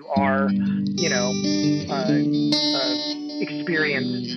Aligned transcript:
You 0.00 0.06
are, 0.16 0.48
you 0.50 1.10
know, 1.10 1.30
uh, 1.90 2.08
uh, 2.08 3.42
experienced 3.42 4.32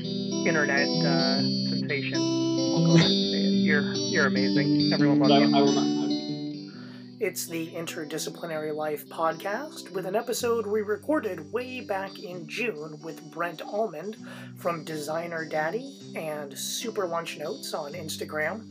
internet 0.45 0.89
uh, 0.89 1.39
sensation. 1.69 2.17
I'll 2.17 2.85
go 2.85 2.95
ahead 2.95 3.09
and 3.09 3.31
say 3.31 3.39
it. 3.39 3.63
You're 3.63 3.93
you're 3.93 4.25
amazing. 4.25 4.91
Everyone 4.91 5.19
loves 5.19 5.31
I, 5.31 5.37
you. 5.37 5.55
I 5.55 5.61
will 5.61 5.71
not. 5.71 7.21
It's 7.21 7.45
the 7.45 7.71
Interdisciplinary 7.71 8.75
Life 8.75 9.07
podcast 9.07 9.89
with 9.91 10.05
an 10.05 10.17
episode 10.17 10.67
we 10.67 10.81
recorded 10.81 11.53
way 11.53 11.79
back 11.79 12.19
in 12.19 12.45
June 12.45 12.99
with 13.01 13.31
Brent 13.31 13.61
Almond 13.61 14.17
from 14.57 14.83
Designer 14.83 15.45
Daddy 15.45 15.97
and 16.17 16.57
Super 16.57 17.07
Lunch 17.07 17.37
Notes 17.37 17.73
on 17.73 17.93
Instagram. 17.93 18.69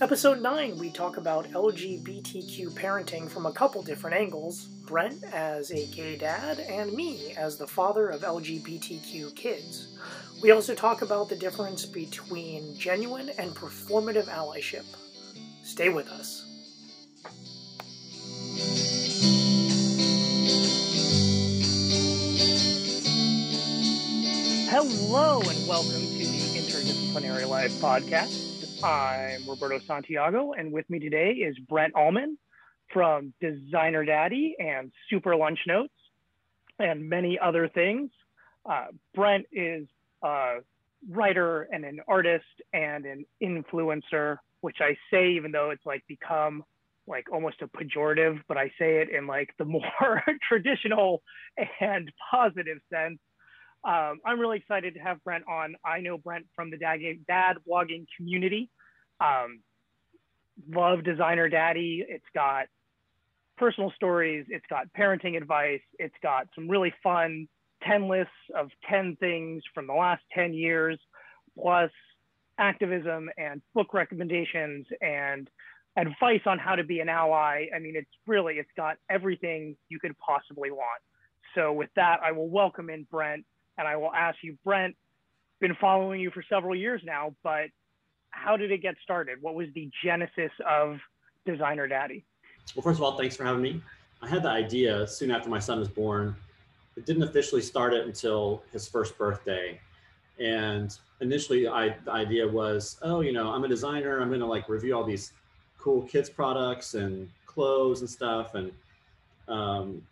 Episode 0.00 0.40
9, 0.40 0.78
we 0.78 0.90
talk 0.90 1.16
about 1.16 1.50
LGBTQ 1.50 2.70
parenting 2.70 3.28
from 3.28 3.46
a 3.46 3.52
couple 3.52 3.82
different 3.82 4.16
angles 4.16 4.68
Brent 4.86 5.22
as 5.32 5.70
a 5.70 5.86
gay 5.86 6.16
dad, 6.16 6.58
and 6.58 6.92
me 6.92 7.34
as 7.36 7.56
the 7.56 7.66
father 7.66 8.08
of 8.08 8.22
LGBTQ 8.22 9.34
kids. 9.36 9.96
We 10.42 10.50
also 10.50 10.74
talk 10.74 11.02
about 11.02 11.28
the 11.28 11.36
difference 11.36 11.86
between 11.86 12.74
genuine 12.76 13.30
and 13.38 13.54
performative 13.54 14.26
allyship. 14.26 14.84
Stay 15.62 15.88
with 15.88 16.08
us. 16.08 16.44
Hello 24.68 25.40
and 25.42 25.68
welcome 25.68 25.90
to 25.92 26.18
the 26.18 26.58
Interdisciplinary 26.58 27.48
Life 27.48 27.72
podcast. 27.74 28.82
I'm 28.82 29.48
Roberto 29.48 29.78
Santiago, 29.78 30.54
and 30.54 30.72
with 30.72 30.90
me 30.90 30.98
today 30.98 31.34
is 31.34 31.56
Brent 31.60 31.94
Almond 31.94 32.36
from 32.92 33.32
Designer 33.40 34.04
Daddy 34.04 34.56
and 34.58 34.92
Super 35.08 35.36
Lunch 35.36 35.60
Notes 35.66 35.92
and 36.78 37.08
many 37.08 37.38
other 37.38 37.68
things. 37.68 38.10
Uh, 38.64 38.86
Brent 39.14 39.46
is 39.52 39.86
a 40.22 40.58
writer 41.10 41.68
and 41.72 41.84
an 41.84 42.00
artist 42.06 42.44
and 42.72 43.04
an 43.04 43.24
influencer, 43.42 44.38
which 44.60 44.76
I 44.80 44.96
say 45.10 45.32
even 45.32 45.52
though 45.52 45.70
it's 45.70 45.84
like 45.84 46.04
become 46.06 46.64
like 47.06 47.32
almost 47.32 47.56
a 47.62 47.66
pejorative, 47.66 48.40
but 48.46 48.56
I 48.56 48.68
say 48.78 49.02
it 49.02 49.10
in 49.10 49.26
like 49.26 49.50
the 49.58 49.64
more 49.64 50.22
traditional 50.48 51.22
and 51.80 52.10
positive 52.30 52.78
sense. 52.92 53.18
Um, 53.84 54.20
I'm 54.24 54.38
really 54.38 54.58
excited 54.58 54.94
to 54.94 55.00
have 55.00 55.22
Brent 55.24 55.44
on. 55.48 55.74
I 55.84 56.00
know 56.00 56.16
Brent 56.16 56.46
from 56.54 56.70
the 56.70 56.76
dad, 56.76 57.56
blogging 57.68 58.06
community. 58.16 58.70
Um, 59.20 59.60
love 60.72 61.02
Designer 61.02 61.48
Daddy. 61.48 62.04
It's 62.08 62.24
got 62.32 62.66
personal 63.62 63.92
stories. 63.94 64.44
It's 64.48 64.66
got 64.68 64.88
parenting 64.98 65.36
advice. 65.36 65.82
It's 66.00 66.16
got 66.20 66.48
some 66.52 66.68
really 66.68 66.92
fun 67.00 67.46
10 67.86 68.08
lists 68.08 68.32
of 68.56 68.70
10 68.90 69.16
things 69.20 69.62
from 69.72 69.86
the 69.86 69.92
last 69.92 70.20
10 70.34 70.52
years, 70.52 70.98
plus 71.56 71.92
activism 72.58 73.30
and 73.38 73.62
book 73.72 73.94
recommendations 73.94 74.84
and 75.00 75.48
advice 75.96 76.40
on 76.44 76.58
how 76.58 76.74
to 76.74 76.82
be 76.82 76.98
an 76.98 77.08
ally. 77.08 77.66
I 77.72 77.78
mean, 77.78 77.94
it's 77.94 78.10
really, 78.26 78.54
it's 78.54 78.68
got 78.76 78.96
everything 79.08 79.76
you 79.88 80.00
could 80.00 80.16
possibly 80.18 80.72
want. 80.72 81.00
So 81.54 81.72
with 81.72 81.90
that, 81.94 82.18
I 82.20 82.32
will 82.32 82.48
welcome 82.48 82.90
in 82.90 83.06
Brent 83.12 83.44
and 83.78 83.86
I 83.86 83.94
will 83.94 84.12
ask 84.12 84.38
you, 84.42 84.58
Brent, 84.64 84.96
been 85.60 85.76
following 85.80 86.20
you 86.20 86.32
for 86.32 86.42
several 86.48 86.74
years 86.74 87.00
now, 87.04 87.36
but 87.44 87.66
how 88.30 88.56
did 88.56 88.72
it 88.72 88.82
get 88.82 88.96
started? 89.04 89.40
What 89.40 89.54
was 89.54 89.68
the 89.72 89.88
genesis 90.04 90.50
of 90.68 90.96
Designer 91.46 91.86
Daddy? 91.86 92.24
Well, 92.74 92.82
first 92.82 92.98
of 92.98 93.02
all, 93.02 93.16
thanks 93.16 93.36
for 93.36 93.44
having 93.44 93.62
me. 93.62 93.80
I 94.22 94.28
had 94.28 94.42
the 94.42 94.48
idea 94.48 95.06
soon 95.06 95.30
after 95.30 95.48
my 95.48 95.58
son 95.58 95.78
was 95.78 95.88
born. 95.88 96.34
It 96.96 97.06
didn't 97.06 97.24
officially 97.24 97.62
start 97.62 97.92
it 97.92 98.06
until 98.06 98.62
his 98.72 98.86
first 98.88 99.18
birthday. 99.18 99.80
And 100.38 100.96
initially, 101.20 101.66
I, 101.66 101.96
the 102.04 102.12
idea 102.12 102.46
was, 102.46 102.98
oh, 103.02 103.20
you 103.20 103.32
know, 103.32 103.50
I'm 103.52 103.64
a 103.64 103.68
designer. 103.68 104.20
I'm 104.20 104.28
going 104.28 104.40
to 104.40 104.46
like 104.46 104.68
review 104.68 104.96
all 104.96 105.04
these 105.04 105.32
cool 105.78 106.02
kids 106.02 106.30
products 106.30 106.94
and 106.94 107.28
clothes 107.46 108.00
and 108.00 108.08
stuff. 108.08 108.54
And 108.54 108.72
um, 109.48 110.02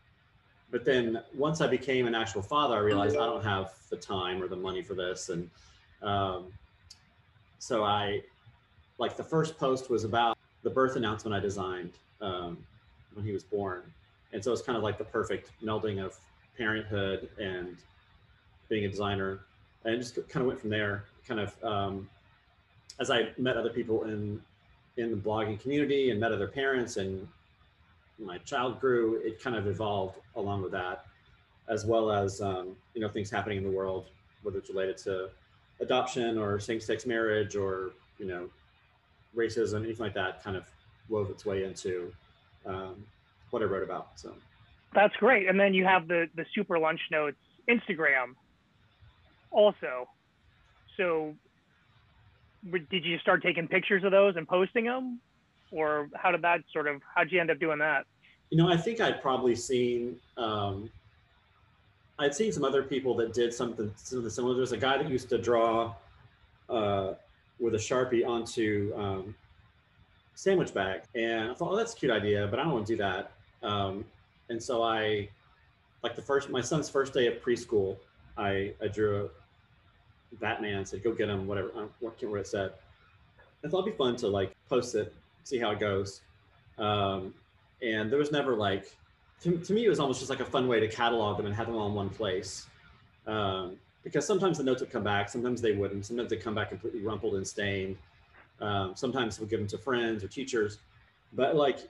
but 0.71 0.85
then 0.85 1.23
once 1.35 1.61
I 1.61 1.67
became 1.67 2.07
an 2.07 2.15
actual 2.15 2.43
father, 2.43 2.77
I 2.77 2.81
realized 2.81 3.17
I 3.17 3.27
don't 3.27 3.45
have 3.45 3.73
the 3.89 3.97
time 3.97 4.43
or 4.43 4.49
the 4.49 4.57
money 4.57 4.83
for 4.83 4.95
this. 4.95 5.29
And 5.31 5.51
um, 6.03 6.47
so 7.59 7.85
I, 7.85 8.23
like 8.99 9.17
the 9.17 9.25
first 9.25 9.59
post 9.59 9.91
was 9.91 10.05
about 10.05 10.37
the 10.63 10.71
birth 10.71 10.97
announcement 10.97 11.35
I 11.35 11.41
designed 11.41 11.93
um, 12.21 12.59
when 13.15 13.25
he 13.25 13.33
was 13.33 13.43
born. 13.43 13.83
And 14.33 14.43
so 14.43 14.53
it's 14.53 14.63
kind 14.63 14.77
of 14.77 14.83
like 14.85 14.99
the 14.99 15.05
perfect 15.05 15.51
melding 15.63 16.05
of 16.05 16.17
parenthood 16.57 17.29
and 17.39 17.77
being 18.69 18.85
a 18.85 18.89
designer. 18.89 19.41
And 19.85 19.99
just 19.99 20.15
kind 20.29 20.43
of 20.43 20.47
went 20.47 20.61
from 20.61 20.71
there, 20.71 21.05
kind 21.27 21.41
of 21.41 21.65
um, 21.65 22.09
as 23.01 23.11
I 23.11 23.31
met 23.39 23.57
other 23.57 23.71
people 23.71 24.05
in 24.05 24.41
in 24.99 25.11
the 25.11 25.17
blogging 25.17 25.59
community 25.59 26.11
and 26.11 26.21
met 26.21 26.33
other 26.33 26.49
parents 26.49 26.99
and 26.99 27.27
my 28.19 28.39
child 28.39 28.81
grew, 28.81 29.17
it 29.25 29.43
kind 29.43 29.57
of 29.57 29.67
evolved 29.67 30.19
along 30.37 30.63
with 30.63 30.73
that, 30.73 31.07
as 31.69 31.87
well 31.87 32.11
as 32.11 32.41
um, 32.41 32.77
you 32.95 33.01
know 33.01 33.09
things 33.09 33.31
happening 33.31 33.59
in 33.59 33.65
the 33.65 33.71
world, 33.71 34.07
whether 34.43 34.59
it's 34.59 34.69
related 34.69 34.99
to 34.99 35.31
adoption 35.81 36.37
or 36.37 36.61
same-sex 36.61 37.07
marriage 37.07 37.57
or 37.57 37.93
you 38.19 38.27
know 38.27 38.49
racism, 39.35 39.85
anything 39.85 40.05
like 40.05 40.15
that, 40.15 40.43
kind 40.45 40.57
of 40.57 40.65
wove 41.11 41.31
its 41.31 41.45
way 41.45 41.65
into 41.65 42.13
um, 42.65 43.05
what 43.51 43.63
I 43.63 43.67
wrote 43.67 43.83
about. 43.83 44.09
So 44.17 44.33
that's 44.95 45.15
great. 45.17 45.49
And 45.49 45.59
then 45.59 45.75
you 45.75 45.85
have 45.85 46.09
the 46.09 46.29
the 46.35 46.47
Super 46.55 46.79
Lunch 46.79 47.01
Notes 47.11 47.37
Instagram 47.69 48.35
also. 49.51 50.09
So 50.97 51.35
did 52.91 53.05
you 53.05 53.19
start 53.19 53.43
taking 53.43 53.67
pictures 53.67 54.05
of 54.05 54.11
those 54.11 54.37
and 54.37 54.47
posting 54.47 54.85
them 54.85 55.21
or 55.71 56.09
how 56.15 56.31
did 56.31 56.43
that 56.43 56.61
sort 56.73 56.87
of 56.87 57.01
how'd 57.15 57.31
you 57.31 57.41
end 57.41 57.51
up 57.51 57.59
doing 57.59 57.79
that 57.79 58.05
you 58.51 58.59
know 58.59 58.69
i 58.69 58.77
think 58.77 59.01
i'd 59.01 59.23
probably 59.23 59.55
seen 59.55 60.17
um, 60.37 60.91
i'd 62.19 62.35
seen 62.35 62.53
some 62.53 62.65
other 62.65 62.83
people 62.83 63.15
that 63.15 63.33
did 63.33 63.53
something, 63.55 63.91
something 63.97 64.31
similar 64.31 64.55
there's 64.55 64.73
a 64.73 64.77
guy 64.77 64.99
that 64.99 65.09
used 65.09 65.29
to 65.29 65.39
draw 65.39 65.95
uh, 66.69 67.15
with 67.59 67.75
a 67.75 67.79
sharpie 67.79 68.27
onto 68.27 68.93
um, 68.97 69.35
sandwich 70.41 70.73
bag 70.73 71.03
and 71.15 71.51
i 71.51 71.55
thought 71.55 71.73
oh 71.73 71.77
that's 71.77 71.93
a 71.93 71.97
cute 71.97 72.11
idea 72.11 72.47
but 72.49 72.59
i 72.59 72.63
don't 72.63 72.73
want 72.73 72.87
to 72.87 72.93
do 72.93 72.97
that 72.97 73.33
um, 73.63 74.05
and 74.49 74.63
so 74.63 74.83
i 74.83 75.29
like 76.03 76.17
the 76.17 76.23
first 76.23 76.49
my 76.51 76.61
son's 76.61 76.89
first 76.89 77.13
day 77.13 77.27
of 77.27 77.35
preschool 77.43 77.97
i 78.39 78.73
i 78.83 78.89
drew 78.89 79.29
a 80.33 80.37
batman 80.37 80.85
said 80.85 81.03
go 81.03 81.13
get 81.13 81.29
him 81.29 81.47
whatever 81.47 81.69
i 81.69 81.81
can't 81.81 81.91
remember 82.01 82.31
what 82.31 82.41
it 82.41 82.47
said 82.47 82.73
i 83.65 83.69
thought 83.69 83.83
it'd 83.83 83.93
be 83.93 83.99
fun 83.99 84.17
to 84.17 84.29
like 84.29 84.55
post 84.69 84.95
it 84.95 85.13
see 85.45 85.59
how 85.59 85.71
it 85.71 85.81
goes. 85.81 86.23
Um, 86.79 87.35
and 87.83 88.11
there 88.11 88.19
was 88.19 88.33
never 88.33 88.55
like, 88.55 88.95
to, 89.43 89.59
to, 89.59 89.73
me, 89.73 89.85
it 89.85 89.89
was 89.89 90.01
almost 90.01 90.21
just 90.21 90.31
like 90.31 90.41
a 90.41 90.45
fun 90.45 90.69
way 90.69 90.81
to 90.81 90.89
catalog 90.89 91.37
them 91.37 91.47
and 91.47 91.55
have 91.55 91.67
them 91.67 91.77
all 91.77 91.89
in 91.89 91.95
one 91.95 92.11
place. 92.11 92.67
Um, 93.27 93.77
because 94.05 94.27
sometimes 94.27 94.59
the 94.59 94.65
notes 94.65 94.81
would 94.81 94.91
come 94.91 95.05
back, 95.05 95.29
sometimes 95.29 95.61
they 95.61 95.73
wouldn't. 95.73 96.07
Sometimes 96.07 96.31
they 96.31 96.37
come 96.37 96.55
back 96.55 96.71
completely 96.71 97.01
rumpled 97.01 97.35
and 97.35 97.47
stained. 97.47 97.97
Um, 98.61 98.93
sometimes 98.95 99.39
we'll 99.39 99.49
give 99.49 99.61
them 99.61 99.69
to 99.69 99.79
friends 99.79 100.23
or 100.23 100.29
teachers. 100.29 100.79
But 101.33 101.57
like, 101.57 101.89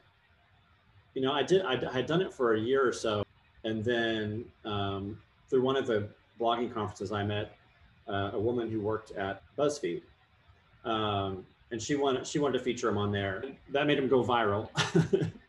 you 1.15 1.23
know, 1.23 1.33
I 1.33 1.43
did, 1.43 1.63
I, 1.63 1.81
I 1.89 1.93
had 1.93 2.07
done 2.07 2.21
it 2.23 2.33
for 2.33 2.55
a 2.55 2.61
year 2.61 2.87
or 2.87 2.93
so. 2.93 3.25
And 3.65 3.85
then 3.85 4.45
um, 4.65 5.19
through 5.49 5.63
one 5.63 5.77
of 5.77 5.87
the 5.87 6.09
blogging 6.41 6.73
conferences, 6.73 7.13
I 7.13 7.23
met 7.23 7.57
uh, 8.09 8.31
a 8.33 8.39
woman 8.39 8.71
who 8.71 8.81
worked 8.81 9.13
at 9.13 9.43
BuzzFeed. 9.57 10.03
Um, 10.85 11.45
and 11.71 11.81
she 11.81 11.95
wanted 11.95 12.27
she 12.27 12.39
wanted 12.39 12.59
to 12.59 12.65
feature 12.65 12.89
him 12.89 12.99
on 12.99 13.13
there. 13.13 13.45
That 13.71 13.87
made 13.87 13.99
him 13.99 14.09
go 14.09 14.25
viral, 14.25 14.69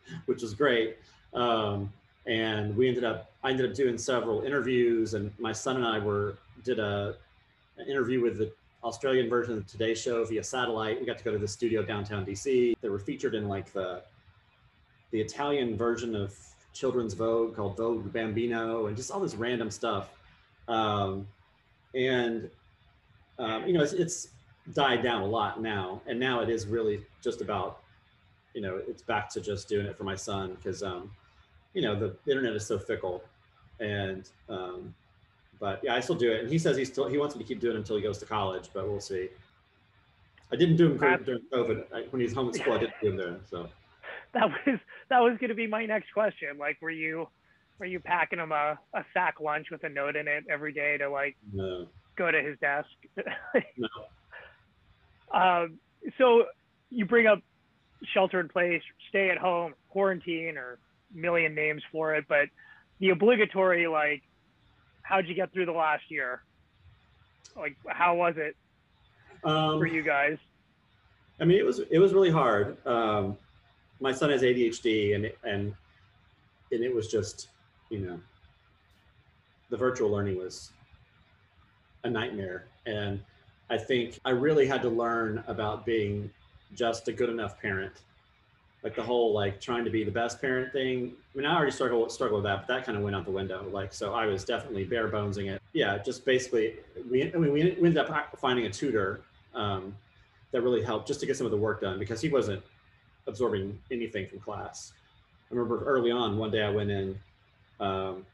which 0.25 0.41
was 0.41 0.53
great. 0.53 0.97
Um, 1.33 1.91
and 2.27 2.75
we 2.75 2.87
ended 2.87 3.03
up 3.03 3.31
I 3.43 3.51
ended 3.51 3.69
up 3.69 3.75
doing 3.75 3.97
several 3.97 4.41
interviews, 4.41 5.13
and 5.13 5.31
my 5.39 5.51
son 5.51 5.77
and 5.77 5.85
I 5.85 5.99
were 5.99 6.37
did 6.63 6.79
a 6.79 7.15
an 7.77 7.87
interview 7.87 8.21
with 8.21 8.37
the 8.37 8.51
Australian 8.83 9.29
version 9.29 9.57
of 9.57 9.67
Today 9.67 9.93
Show 9.93 10.23
via 10.25 10.43
satellite. 10.43 10.99
We 10.99 11.05
got 11.05 11.17
to 11.17 11.23
go 11.23 11.31
to 11.31 11.37
the 11.37 11.47
studio 11.47 11.83
downtown 11.83 12.25
DC. 12.25 12.75
They 12.81 12.89
were 12.89 12.99
featured 12.99 13.35
in 13.35 13.47
like 13.47 13.71
the 13.73 14.03
the 15.11 15.19
Italian 15.19 15.75
version 15.77 16.15
of 16.15 16.35
children's 16.73 17.13
Vogue 17.13 17.55
called 17.55 17.77
Vogue 17.77 18.11
Bambino, 18.13 18.87
and 18.87 18.95
just 18.95 19.11
all 19.11 19.19
this 19.19 19.35
random 19.35 19.69
stuff. 19.69 20.09
Um, 20.67 21.27
and 21.93 22.49
um, 23.37 23.67
you 23.67 23.73
know, 23.73 23.81
it's, 23.83 23.93
it's 23.93 24.29
died 24.73 25.01
down 25.03 25.21
a 25.21 25.25
lot 25.25 25.61
now 25.61 26.01
and 26.05 26.19
now 26.19 26.39
it 26.39 26.49
is 26.49 26.67
really 26.67 27.01
just 27.21 27.41
about 27.41 27.79
you 28.53 28.61
know 28.61 28.79
it's 28.87 29.01
back 29.01 29.29
to 29.29 29.41
just 29.41 29.67
doing 29.67 29.85
it 29.85 29.97
for 29.97 30.03
my 30.03 30.15
son 30.15 30.55
because 30.55 30.83
um 30.83 31.09
you 31.73 31.81
know 31.81 31.95
the 31.95 32.15
internet 32.29 32.55
is 32.55 32.65
so 32.65 32.77
fickle 32.77 33.23
and 33.79 34.29
um 34.49 34.93
but 35.61 35.79
yeah 35.81 35.95
i 35.95 36.01
still 36.01 36.15
do 36.15 36.29
it. 36.29 36.41
And 36.41 36.49
he 36.49 36.59
says 36.59 36.75
he 36.75 36.83
still 36.83 37.07
he 37.07 37.17
wants 37.17 37.35
me 37.35 37.43
to 37.43 37.47
keep 37.47 37.61
doing 37.61 37.75
it 37.75 37.79
until 37.79 37.95
he 37.95 38.01
goes 38.01 38.17
to 38.17 38.25
college 38.25 38.69
but 38.73 38.85
we'll 38.89 38.99
see. 38.99 39.29
I 40.51 40.57
didn't 40.57 40.75
do 40.75 40.91
him 40.91 40.97
during 40.97 41.41
covid. 41.53 41.85
I, 41.95 42.01
when 42.09 42.21
he's 42.21 42.33
home 42.33 42.49
at 42.49 42.55
school 42.55 42.73
i 42.73 42.79
didn't 42.79 42.95
do 43.01 43.09
him 43.11 43.15
there 43.15 43.37
so. 43.49 43.69
That 44.33 44.47
was 44.47 44.79
that 45.09 45.19
was 45.19 45.37
going 45.39 45.49
to 45.49 45.55
be 45.55 45.67
my 45.67 45.85
next 45.85 46.13
question. 46.13 46.57
Like 46.57 46.81
were 46.81 46.89
you 46.89 47.27
Are 47.81 47.85
you 47.85 47.99
packing 47.99 48.39
him 48.39 48.53
a, 48.53 48.79
a 48.93 49.05
sack 49.13 49.41
lunch 49.41 49.67
with 49.71 49.83
a 49.83 49.89
note 49.89 50.15
in 50.15 50.27
it 50.27 50.45
every 50.49 50.71
day 50.71 50.97
to 50.97 51.09
like 51.09 51.35
No, 51.53 51.87
go 52.15 52.31
to 52.31 52.41
his 52.41 52.57
desk? 52.59 52.87
no. 53.77 53.87
um, 55.37 55.79
so 56.17 56.45
you 56.89 57.05
bring 57.05 57.27
up 57.27 57.39
shelter 58.13 58.39
in 58.39 58.49
place, 58.49 58.81
stay 59.09 59.29
at 59.29 59.37
home, 59.37 59.73
quarantine, 59.89 60.57
or 60.57 60.79
million 61.13 61.53
names 61.55 61.81
for 61.91 62.15
it, 62.15 62.25
but 62.27 62.47
the 62.99 63.09
obligatory 63.09 63.87
like, 63.87 64.21
how'd 65.11 65.27
you 65.27 65.35
get 65.35 65.51
through 65.51 65.65
the 65.65 65.71
last 65.73 66.03
year? 66.09 66.41
Like, 67.55 67.75
how 67.87 68.15
was 68.15 68.35
it 68.37 68.55
Um, 69.43 69.77
for 69.79 69.85
you 69.85 70.01
guys? 70.01 70.37
I 71.39 71.43
mean, 71.43 71.57
it 71.57 71.65
was 71.65 71.79
it 71.79 71.99
was 71.99 72.13
really 72.13 72.29
hard. 72.29 72.77
Um, 72.87 73.37
my 73.99 74.13
son 74.13 74.29
has 74.29 74.41
ADHD, 74.41 75.15
and 75.15 75.31
and 75.43 75.75
and 76.71 76.83
it 76.83 76.93
was 76.95 77.11
just, 77.11 77.49
you 77.89 77.99
know, 77.99 78.19
the 79.69 79.77
virtual 79.77 80.09
learning 80.09 80.37
was 80.37 80.71
a 82.03 82.09
nightmare, 82.09 82.67
and 82.85 83.21
I 83.69 83.77
think 83.77 84.19
I 84.23 84.29
really 84.29 84.65
had 84.65 84.81
to 84.83 84.89
learn 84.89 85.43
about 85.47 85.85
being 85.85 86.31
just 86.73 87.07
a 87.09 87.11
good 87.13 87.29
enough 87.29 87.59
parent. 87.59 87.93
Like 88.83 88.95
the 88.95 89.03
whole 89.03 89.33
like 89.33 89.61
trying 89.61 89.85
to 89.85 89.91
be 89.91 90.03
the 90.03 90.11
best 90.11 90.41
parent 90.41 90.73
thing. 90.73 91.13
I 91.33 91.37
mean, 91.37 91.45
I 91.45 91.55
already 91.55 91.71
struggle 91.71 92.09
struggle 92.09 92.37
with 92.37 92.45
that, 92.45 92.65
but 92.65 92.67
that 92.67 92.85
kind 92.85 92.97
of 92.97 93.03
went 93.03 93.15
out 93.15 93.25
the 93.25 93.31
window. 93.31 93.67
Like, 93.71 93.93
so 93.93 94.13
I 94.13 94.25
was 94.25 94.43
definitely 94.43 94.85
bare 94.85 95.07
bonesing 95.07 95.51
it. 95.51 95.61
Yeah, 95.73 95.99
just 95.99 96.25
basically, 96.25 96.75
we 97.09 97.31
I 97.33 97.37
mean, 97.37 97.51
we 97.51 97.61
ended 97.61 97.97
up 97.97 98.39
finding 98.39 98.65
a 98.65 98.69
tutor. 98.69 99.21
Um, 99.53 99.95
that 100.51 100.61
really 100.61 100.83
helped 100.83 101.07
just 101.07 101.19
to 101.21 101.25
get 101.25 101.37
some 101.37 101.45
of 101.45 101.51
the 101.51 101.57
work 101.57 101.81
done 101.81 101.97
because 101.97 102.21
he 102.21 102.29
wasn't 102.29 102.61
absorbing 103.27 103.77
anything 103.89 104.27
from 104.27 104.39
class. 104.39 104.93
I 105.49 105.55
remember 105.55 105.83
early 105.85 106.11
on, 106.11 106.37
one 106.37 106.51
day 106.51 106.63
I 106.63 106.69
went 106.69 106.91
in 106.91 107.19
um, 107.79 108.25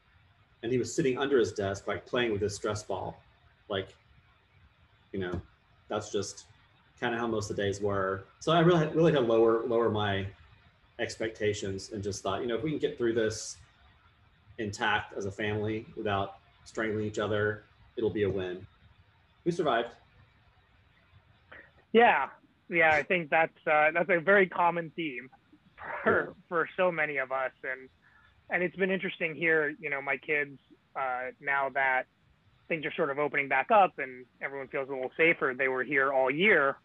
and 0.62 0.70
he 0.70 0.78
was 0.78 0.94
sitting 0.94 1.18
under 1.18 1.38
his 1.38 1.52
desk, 1.52 1.86
like 1.86 2.06
playing 2.06 2.32
with 2.32 2.40
his 2.40 2.54
stress 2.54 2.82
ball. 2.82 3.20
Like, 3.68 3.94
you 5.12 5.20
know, 5.20 5.40
that's 5.88 6.10
just 6.10 6.46
kind 7.00 7.14
of 7.14 7.20
how 7.20 7.26
most 7.26 7.50
of 7.50 7.56
the 7.56 7.62
days 7.62 7.80
were. 7.80 8.24
So 8.40 8.52
I 8.52 8.60
really, 8.60 8.86
really 8.88 9.12
had 9.12 9.20
to 9.20 9.26
lower, 9.26 9.62
lower 9.66 9.90
my 9.90 10.26
expectations 10.98 11.90
and 11.92 12.02
just 12.02 12.22
thought, 12.22 12.40
you 12.40 12.46
know, 12.46 12.56
if 12.56 12.62
we 12.62 12.70
can 12.70 12.78
get 12.78 12.98
through 12.98 13.14
this 13.14 13.56
intact 14.58 15.14
as 15.16 15.24
a 15.24 15.30
family 15.30 15.86
without 15.96 16.36
strangling 16.64 17.04
each 17.04 17.18
other, 17.18 17.64
it'll 17.96 18.10
be 18.10 18.24
a 18.24 18.30
win. 18.30 18.66
We 19.44 19.52
survived. 19.52 19.90
Yeah, 21.92 22.28
yeah, 22.68 22.92
I 22.92 23.02
think 23.02 23.30
that's 23.30 23.56
uh, 23.66 23.90
that's 23.94 24.10
a 24.10 24.20
very 24.20 24.46
common 24.46 24.92
theme 24.94 25.30
for 26.02 26.34
for 26.48 26.68
so 26.76 26.92
many 26.92 27.16
of 27.16 27.32
us, 27.32 27.52
and 27.64 27.88
and 28.50 28.62
it's 28.62 28.76
been 28.76 28.90
interesting 28.90 29.34
here. 29.34 29.74
You 29.80 29.88
know, 29.88 30.02
my 30.02 30.16
kids 30.16 30.58
uh, 30.94 31.30
now 31.40 31.70
that 31.70 32.04
things 32.68 32.84
are 32.84 32.92
sort 32.94 33.10
of 33.10 33.18
opening 33.18 33.48
back 33.48 33.70
up 33.70 33.98
and 33.98 34.26
everyone 34.42 34.68
feels 34.68 34.88
a 34.90 34.92
little 34.92 35.10
safer. 35.16 35.54
They 35.56 35.68
were 35.68 35.82
here 35.82 36.12
all 36.12 36.30
year 36.30 36.76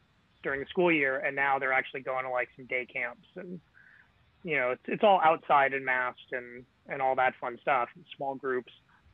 during 0.42 0.62
the 0.62 0.66
school 0.68 0.92
year, 0.92 1.20
and 1.20 1.36
now 1.36 1.60
they're 1.60 1.74
actually 1.74 2.02
going 2.02 2.24
to 2.24 2.30
like 2.30 2.50
some 2.56 2.66
day 2.66 2.86
camps, 2.86 3.28
and 3.36 3.60
you 4.44 4.58
know, 4.58 4.72
it's 4.72 4.84
it's 4.88 5.04
all 5.04 5.20
outside 5.24 5.74
and 5.74 5.86
masked 5.86 6.32
and 6.32 6.66
and 6.88 7.02
all 7.02 7.16
that 7.16 7.34
fun 7.40 7.58
stuff, 7.62 7.90
small 8.16 8.36
groups, 8.36 8.72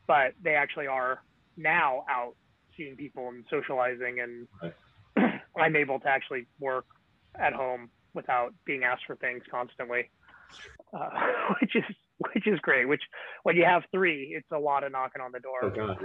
but 0.07 0.33
they 0.43 0.55
actually 0.55 0.87
are 0.87 1.21
now 1.55 2.03
out 2.09 2.35
seeing 2.75 2.95
people 2.95 3.29
and 3.29 3.45
socializing 3.49 4.19
and. 4.19 4.47
Right. 4.61 4.73
I'm 5.57 5.75
able 5.75 5.99
to 5.99 6.07
actually 6.07 6.45
work 6.59 6.85
at 7.35 7.53
home 7.53 7.89
without 8.13 8.53
being 8.65 8.83
asked 8.83 9.03
for 9.05 9.15
things 9.15 9.43
constantly, 9.49 10.09
uh, 10.93 11.09
which 11.61 11.75
is 11.75 11.83
which 12.33 12.47
is 12.47 12.59
great. 12.59 12.87
Which 12.87 13.01
when 13.43 13.55
you 13.55 13.65
have 13.65 13.83
three, 13.91 14.33
it's 14.35 14.51
a 14.51 14.59
lot 14.59 14.83
of 14.83 14.91
knocking 14.91 15.21
on 15.21 15.31
the 15.31 15.39
door. 15.39 15.59
Oh 15.63 15.69
God, 15.69 15.97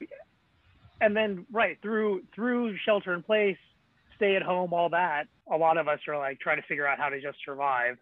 yeah. 0.00 0.06
and 1.00 1.16
then 1.16 1.46
right 1.52 1.78
through 1.82 2.22
through 2.34 2.76
shelter 2.84 3.14
in 3.14 3.22
place, 3.22 3.58
stay 4.16 4.36
at 4.36 4.42
home, 4.42 4.72
all 4.72 4.90
that. 4.90 5.24
A 5.52 5.56
lot 5.56 5.76
of 5.76 5.88
us 5.88 6.00
are 6.08 6.18
like 6.18 6.40
trying 6.40 6.60
to 6.60 6.66
figure 6.66 6.86
out 6.86 6.98
how 6.98 7.08
to 7.08 7.20
just 7.20 7.38
survive. 7.44 7.96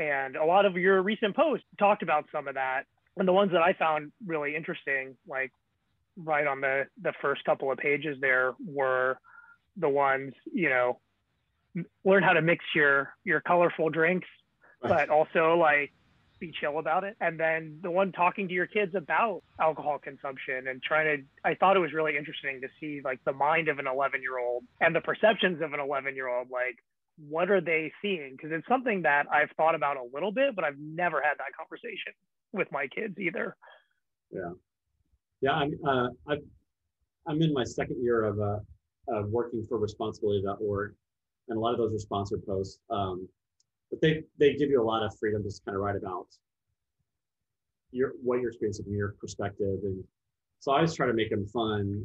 And 0.00 0.36
a 0.36 0.44
lot 0.44 0.64
of 0.64 0.76
your 0.76 1.02
recent 1.02 1.36
posts 1.36 1.66
talked 1.78 2.02
about 2.02 2.24
some 2.32 2.48
of 2.48 2.54
that. 2.54 2.84
And 3.16 3.28
the 3.28 3.32
ones 3.32 3.52
that 3.52 3.60
I 3.60 3.74
found 3.74 4.12
really 4.26 4.56
interesting, 4.56 5.16
like 5.28 5.52
right 6.16 6.46
on 6.46 6.60
the 6.60 6.86
the 7.02 7.12
first 7.20 7.44
couple 7.44 7.70
of 7.70 7.78
pages 7.78 8.16
there, 8.20 8.54
were 8.66 9.18
the 9.76 9.88
ones 9.88 10.32
you 10.52 10.68
know 10.68 10.98
learn 12.04 12.22
how 12.22 12.32
to 12.32 12.42
mix 12.42 12.64
your 12.74 13.14
your 13.24 13.40
colorful 13.40 13.88
drinks 13.88 14.28
but 14.82 15.08
also 15.08 15.56
like 15.56 15.92
be 16.38 16.52
chill 16.58 16.78
about 16.78 17.04
it 17.04 17.16
and 17.20 17.38
then 17.38 17.78
the 17.82 17.90
one 17.90 18.12
talking 18.12 18.48
to 18.48 18.54
your 18.54 18.66
kids 18.66 18.94
about 18.94 19.42
alcohol 19.60 19.98
consumption 19.98 20.68
and 20.68 20.82
trying 20.82 21.18
to 21.18 21.22
i 21.44 21.54
thought 21.54 21.76
it 21.76 21.80
was 21.80 21.92
really 21.92 22.16
interesting 22.16 22.60
to 22.62 22.68
see 22.80 23.02
like 23.04 23.22
the 23.24 23.32
mind 23.32 23.68
of 23.68 23.78
an 23.78 23.86
11 23.86 24.22
year 24.22 24.38
old 24.38 24.64
and 24.80 24.96
the 24.96 25.00
perceptions 25.00 25.60
of 25.60 25.74
an 25.74 25.80
11 25.80 26.14
year 26.14 26.28
old 26.28 26.48
like 26.50 26.78
what 27.28 27.50
are 27.50 27.60
they 27.60 27.92
seeing? 28.00 28.32
Because 28.36 28.50
it's 28.52 28.66
something 28.68 29.02
that 29.02 29.26
i've 29.32 29.50
thought 29.56 29.74
about 29.74 29.96
a 29.96 30.04
little 30.12 30.32
bit 30.32 30.54
but 30.54 30.64
i've 30.64 30.78
never 30.78 31.20
had 31.20 31.34
that 31.38 31.56
conversation 31.58 32.12
with 32.52 32.68
my 32.72 32.86
kids 32.88 33.14
either. 33.18 33.56
Yeah. 34.30 34.52
Yeah 35.40 35.52
i'm 35.52 35.72
uh, 35.86 36.08
I've, 36.28 36.42
i'm 37.26 37.40
in 37.42 37.52
my 37.52 37.64
second 37.64 38.02
year 38.02 38.24
of 38.24 38.40
uh, 38.40 38.58
uh, 39.12 39.22
working 39.26 39.64
for 39.68 39.78
responsibility.org 39.78 40.94
and 41.48 41.56
a 41.56 41.60
lot 41.60 41.72
of 41.72 41.78
those 41.78 41.94
are 41.94 41.98
sponsored 41.98 42.44
posts 42.46 42.78
um, 42.90 43.28
but 43.90 44.00
they 44.00 44.22
they 44.38 44.54
give 44.54 44.70
you 44.70 44.82
a 44.82 44.84
lot 44.84 45.02
of 45.02 45.12
freedom 45.18 45.42
to 45.42 45.50
kind 45.64 45.76
of 45.76 45.82
write 45.82 45.96
about 45.96 46.26
your 47.92 48.12
what 48.22 48.40
your 48.40 48.50
experience 48.50 48.80
from 48.82 48.92
your 48.92 49.14
perspective 49.20 49.78
and 49.82 50.02
so 50.60 50.72
i 50.72 50.76
always 50.76 50.94
try 50.94 51.06
to 51.06 51.14
make 51.14 51.30
them 51.30 51.46
fun 51.46 52.04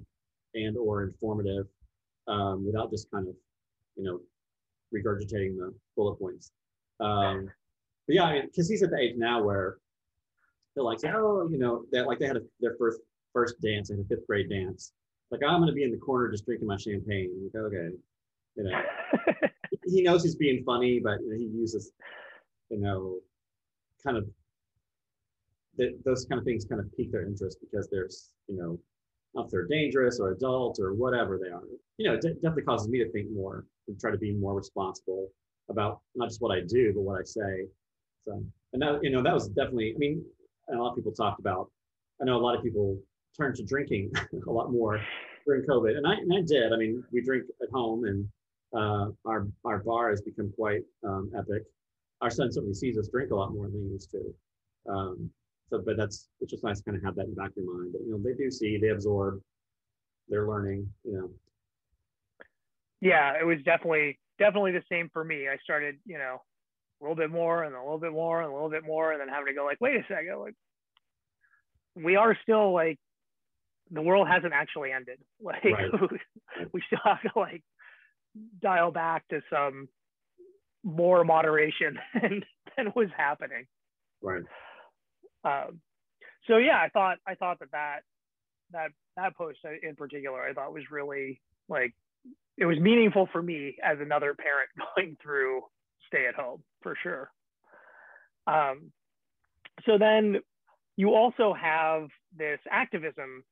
and 0.55 0.77
or 0.77 1.03
informative 1.03 1.67
um, 2.27 2.65
without 2.65 2.89
just 2.89 3.09
kind 3.11 3.27
of 3.27 3.35
you 3.95 4.03
know 4.03 4.19
regurgitating 4.93 5.57
the 5.57 5.73
bullet 5.95 6.15
points. 6.15 6.51
Um, 6.99 7.49
but 8.07 8.15
yeah 8.15 8.23
I 8.23 8.33
mean, 8.33 8.45
because 8.45 8.69
he's 8.69 8.83
at 8.83 8.91
the 8.91 8.97
age 8.97 9.15
now 9.17 9.43
where 9.43 9.77
they're 10.75 10.83
like 10.83 10.99
oh 11.05 11.47
you 11.49 11.57
know 11.57 11.85
that 11.91 12.05
like 12.05 12.19
they 12.19 12.27
had 12.27 12.37
a, 12.37 12.41
their 12.59 12.75
first 12.77 12.99
first 13.35 13.61
dance 13.61 13.91
in 13.91 13.99
a 13.99 14.03
fifth 14.05 14.25
grade 14.25 14.49
dance. 14.49 14.93
Like 15.29 15.41
I'm 15.45 15.59
going 15.59 15.67
to 15.67 15.73
be 15.73 15.83
in 15.83 15.91
the 15.91 15.97
corner 15.97 16.31
just 16.31 16.45
drinking 16.45 16.67
my 16.67 16.77
champagne. 16.77 17.51
Like, 17.53 17.63
okay, 17.63 17.89
you 18.55 18.63
know, 18.63 18.81
he 19.85 20.01
knows 20.01 20.23
he's 20.23 20.35
being 20.35 20.63
funny, 20.63 20.99
but 20.99 21.19
you 21.21 21.29
know, 21.29 21.37
he 21.37 21.45
uses, 21.45 21.91
you 22.69 22.79
know, 22.79 23.17
kind 24.03 24.17
of 24.17 24.25
th- 25.77 25.95
those 26.05 26.25
kind 26.25 26.39
of 26.39 26.45
things 26.45 26.65
kind 26.65 26.79
of 26.79 26.95
pique 26.95 27.11
their 27.11 27.25
interest 27.25 27.57
because 27.59 27.89
there's, 27.89 28.31
you 28.47 28.57
know, 28.57 28.79
if 29.43 29.51
they're 29.51 29.67
dangerous 29.67 30.19
or 30.19 30.31
adult 30.31 30.79
or 30.79 30.93
whatever 30.93 31.37
they 31.37 31.49
are, 31.49 31.63
you 31.97 32.07
know, 32.07 32.13
it 32.13 32.21
d- 32.21 32.33
definitely 32.35 32.63
causes 32.63 32.87
me 32.87 32.99
to 32.99 33.11
think 33.11 33.29
more 33.31 33.65
and 33.87 33.99
try 33.99 34.11
to 34.11 34.17
be 34.17 34.33
more 34.33 34.55
responsible 34.55 35.29
about 35.69 36.01
not 36.15 36.29
just 36.29 36.41
what 36.41 36.55
I 36.55 36.61
do, 36.61 36.93
but 36.93 37.01
what 37.01 37.19
I 37.19 37.23
say. 37.23 37.67
So, 38.25 38.43
and 38.73 38.81
that, 38.81 39.03
you 39.03 39.09
know, 39.09 39.23
that 39.23 39.33
was 39.33 39.47
definitely, 39.49 39.93
I 39.95 39.97
mean, 39.97 40.23
a 40.71 40.75
lot 40.75 40.89
of 40.89 40.95
people 40.95 41.11
talked 41.11 41.39
about, 41.39 41.69
I 42.21 42.25
know 42.25 42.37
a 42.37 42.43
lot 42.43 42.55
of 42.55 42.63
people 42.63 42.97
turned 43.37 43.55
to 43.55 43.63
drinking 43.63 44.11
a 44.47 44.51
lot 44.51 44.71
more 44.71 45.01
during 45.45 45.63
COVID, 45.63 45.97
and 45.97 46.07
I 46.07 46.13
and 46.13 46.33
I 46.33 46.41
did. 46.41 46.73
I 46.73 46.77
mean, 46.77 47.03
we 47.11 47.21
drink 47.21 47.45
at 47.61 47.69
home, 47.71 48.05
and 48.05 48.27
uh, 48.75 49.11
our 49.25 49.47
our 49.63 49.79
bar 49.79 50.09
has 50.09 50.21
become 50.21 50.51
quite 50.55 50.81
um, 51.05 51.31
epic. 51.37 51.63
Our 52.21 52.29
son 52.29 52.51
certainly 52.51 52.73
sees 52.73 52.97
us 52.97 53.09
drink 53.09 53.31
a 53.31 53.35
lot 53.35 53.53
more 53.53 53.67
than 53.67 53.81
he 53.83 53.89
used 53.89 54.11
to. 54.11 54.91
Um, 54.91 55.29
so, 55.69 55.81
but 55.85 55.97
that's 55.97 56.29
it's 56.41 56.51
just 56.51 56.63
nice 56.63 56.79
to 56.79 56.83
kind 56.83 56.97
of 56.97 57.03
have 57.03 57.15
that 57.15 57.25
in 57.25 57.31
the 57.31 57.35
back 57.35 57.51
of 57.51 57.57
your 57.57 57.77
mind. 57.77 57.93
But 57.93 58.01
you 58.01 58.11
know, 58.11 58.19
they 58.23 58.33
do 58.33 58.49
see, 58.49 58.77
they 58.77 58.89
absorb, 58.89 59.41
they're 60.29 60.47
learning. 60.47 60.87
You 61.03 61.13
know. 61.13 61.29
Yeah, 63.05 63.33
it 63.39 63.45
was 63.45 63.57
definitely 63.63 64.19
definitely 64.39 64.71
the 64.71 64.83
same 64.91 65.09
for 65.13 65.23
me. 65.23 65.47
I 65.47 65.57
started, 65.63 65.97
you 66.05 66.17
know, 66.17 66.41
a 66.99 67.03
little 67.03 67.15
bit 67.15 67.29
more 67.29 67.63
and 67.63 67.75
a 67.75 67.79
little 67.79 67.99
bit 67.99 68.11
more 68.11 68.41
and 68.41 68.49
a 68.49 68.53
little 68.53 68.69
bit 68.69 68.83
more, 68.83 69.11
and 69.11 69.21
then 69.21 69.27
having 69.27 69.47
to 69.47 69.53
go 69.53 69.63
like, 69.63 69.79
wait 69.79 69.95
a 69.95 70.03
second, 70.07 70.39
like 70.39 70.55
we 71.95 72.15
are 72.15 72.35
still 72.41 72.73
like 72.73 72.97
the 73.91 74.01
world 74.01 74.27
hasn't 74.27 74.53
actually 74.53 74.91
ended. 74.91 75.19
Like 75.41 75.63
Right. 75.63 75.91
we 76.73 76.81
still 76.87 76.99
have 77.03 77.21
to 77.21 77.39
like 77.39 77.61
dial 78.61 78.91
back 78.91 79.27
to 79.27 79.41
some 79.51 79.87
more 80.83 81.23
moderation 81.23 81.99
than, 82.21 82.43
than 82.75 82.93
was 82.95 83.09
happening. 83.15 83.65
Right. 84.21 84.43
Um, 85.43 85.79
so 86.47 86.57
yeah, 86.57 86.77
I 86.77 86.89
thought 86.89 87.17
I 87.27 87.35
thought 87.35 87.59
that 87.59 87.71
that 87.71 87.99
that 88.71 88.89
that 89.15 89.35
post 89.35 89.59
in 89.83 89.95
particular 89.95 90.41
I 90.41 90.53
thought 90.53 90.73
was 90.73 90.89
really 90.89 91.39
like 91.69 91.93
it 92.57 92.65
was 92.65 92.79
meaningful 92.79 93.27
for 93.31 93.41
me 93.41 93.77
as 93.83 93.97
another 93.99 94.33
parent 94.33 94.69
going 94.95 95.17
through 95.21 95.61
stay 96.07 96.27
at 96.27 96.35
home 96.35 96.61
for 96.81 96.95
sure. 97.01 97.31
Um, 98.47 98.91
so 99.85 99.97
then 99.97 100.39
you 100.95 101.13
also 101.13 101.53
have 101.53 102.07
this 102.37 102.59
activism 102.69 103.43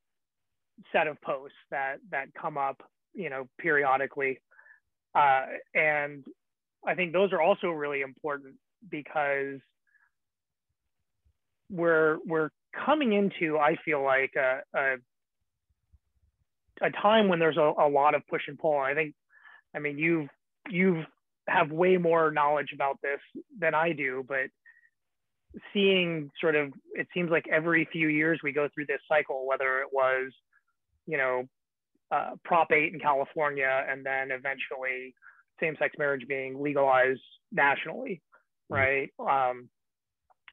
set 0.92 1.08
of 1.08 1.20
posts 1.22 1.58
that 1.72 1.98
that 2.12 2.28
come 2.40 2.58
up 2.58 2.82
you 3.14 3.30
know 3.30 3.48
periodically 3.60 4.40
uh, 5.14 5.46
and 5.76 6.24
i 6.88 6.96
think 6.96 7.14
those 7.14 7.32
are 7.32 7.42
also 7.42 7.68
really 7.68 8.02
important 8.02 8.56
because 8.90 9.60
we're 11.70 12.18
we're 12.26 12.50
coming 12.86 13.14
into, 13.14 13.58
I 13.58 13.76
feel 13.84 14.04
like 14.04 14.34
a, 14.36 14.62
a, 14.76 14.96
a 16.82 16.90
time 16.90 17.28
when 17.28 17.40
there's 17.40 17.58
a, 17.58 17.74
a 17.80 17.90
lot 17.90 18.16
of 18.16 18.28
push 18.28 18.44
and 18.48 18.58
pull. 18.58 18.78
I 18.78 18.94
think, 18.94 19.14
I 19.76 19.80
mean, 19.80 19.98
you've 19.98 20.28
you've 20.70 21.06
have 21.48 21.72
way 21.72 21.98
more 21.98 22.32
knowledge 22.32 22.72
about 22.74 23.00
this 23.02 23.20
than 23.60 23.74
I 23.74 23.92
do, 23.92 24.24
but 24.28 24.48
seeing 25.74 26.32
sort 26.40 26.56
of 26.56 26.74
it 26.94 27.08
seems 27.14 27.30
like 27.30 27.46
every 27.52 27.88
few 27.92 28.08
years 28.08 28.40
we 28.44 28.52
go 28.52 28.70
through 28.74 28.86
this 28.88 29.02
cycle, 29.08 29.46
whether 29.46 29.80
it 29.80 29.90
was, 29.92 30.32
you 31.06 31.18
know, 31.18 31.44
uh, 32.12 32.32
Prop 32.46 32.72
8 32.72 32.94
in 32.94 33.00
California 33.00 33.86
and 33.90 34.06
then 34.06 34.32
eventually 34.32 35.16
same-sex 35.60 35.96
marriage 35.98 36.28
being 36.28 36.62
legalized 36.62 37.22
nationally, 37.52 38.22
mm-hmm. 38.72 38.76
right? 38.76 39.10
Um, 39.20 39.70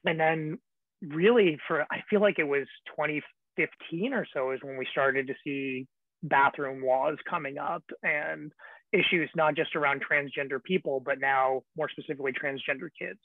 and 0.05 0.19
then 0.19 0.57
really 1.01 1.57
for 1.67 1.81
I 1.91 2.01
feel 2.09 2.21
like 2.21 2.37
it 2.37 2.47
was 2.47 2.67
2015 2.95 4.13
or 4.13 4.25
so 4.33 4.51
is 4.51 4.59
when 4.61 4.77
we 4.77 4.87
started 4.91 5.27
to 5.27 5.33
see 5.43 5.87
bathroom 6.23 6.83
laws 6.83 7.17
coming 7.29 7.57
up 7.57 7.83
and 8.03 8.51
issues 8.93 9.29
not 9.35 9.55
just 9.55 9.75
around 9.75 10.03
transgender 10.03 10.61
people, 10.63 11.01
but 11.03 11.19
now 11.19 11.63
more 11.77 11.89
specifically 11.89 12.31
transgender 12.31 12.89
kids. 12.97 13.19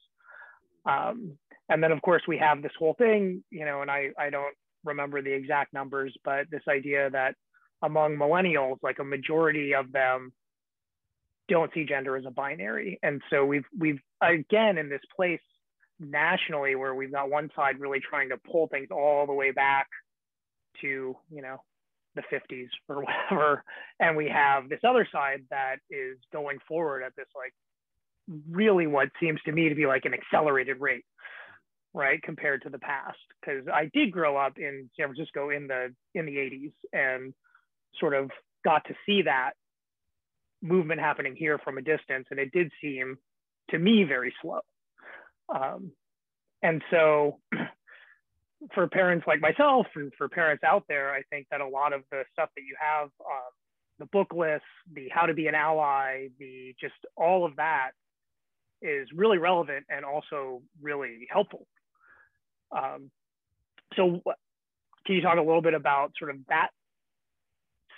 Um, 0.85 1.37
and 1.69 1.83
then 1.83 1.93
of 1.93 2.01
course 2.03 2.23
we 2.29 2.39
have 2.39 2.63
this 2.63 2.73
whole 2.79 2.95
thing, 2.95 3.43
you 3.51 3.65
know, 3.65 3.83
and 3.83 3.91
I, 3.91 4.11
I 4.19 4.31
don't 4.31 4.55
remember 4.85 5.21
the 5.21 5.33
exact 5.33 5.73
numbers, 5.73 6.17
but 6.25 6.47
this 6.51 6.63
idea 6.69 7.11
that 7.11 7.35
among 7.83 8.17
millennials, 8.17 8.77
like 8.83 8.99
a 9.01 9.05
majority 9.05 9.75
of 9.75 9.93
them 9.93 10.33
don't 11.49 11.73
see 11.75 11.85
gender 11.85 12.17
as 12.17 12.25
a 12.27 12.31
binary. 12.31 12.99
And 13.03 13.21
so 13.31 13.45
we've 13.45 13.67
we've 13.79 14.01
again 14.21 14.79
in 14.79 14.89
this 14.89 15.03
place 15.15 15.41
nationally 15.99 16.75
where 16.75 16.95
we've 16.95 17.13
got 17.13 17.31
one 17.31 17.51
side 17.55 17.79
really 17.79 18.01
trying 18.01 18.31
to 18.31 18.37
pull 18.51 18.69
things 18.69 18.89
all 18.91 19.27
the 19.27 19.33
way 19.33 19.51
back 19.51 19.87
to, 20.81 21.17
you 21.31 21.43
know, 21.43 21.59
the 22.17 22.23
50s 22.33 22.69
or 22.89 23.05
whatever. 23.31 23.65
And 24.01 24.17
we 24.17 24.29
have 24.29 24.69
this 24.69 24.81
other 24.87 25.07
side 25.11 25.45
that 25.51 25.77
is 25.91 26.19
going 26.33 26.59
forward 26.67 27.03
at 27.03 27.15
this 27.17 27.29
like 27.37 27.55
really 28.51 28.87
what 28.87 29.09
seems 29.21 29.41
to 29.47 29.53
me 29.53 29.69
to 29.69 29.75
be 29.75 29.87
like 29.87 30.05
an 30.05 30.15
accelerated 30.15 30.81
rate, 30.81 31.05
right, 31.95 32.21
compared 32.23 32.63
to 32.63 32.71
the 32.71 32.79
past. 32.79 33.19
Because 33.41 33.67
I 33.73 33.91
did 33.93 34.11
grow 34.11 34.37
up 34.37 34.59
in 34.59 34.91
San 34.99 35.09
Francisco 35.09 35.51
in 35.51 35.69
the 35.69 35.95
in 36.15 36.27
the 36.27 36.37
80s 36.37 36.73
and 36.93 37.35
sort 38.01 38.15
of 38.15 38.31
got 38.65 38.85
to 38.87 38.95
see 39.07 39.23
that 39.23 39.53
movement 40.63 41.01
happening 41.01 41.37
here 41.37 41.59
from 41.59 41.79
a 41.79 41.83
distance, 41.83 42.27
and 42.31 42.41
it 42.41 42.51
did 42.53 42.73
seem 42.81 43.17
to 43.71 43.79
me 43.79 44.05
very 44.05 44.35
slow. 44.43 44.61
Um, 45.49 45.93
and 46.63 46.83
so 46.91 47.39
for 48.75 48.87
parents 48.89 49.27
like 49.27 49.41
myself 49.41 49.87
and 49.95 50.13
for 50.17 50.29
parents 50.29 50.65
out 50.65 50.85
there, 50.89 51.13
I 51.13 51.23
think 51.31 51.47
that 51.51 51.61
a 51.61 51.69
lot 51.69 51.93
of 51.93 52.03
the 52.11 52.25
stuff 52.33 52.49
that 52.57 52.63
you 52.63 52.75
have, 52.81 53.09
um, 53.21 53.53
the 53.99 54.07
book 54.07 54.33
list, 54.35 54.65
the 54.93 55.09
how 55.11 55.27
to 55.27 55.35
be 55.35 55.47
an 55.47 55.55
ally, 55.55 56.29
the 56.39 56.75
just 56.81 56.95
all 57.17 57.45
of 57.45 57.57
that 57.57 57.91
is 58.83 59.09
really 59.15 59.39
relevant 59.39 59.87
and 59.89 60.05
also 60.05 60.63
really 60.81 61.27
helpful. 61.31 61.67
Um, 62.77 63.11
so 63.95 64.21
can 65.07 65.15
you 65.15 65.23
talk 65.23 65.39
a 65.39 65.43
little 65.43 65.63
bit 65.63 65.75
about 65.75 66.13
sort 66.19 66.31
of 66.31 66.37
that 66.49 66.69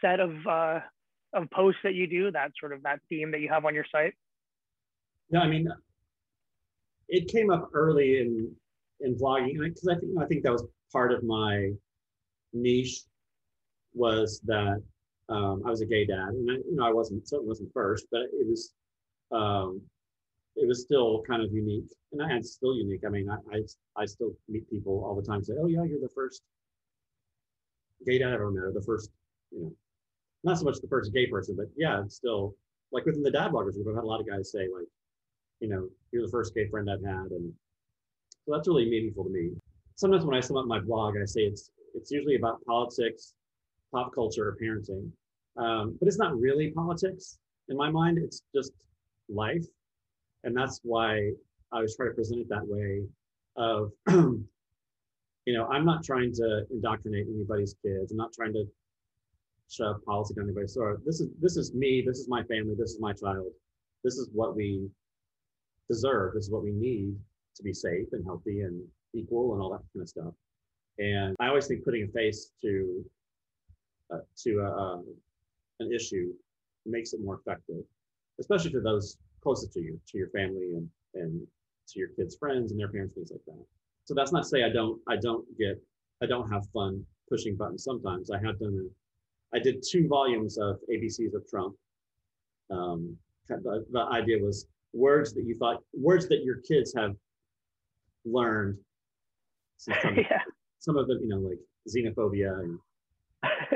set 0.00 0.20
of, 0.20 0.30
uh, 0.46 0.80
of 1.32 1.50
posts 1.50 1.80
that 1.82 1.94
you 1.94 2.06
do, 2.06 2.30
that 2.30 2.52
sort 2.58 2.72
of 2.72 2.82
that 2.84 3.00
theme 3.08 3.32
that 3.32 3.40
you 3.40 3.48
have 3.48 3.64
on 3.64 3.74
your 3.74 3.86
site? 3.90 4.14
No, 5.30 5.40
I 5.40 5.48
mean, 5.48 5.68
it 7.08 7.28
came 7.28 7.50
up 7.50 7.70
early 7.74 8.18
in 8.18 8.54
in 9.00 9.14
blogging 9.16 9.58
because 9.58 9.88
I 9.88 9.96
think 9.96 10.12
I 10.20 10.26
think 10.26 10.42
that 10.42 10.52
was 10.52 10.64
part 10.92 11.12
of 11.12 11.22
my 11.22 11.70
niche 12.52 13.02
was 13.94 14.40
that 14.44 14.82
um, 15.28 15.62
I 15.66 15.70
was 15.70 15.80
a 15.82 15.86
gay 15.86 16.06
dad, 16.06 16.28
and 16.28 16.50
I, 16.50 16.54
you 16.54 16.76
know 16.76 16.86
I 16.86 16.92
wasn't 16.92 17.28
certainly 17.28 17.48
wasn't 17.48 17.72
first, 17.72 18.06
but 18.10 18.22
it 18.32 18.46
was 18.46 18.72
um, 19.30 19.80
it 20.56 20.66
was 20.66 20.82
still 20.82 21.22
kind 21.22 21.42
of 21.42 21.52
unique, 21.52 21.90
and 22.12 22.22
I, 22.22 22.36
it's 22.36 22.52
still 22.52 22.74
unique. 22.74 23.02
I 23.06 23.10
mean, 23.10 23.28
I, 23.28 23.36
I, 23.54 23.62
I 23.96 24.06
still 24.06 24.32
meet 24.48 24.68
people 24.70 25.04
all 25.04 25.14
the 25.14 25.22
time 25.22 25.44
say, 25.44 25.54
"Oh 25.60 25.66
yeah, 25.66 25.84
you're 25.84 26.00
the 26.00 26.08
first 26.14 26.42
gay 28.06 28.18
dad 28.18 28.30
I 28.30 28.34
ever 28.34 28.50
met, 28.50 28.64
or 28.64 28.72
the 28.72 28.82
first 28.82 29.10
you 29.50 29.62
know, 29.62 29.72
not 30.44 30.58
so 30.58 30.64
much 30.64 30.80
the 30.80 30.88
first 30.88 31.12
gay 31.12 31.26
person, 31.26 31.56
but 31.56 31.66
yeah, 31.76 32.02
it's 32.02 32.16
still 32.16 32.54
like 32.90 33.04
within 33.04 33.22
the 33.22 33.30
dad 33.30 33.52
bloggers 33.52 33.74
group, 33.74 33.88
I've 33.88 33.96
had 33.96 34.04
a 34.04 34.06
lot 34.06 34.20
of 34.20 34.28
guys 34.28 34.50
say 34.50 34.60
like, 34.60 34.88
you 35.60 35.68
know, 35.68 35.88
you're 36.10 36.24
the 36.24 36.30
first 36.30 36.54
gay 36.54 36.68
friend 36.68 36.88
I've 36.90 37.04
had, 37.04 37.30
and 37.32 37.52
so 38.48 38.56
that's 38.56 38.66
really 38.66 38.88
meaningful 38.88 39.24
to 39.24 39.30
me. 39.30 39.50
Sometimes 39.96 40.24
when 40.24 40.34
I 40.34 40.40
sum 40.40 40.56
up 40.56 40.64
my 40.64 40.80
blog, 40.80 41.16
I 41.20 41.26
say 41.26 41.42
it's 41.42 41.70
it's 41.94 42.10
usually 42.10 42.36
about 42.36 42.64
politics, 42.64 43.34
pop 43.92 44.14
culture, 44.14 44.48
or 44.48 44.56
parenting, 44.56 45.10
um, 45.58 45.96
but 45.98 46.08
it's 46.08 46.16
not 46.16 46.38
really 46.38 46.70
politics 46.70 47.38
in 47.68 47.76
my 47.76 47.90
mind. 47.90 48.16
It's 48.16 48.42
just 48.54 48.72
life, 49.28 49.66
and 50.44 50.56
that's 50.56 50.80
why 50.82 51.32
I 51.72 51.80
was 51.82 51.94
trying 51.94 52.10
to 52.10 52.14
present 52.14 52.40
it 52.40 52.48
that 52.48 52.66
way. 52.66 53.02
Of 53.56 53.92
you 54.08 55.54
know, 55.54 55.66
I'm 55.66 55.84
not 55.84 56.02
trying 56.02 56.32
to 56.34 56.64
indoctrinate 56.70 57.26
anybody's 57.28 57.74
kids. 57.84 58.12
I'm 58.12 58.16
not 58.16 58.32
trying 58.32 58.54
to 58.54 58.64
shove 59.68 60.02
politics 60.06 60.38
on 60.38 60.44
anybody's 60.44 60.72
throat. 60.72 61.00
This 61.04 61.20
is 61.20 61.28
this 61.38 61.58
is 61.58 61.74
me. 61.74 62.02
This 62.06 62.18
is 62.18 62.28
my 62.28 62.42
family. 62.44 62.74
This 62.78 62.92
is 62.92 63.00
my 63.00 63.12
child. 63.12 63.48
This 64.04 64.14
is 64.14 64.30
what 64.32 64.56
we 64.56 64.88
deserve. 65.90 66.32
This 66.32 66.44
is 66.44 66.50
what 66.50 66.62
we 66.62 66.72
need 66.72 67.14
to 67.58 67.62
be 67.62 67.74
safe 67.74 68.06
and 68.12 68.24
healthy 68.24 68.60
and 68.60 68.82
equal 69.14 69.52
and 69.52 69.62
all 69.62 69.70
that 69.70 69.82
kind 69.92 70.02
of 70.02 70.08
stuff. 70.08 70.34
And 70.98 71.36
I 71.38 71.48
always 71.48 71.66
think 71.66 71.84
putting 71.84 72.04
a 72.04 72.08
face 72.08 72.52
to 72.62 73.04
uh, 74.12 74.18
to 74.44 74.58
a, 74.60 74.72
um, 74.72 75.04
an 75.80 75.92
issue 75.92 76.32
makes 76.86 77.12
it 77.12 77.20
more 77.22 77.40
effective, 77.40 77.84
especially 78.40 78.70
to 78.70 78.80
those 78.80 79.18
closest 79.42 79.72
to 79.74 79.80
you, 79.80 80.00
to 80.08 80.18
your 80.18 80.30
family 80.30 80.72
and 80.74 80.88
and 81.14 81.46
to 81.88 81.98
your 81.98 82.08
kids' 82.08 82.36
friends 82.36 82.70
and 82.70 82.80
their 82.80 82.88
parents, 82.88 83.14
things 83.14 83.30
like 83.30 83.44
that. 83.46 83.64
So 84.04 84.14
that's 84.14 84.32
not 84.32 84.44
to 84.44 84.48
say 84.48 84.64
I 84.64 84.70
don't 84.70 85.00
I 85.08 85.16
don't 85.16 85.44
get 85.58 85.80
I 86.22 86.26
don't 86.26 86.50
have 86.50 86.66
fun 86.72 87.04
pushing 87.28 87.56
buttons 87.56 87.84
sometimes. 87.84 88.30
I 88.30 88.38
have 88.38 88.58
done 88.58 88.90
I 89.54 89.58
did 89.58 89.82
two 89.88 90.08
volumes 90.08 90.58
of 90.58 90.78
ABCs 90.92 91.34
of 91.34 91.48
Trump. 91.48 91.74
Um, 92.70 93.16
the, 93.48 93.86
the 93.90 94.02
idea 94.12 94.38
was 94.38 94.66
words 94.92 95.32
that 95.34 95.44
you 95.44 95.56
thought 95.58 95.82
words 95.94 96.28
that 96.28 96.42
your 96.42 96.56
kids 96.56 96.92
have 96.94 97.14
learned 98.24 98.76
some, 99.76 99.94
yeah. 100.16 100.40
some 100.78 100.96
of 100.96 101.06
them, 101.06 101.18
you 101.22 101.28
know, 101.28 101.38
like 101.38 101.58
xenophobia 101.88 102.60
and 102.60 102.78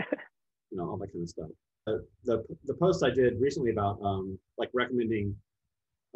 you 0.71 0.79
know 0.79 0.89
all 0.89 0.97
that 0.99 1.13
kind 1.13 1.23
of 1.23 1.29
stuff. 1.29 1.49
Uh, 1.87 1.99
the 2.25 2.45
the 2.65 2.75
post 2.75 3.05
I 3.05 3.11
did 3.11 3.41
recently 3.41 3.71
about 3.71 3.99
um, 4.03 4.39
like 4.59 4.71
recommending 4.75 5.35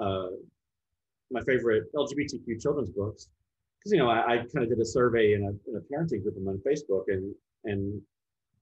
uh, 0.01 0.29
my 1.31 1.41
favorite 1.43 1.85
LGBTQ 1.95 2.61
children's 2.61 2.91
books 2.91 3.29
because 3.79 3.93
you 3.93 3.99
know 3.99 4.09
I, 4.09 4.19
I 4.19 4.37
kind 4.39 4.63
of 4.63 4.69
did 4.69 4.81
a 4.81 4.85
survey 4.85 5.35
in 5.35 5.43
a, 5.43 5.71
in 5.71 5.77
a 5.77 5.81
parenting 5.81 6.23
group 6.23 6.37
on 6.37 6.61
Facebook 6.67 7.05
and 7.09 7.35
and 7.65 8.01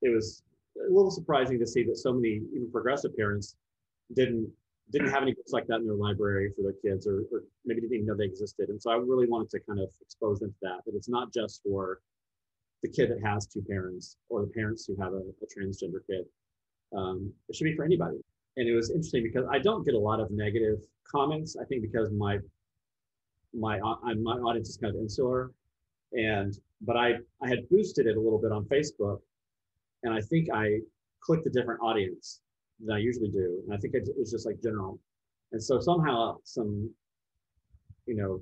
it 0.03 0.15
was 0.15 0.43
a 0.79 0.93
little 0.93 1.11
surprising 1.11 1.59
to 1.59 1.67
see 1.67 1.85
that 1.85 1.97
so 1.97 2.13
many 2.13 2.41
even 2.55 2.71
progressive 2.71 3.17
parents 3.17 3.57
didn't 4.15 4.51
didn't 4.91 5.11
have 5.11 5.23
any 5.23 5.33
books 5.33 5.53
like 5.53 5.67
that 5.67 5.77
in 5.77 5.87
their 5.87 5.95
library 5.95 6.53
for 6.55 6.63
their 6.63 6.75
kids 6.83 7.07
or, 7.07 7.23
or 7.33 7.45
maybe 7.65 7.81
didn't 7.81 7.95
even 7.95 8.07
know 8.07 8.17
they 8.17 8.25
existed. 8.25 8.69
And 8.69 8.81
so 8.81 8.91
i 8.91 8.97
really 8.97 9.27
wanted 9.27 9.51
to 9.51 9.61
kind 9.61 9.81
of 9.81 9.89
expose 10.01 10.41
them 10.41 10.51
to 10.51 10.57
that 10.63 10.85
that 10.85 10.95
it's 10.95 11.09
not 11.09 11.33
just 11.33 11.63
for 11.63 12.01
the 12.83 12.89
kid 12.89 13.11
that 13.11 13.21
has 13.25 13.47
two 13.47 13.63
parents 13.63 14.17
or 14.29 14.43
the 14.43 14.53
parents 14.53 14.85
who 14.87 14.95
have 15.01 15.13
a, 15.15 15.19
a 15.19 15.47
transgender 15.47 16.01
kid. 16.07 16.27
Um, 16.95 17.33
it 17.49 17.57
should 17.57 17.65
be 17.65 17.75
for 17.75 17.85
anybody. 17.85 18.19
And 18.57 18.69
it 18.69 18.75
was 18.75 18.91
interesting 18.91 19.25
because 19.25 19.47
i 19.51 19.59
don't 19.59 19.85
get 19.85 19.95
a 19.95 19.99
lot 19.99 20.21
of 20.21 20.31
negative 20.31 20.79
comments 21.11 21.57
i 21.61 21.65
think 21.65 21.83
because 21.83 22.11
my 22.13 22.39
my 23.53 23.81
uh, 23.81 24.15
my 24.23 24.33
audience 24.33 24.69
is 24.69 24.77
kind 24.77 24.95
of 24.95 25.01
insular. 25.01 25.51
And 26.13 26.57
but 26.83 26.97
i 26.97 27.15
i 27.43 27.49
had 27.49 27.69
boosted 27.69 28.07
it 28.07 28.17
a 28.17 28.21
little 28.21 28.39
bit 28.39 28.53
on 28.53 28.65
facebook 28.67 29.19
and 30.05 30.15
i 30.15 30.21
think 30.21 30.49
i 30.55 30.79
clicked 31.21 31.47
a 31.47 31.51
different 31.51 31.81
audience 31.81 32.41
than 32.81 32.95
I 32.95 32.99
usually 32.99 33.29
do. 33.29 33.63
And 33.65 33.75
I 33.75 33.79
think 33.79 33.95
it 33.95 34.09
was 34.17 34.31
just 34.31 34.47
like 34.47 34.63
general. 34.63 34.99
And 35.53 35.63
so 35.63 35.79
somehow 35.81 36.39
some, 36.45 36.91
you 38.07 38.17
know, 38.17 38.41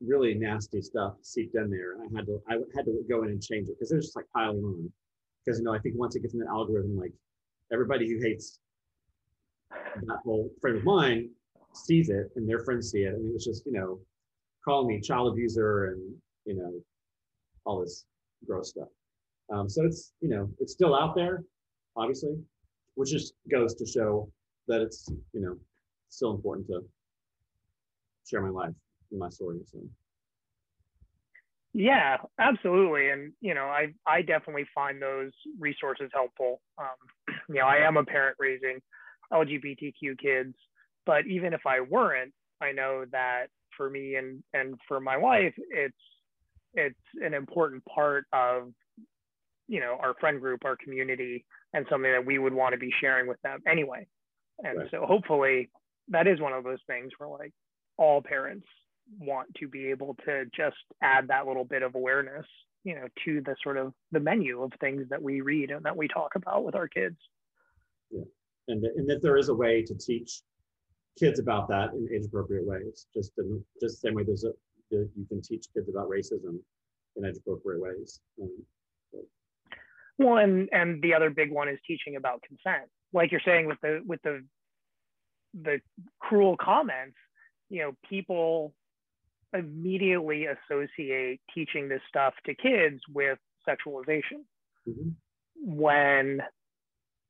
really 0.00 0.34
nasty 0.34 0.80
stuff 0.80 1.14
seeped 1.22 1.54
in 1.56 1.70
there. 1.70 1.96
I 2.00 2.16
had 2.16 2.26
to, 2.26 2.40
I 2.48 2.54
had 2.76 2.84
to 2.84 3.02
go 3.08 3.24
in 3.24 3.30
and 3.30 3.42
change 3.42 3.68
it 3.68 3.76
because 3.78 3.92
it 3.92 3.96
was 3.96 4.06
just 4.06 4.16
like 4.16 4.26
piling 4.34 4.62
on. 4.62 4.92
Because, 5.44 5.58
you 5.58 5.64
know, 5.64 5.74
I 5.74 5.78
think 5.78 5.94
once 5.96 6.14
it 6.14 6.20
gets 6.20 6.34
in 6.34 6.40
the 6.40 6.48
algorithm, 6.48 6.96
like 6.96 7.12
everybody 7.72 8.08
who 8.08 8.20
hates 8.20 8.60
that 9.70 10.18
whole 10.24 10.50
friend 10.60 10.76
of 10.76 10.84
mine 10.84 11.30
sees 11.72 12.10
it 12.10 12.30
and 12.36 12.48
their 12.48 12.60
friends 12.60 12.90
see 12.90 13.00
it. 13.00 13.14
And 13.14 13.30
it 13.30 13.32
was 13.32 13.44
just, 13.44 13.64
you 13.66 13.72
know, 13.72 13.98
calling 14.64 14.88
me 14.88 15.00
child 15.00 15.32
abuser 15.32 15.86
and, 15.86 16.14
you 16.44 16.54
know, 16.54 16.72
all 17.64 17.80
this 17.80 18.04
gross 18.46 18.70
stuff. 18.70 18.88
Um, 19.50 19.68
so 19.68 19.84
it's, 19.84 20.12
you 20.20 20.28
know, 20.28 20.50
it's 20.60 20.72
still 20.72 20.94
out 20.94 21.14
there, 21.14 21.42
obviously, 21.96 22.36
which 22.98 23.10
just 23.10 23.34
goes 23.48 23.76
to 23.76 23.86
show 23.86 24.28
that 24.66 24.80
it's 24.80 25.08
you 25.32 25.40
know 25.40 25.56
still 26.08 26.32
important 26.32 26.66
to 26.66 26.80
share 28.26 28.42
my 28.42 28.48
life 28.48 28.74
and 29.12 29.20
my 29.20 29.28
story. 29.28 29.58
So. 29.66 29.78
Yeah, 31.74 32.16
absolutely. 32.40 33.10
And, 33.10 33.32
you 33.40 33.54
know, 33.54 33.66
I, 33.66 33.94
I 34.06 34.22
definitely 34.22 34.66
find 34.74 35.00
those 35.00 35.30
resources 35.60 36.10
helpful. 36.12 36.60
Um, 36.76 37.34
you 37.48 37.56
know, 37.56 37.66
I 37.66 37.86
am 37.86 37.96
a 37.96 38.04
parent 38.04 38.36
raising 38.40 38.80
LGBTQ 39.32 40.18
kids, 40.18 40.54
but 41.06 41.26
even 41.26 41.52
if 41.52 41.60
I 41.66 41.80
weren't, 41.80 42.32
I 42.60 42.72
know 42.72 43.04
that 43.12 43.46
for 43.76 43.88
me 43.88 44.16
and, 44.16 44.42
and 44.54 44.74
for 44.88 44.98
my 44.98 45.16
wife, 45.18 45.54
it's, 45.70 45.94
it's 46.74 46.98
an 47.22 47.34
important 47.34 47.84
part 47.84 48.24
of, 48.32 48.72
you 49.68 49.80
know, 49.80 49.98
our 50.00 50.14
friend 50.18 50.40
group, 50.40 50.64
our 50.64 50.76
community, 50.76 51.44
and 51.72 51.86
something 51.90 52.10
that 52.10 52.24
we 52.24 52.38
would 52.38 52.54
want 52.54 52.72
to 52.72 52.78
be 52.78 52.92
sharing 53.00 53.26
with 53.26 53.40
them 53.42 53.60
anyway. 53.66 54.06
And 54.62 54.78
right. 54.78 54.88
so 54.90 55.04
hopefully 55.06 55.70
that 56.08 56.26
is 56.26 56.40
one 56.40 56.52
of 56.52 56.64
those 56.64 56.80
things 56.86 57.12
where 57.18 57.28
like 57.28 57.52
all 57.96 58.22
parents 58.22 58.66
want 59.18 59.48
to 59.56 59.68
be 59.68 59.86
able 59.86 60.16
to 60.24 60.44
just 60.54 60.76
add 61.02 61.28
that 61.28 61.46
little 61.46 61.64
bit 61.64 61.82
of 61.82 61.94
awareness 61.94 62.46
you 62.84 62.94
know 62.94 63.06
to 63.24 63.40
the 63.44 63.56
sort 63.62 63.76
of 63.76 63.92
the 64.12 64.20
menu 64.20 64.62
of 64.62 64.72
things 64.80 65.06
that 65.10 65.22
we 65.22 65.40
read 65.40 65.70
and 65.70 65.84
that 65.84 65.96
we 65.96 66.06
talk 66.08 66.34
about 66.34 66.64
with 66.64 66.74
our 66.74 66.88
kids 66.88 67.16
yeah 68.10 68.22
and, 68.68 68.84
and 68.84 69.08
that 69.08 69.22
there 69.22 69.36
is 69.36 69.48
a 69.48 69.54
way 69.54 69.82
to 69.82 69.94
teach 69.94 70.42
kids 71.18 71.40
about 71.40 71.68
that 71.68 71.92
in 71.94 72.08
age 72.14 72.24
appropriate 72.26 72.66
ways 72.66 73.06
just 73.14 73.32
in 73.38 73.62
just 73.80 74.00
the 74.00 74.08
same 74.08 74.14
way 74.14 74.24
there's 74.24 74.44
a 74.44 74.52
you 74.90 75.26
can 75.28 75.42
teach 75.42 75.66
kids 75.74 75.88
about 75.88 76.08
racism 76.08 76.58
in 77.16 77.24
age 77.24 77.36
appropriate 77.38 77.80
ways 77.80 78.20
um, 78.42 78.62
well 80.18 80.38
and 80.38 80.68
and 80.72 81.02
the 81.02 81.14
other 81.14 81.30
big 81.30 81.50
one 81.50 81.68
is 81.68 81.78
teaching 81.86 82.16
about 82.16 82.42
consent 82.42 82.88
like 83.12 83.30
you're 83.30 83.40
saying 83.44 83.66
with 83.66 83.78
the 83.82 84.00
with 84.06 84.20
the 84.22 84.44
the 85.62 85.80
cruel 86.20 86.56
comments 86.56 87.16
you 87.70 87.82
know 87.82 87.92
people 88.08 88.74
immediately 89.54 90.46
associate 90.46 91.40
teaching 91.54 91.88
this 91.88 92.02
stuff 92.08 92.34
to 92.44 92.54
kids 92.54 93.00
with 93.12 93.38
sexualization 93.66 94.44
mm-hmm. 94.86 95.10
when 95.56 96.40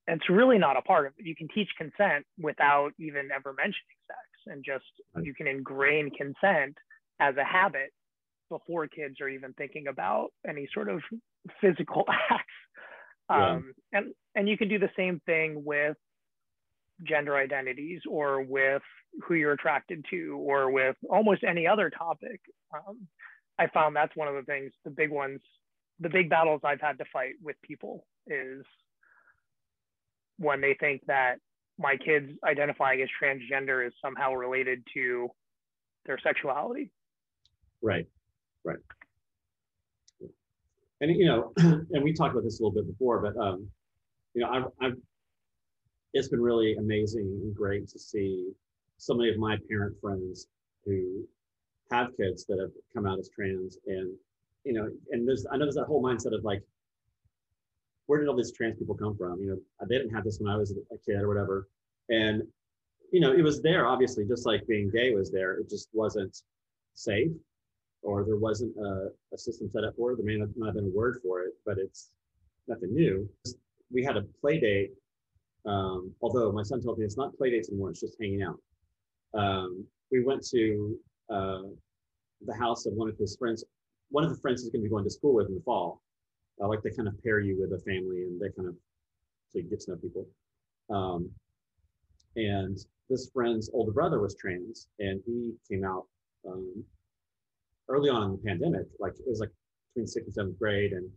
it's 0.09 0.29
really 0.31 0.59
not 0.59 0.77
a 0.77 0.83
part 0.83 1.07
of 1.07 1.13
it. 1.19 1.27
You 1.27 1.37
can 1.37 1.49
teach 1.55 1.69
consent 1.77 2.25
without 2.41 2.93
even 2.99 3.29
ever 3.35 3.53
mentioning 3.53 3.99
sex, 4.07 4.19
and 4.47 4.65
just 4.65 4.85
right. 5.15 5.25
you 5.25 5.35
can 5.35 5.47
ingrain 5.47 6.11
consent 6.11 6.77
as 7.21 7.37
a 7.37 7.45
habit 7.45 7.93
before 8.49 8.87
kids 8.87 9.21
are 9.21 9.29
even 9.29 9.53
thinking 9.55 9.89
about 9.89 10.31
any 10.49 10.67
sort 10.73 10.89
of 10.89 11.03
physical 11.61 12.07
Yeah. 13.31 13.51
Um, 13.51 13.75
and 13.93 14.15
and 14.35 14.49
you 14.49 14.57
can 14.57 14.69
do 14.69 14.79
the 14.79 14.91
same 14.97 15.21
thing 15.27 15.65
with 15.65 15.97
gender 17.03 17.37
identities 17.37 18.01
or 18.09 18.43
with 18.43 18.83
who 19.23 19.35
you're 19.35 19.53
attracted 19.53 20.05
to 20.11 20.37
or 20.39 20.71
with 20.71 20.97
almost 21.09 21.45
any 21.45 21.67
other 21.67 21.91
topic. 21.91 22.41
Um, 22.75 23.07
I 23.59 23.67
found 23.69 23.95
that's 23.95 24.15
one 24.17 24.29
of 24.29 24.35
the 24.35 24.43
things, 24.43 24.73
the 24.85 24.91
big 24.91 25.11
ones, 25.11 25.41
the 26.01 26.09
big 26.09 26.31
battles 26.31 26.61
I've 26.65 26.81
had 26.81 26.99
to 26.99 27.05
fight 27.13 27.35
with 27.43 27.57
people 27.63 28.07
is 28.27 28.65
when 30.39 30.61
they 30.61 30.77
think 30.79 31.03
that 31.07 31.37
my 31.79 31.97
kids 31.97 32.31
identifying 32.45 33.01
as 33.03 33.09
transgender 33.21 33.87
is 33.87 33.93
somehow 34.03 34.33
related 34.33 34.83
to 34.95 35.29
their 36.07 36.19
sexuality. 36.23 36.91
Right, 37.83 38.07
right. 38.65 38.79
And 41.01 41.11
you 41.17 41.27
know, 41.27 41.53
and 41.57 42.03
we 42.03 42.13
talked 42.13 42.33
about 42.33 42.45
this 42.45 42.61
a 42.61 42.63
little 42.63 42.75
bit 42.75 42.87
before, 42.87 43.21
but 43.21 43.37
um, 43.37 43.69
you 44.35 44.43
know, 44.43 44.51
I've, 44.51 44.65
I've 44.81 44.97
it's 46.15 46.29
been 46.29 46.41
really 46.41 46.75
amazing 46.77 47.27
and 47.43 47.55
great 47.55 47.89
to 47.89 47.99
see 47.99 48.51
so 48.97 49.15
many 49.15 49.31
of 49.31 49.39
my 49.39 49.57
parent 49.69 49.95
friends 50.01 50.49
who 50.85 51.27
have 51.91 52.09
kids 52.17 52.45
that 52.47 52.59
have 52.59 52.71
come 52.95 53.07
out 53.07 53.19
as 53.19 53.29
trans 53.29 53.79
and 53.87 54.13
you 54.65 54.73
know 54.73 54.89
and 55.11 55.27
there's 55.27 55.47
i 55.53 55.57
know 55.57 55.65
there's 55.65 55.75
that 55.75 55.87
whole 55.87 56.03
mindset 56.03 56.35
of 56.35 56.45
like 56.45 56.63
where 58.07 58.19
did 58.19 58.29
all 58.29 58.37
these 58.37 58.53
trans 58.53 58.79
people 58.79 58.95
come 58.95 59.15
from? 59.17 59.39
You 59.41 59.51
know 59.51 59.87
they 59.87 59.99
didn't 59.99 60.15
have 60.15 60.25
this 60.25 60.39
when 60.41 60.53
i 60.53 60.57
was 60.57 60.73
a 60.73 60.99
kid 61.07 61.21
or 61.21 61.29
whatever. 61.29 61.69
And 62.09 62.43
you 63.13 63.21
know 63.21 63.33
it 63.33 63.43
was 63.43 63.63
there 63.63 63.87
obviously 63.87 64.25
just 64.27 64.47
like 64.47 64.67
being 64.67 64.91
gay 64.91 65.15
was 65.15 65.31
there 65.31 65.55
it 65.55 65.71
just 65.71 65.89
wasn't 65.93 66.43
safe 66.95 67.31
or 68.03 68.25
there 68.25 68.37
wasn't 68.37 68.75
a, 68.77 69.09
a 69.35 69.39
system 69.39 69.69
set 69.71 69.85
up 69.85 69.95
for 69.97 70.13
it 70.13 70.17
there 70.17 70.27
may 70.27 70.37
not 70.37 70.67
have 70.67 70.75
been 70.75 70.85
a 70.85 70.97
word 70.97 71.19
for 71.23 71.43
it 71.43 71.53
but 71.67 71.79
it's 71.79 72.11
nothing 72.67 72.93
new 72.95 73.29
we 73.93 74.05
had 74.05 74.17
a 74.17 74.23
play 74.41 74.59
date 74.61 74.93
um, 75.69 76.15
although 76.23 76.51
my 76.51 76.63
son 76.63 76.81
told 76.81 76.99
me 76.99 77.05
it's 77.05 77.17
not 77.17 77.37
play 77.37 77.51
dates 77.51 77.69
anymore, 77.69 77.91
it's 77.91 78.01
just 78.01 78.17
hanging 78.21 78.43
out. 78.43 78.59
Um, 79.35 79.85
we 80.11 80.25
went 80.25 80.47
to 80.49 80.97
uh, 81.31 81.63
the 82.47 82.55
house 82.59 82.87
of 82.87 82.95
one 82.95 83.09
of 83.09 83.19
his 83.19 83.37
friends. 83.37 83.65
One 84.11 84.25
of 84.25 84.31
the 84.31 84.41
friends 84.41 84.63
he's 84.63 84.71
going 84.71 84.83
to 84.83 84.89
be 84.89 84.91
going 84.91 85.05
to 85.05 85.11
school 85.11 85.35
with 85.35 85.49
in 85.49 85.55
the 85.55 85.61
fall. 85.61 86.01
I 86.63 86.67
like 86.67 86.83
they 86.83 86.91
kind 86.91 87.07
of 87.07 87.23
pair 87.23 87.41
you 87.41 87.61
with 87.61 87.79
a 87.79 87.83
family 87.85 88.23
and 88.23 88.41
they 88.41 88.49
kind 88.57 88.69
of 88.69 88.75
so 89.51 89.59
you 89.59 89.65
get 89.65 89.81
to 89.81 89.91
know 89.93 89.97
people. 89.99 90.27
Um, 90.91 91.31
and 92.37 92.77
this 93.11 93.31
friend's 93.33 93.71
older 93.73 93.93
brother 93.93 94.21
was 94.21 94.35
trans 94.35 94.89
and 94.99 95.21
he 95.27 95.53
came 95.71 95.85
out 95.85 96.07
um, 96.49 96.83
early 97.89 98.11
on 98.11 98.23
in 98.25 98.33
the 98.33 98.39
pandemic, 98.39 98.87
like 98.99 99.13
it 99.15 99.27
was 99.27 99.41
like 99.41 99.51
between 99.95 100.07
sixth 100.07 100.27
and 100.27 100.35
seventh 100.35 100.59
grade. 100.59 100.93
And 100.93 101.11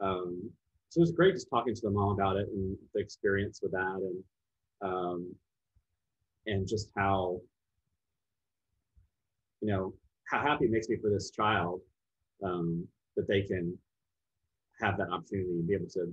um, 0.00 0.50
so 0.88 0.98
it 0.98 1.02
was 1.02 1.12
great 1.12 1.34
just 1.34 1.48
talking 1.50 1.74
to 1.74 1.80
the 1.82 1.90
mom 1.90 2.10
about 2.10 2.36
it 2.36 2.48
and 2.48 2.76
the 2.94 3.00
experience 3.00 3.60
with 3.62 3.72
that 3.72 3.96
and 4.00 4.24
um, 4.82 5.34
and 6.46 6.68
just 6.68 6.88
how 6.96 7.40
you 9.60 9.68
know 9.68 9.94
how 10.30 10.40
happy 10.40 10.66
it 10.66 10.70
makes 10.70 10.88
me 10.88 10.96
for 11.00 11.10
this 11.10 11.30
child 11.30 11.80
um, 12.44 12.86
that 13.16 13.26
they 13.28 13.42
can 13.42 13.76
have 14.80 14.96
that 14.98 15.08
opportunity 15.10 15.50
and 15.50 15.66
be 15.66 15.74
able 15.74 15.88
to 15.88 16.12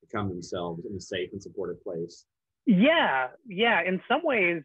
become 0.00 0.28
themselves 0.28 0.84
in 0.88 0.96
a 0.96 1.00
safe 1.00 1.30
and 1.32 1.42
supportive 1.42 1.82
place 1.82 2.24
yeah 2.66 3.28
yeah 3.46 3.80
in 3.86 4.00
some 4.08 4.22
ways 4.24 4.62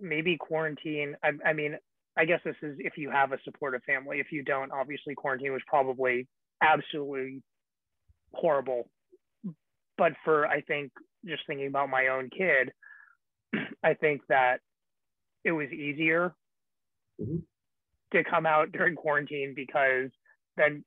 maybe 0.00 0.36
quarantine 0.36 1.14
I, 1.22 1.30
I 1.46 1.52
mean 1.52 1.76
i 2.20 2.24
guess 2.24 2.40
this 2.44 2.56
is 2.62 2.76
if 2.78 2.94
you 2.96 3.10
have 3.10 3.32
a 3.32 3.38
supportive 3.44 3.82
family 3.84 4.20
if 4.20 4.30
you 4.30 4.42
don't 4.42 4.70
obviously 4.72 5.14
quarantine 5.14 5.52
was 5.52 5.62
probably 5.66 6.26
absolutely 6.62 7.42
horrible. 8.32 8.88
But 9.96 10.12
for, 10.24 10.46
I 10.46 10.62
think, 10.62 10.92
just 11.26 11.42
thinking 11.46 11.66
about 11.66 11.90
my 11.90 12.08
own 12.08 12.30
kid, 12.30 12.72
I 13.84 13.94
think 13.94 14.22
that 14.28 14.58
it 15.44 15.52
was 15.52 15.68
easier 15.70 16.34
mm-hmm. 17.20 17.38
to 18.12 18.24
come 18.24 18.46
out 18.46 18.72
during 18.72 18.94
quarantine 18.94 19.54
because 19.54 20.10
then 20.56 20.84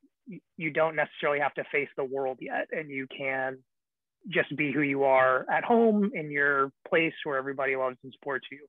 you 0.58 0.72
don't 0.72 0.96
necessarily 0.96 1.40
have 1.40 1.54
to 1.56 1.64
face 1.72 1.90
the 1.98 2.04
world 2.04 2.38
yet 2.40 2.68
and 2.72 2.90
you 2.90 3.08
can 3.16 3.58
just 4.30 4.56
be 4.56 4.72
who 4.72 4.82
you 4.82 5.04
are 5.04 5.46
at 5.52 5.66
home 5.66 6.12
in 6.14 6.32
your 6.32 6.72
place 6.88 7.14
where 7.26 7.38
everybody 7.38 7.76
loves 7.76 7.98
and 8.04 8.14
supports 8.14 8.48
you. 8.50 8.66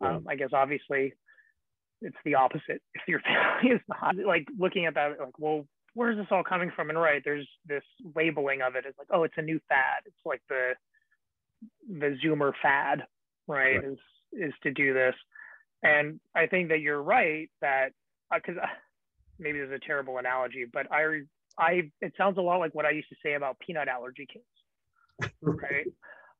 Um, 0.00 0.26
I 0.28 0.36
guess 0.36 0.50
obviously 0.54 1.12
it's 2.00 2.16
the 2.24 2.34
opposite 2.34 2.82
if 2.94 3.02
your 3.08 3.20
family 3.20 3.74
is 3.74 3.80
not 3.88 4.16
like 4.16 4.46
looking 4.58 4.86
at 4.86 4.94
that 4.94 5.18
like 5.18 5.38
well 5.38 5.64
where's 5.98 6.16
this 6.16 6.28
all 6.30 6.44
coming 6.44 6.70
from? 6.74 6.90
And 6.90 7.00
right, 7.00 7.20
there's 7.24 7.48
this 7.66 7.82
labeling 8.14 8.62
of 8.62 8.76
it 8.76 8.84
as 8.86 8.94
like, 8.96 9.08
oh, 9.10 9.24
it's 9.24 9.34
a 9.36 9.42
new 9.42 9.60
fad. 9.68 10.02
It's 10.06 10.16
like 10.24 10.42
the 10.48 10.72
the 11.88 12.16
Zoomer 12.24 12.52
fad, 12.62 13.02
right? 13.48 13.76
right. 13.76 13.84
Is 13.84 13.98
is 14.32 14.52
to 14.62 14.70
do 14.70 14.94
this, 14.94 15.14
and 15.82 16.20
I 16.36 16.46
think 16.46 16.68
that 16.68 16.80
you're 16.80 17.02
right 17.02 17.50
that 17.60 17.88
because 18.32 18.56
uh, 18.58 18.64
uh, 18.64 18.68
maybe 19.40 19.58
there's 19.58 19.72
a 19.72 19.84
terrible 19.84 20.18
analogy, 20.18 20.66
but 20.72 20.86
I 20.92 21.22
I 21.58 21.90
it 22.00 22.12
sounds 22.16 22.38
a 22.38 22.42
lot 22.42 22.58
like 22.58 22.74
what 22.74 22.86
I 22.86 22.90
used 22.90 23.08
to 23.08 23.16
say 23.22 23.34
about 23.34 23.58
peanut 23.58 23.88
allergy 23.88 24.28
kids, 24.32 25.32
right? 25.42 25.86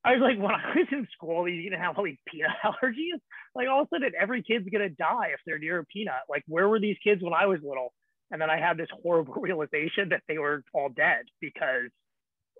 I 0.03 0.13
was 0.13 0.21
like, 0.21 0.37
when 0.37 0.55
I 0.55 0.75
was 0.75 0.87
in 0.91 1.07
school, 1.13 1.47
you're 1.47 1.69
gonna 1.69 1.83
have 1.83 1.97
all 1.97 2.05
these 2.05 2.17
peanut 2.25 2.51
allergies. 2.63 3.19
Like 3.55 3.67
all 3.67 3.81
of 3.81 3.87
a 3.91 3.95
sudden, 3.95 4.11
every 4.19 4.43
kid's 4.43 4.69
gonna 4.69 4.89
die 4.89 5.31
if 5.33 5.39
they're 5.45 5.59
near 5.59 5.79
a 5.79 5.85
peanut. 5.85 6.23
Like, 6.29 6.43
where 6.47 6.67
were 6.69 6.79
these 6.79 6.97
kids 7.03 7.21
when 7.21 7.33
I 7.33 7.45
was 7.47 7.59
little? 7.63 7.93
And 8.31 8.41
then 8.41 8.49
I 8.49 8.59
had 8.59 8.77
this 8.77 8.89
horrible 9.03 9.33
realization 9.37 10.09
that 10.09 10.21
they 10.27 10.37
were 10.37 10.63
all 10.73 10.89
dead 10.89 11.25
because 11.41 11.89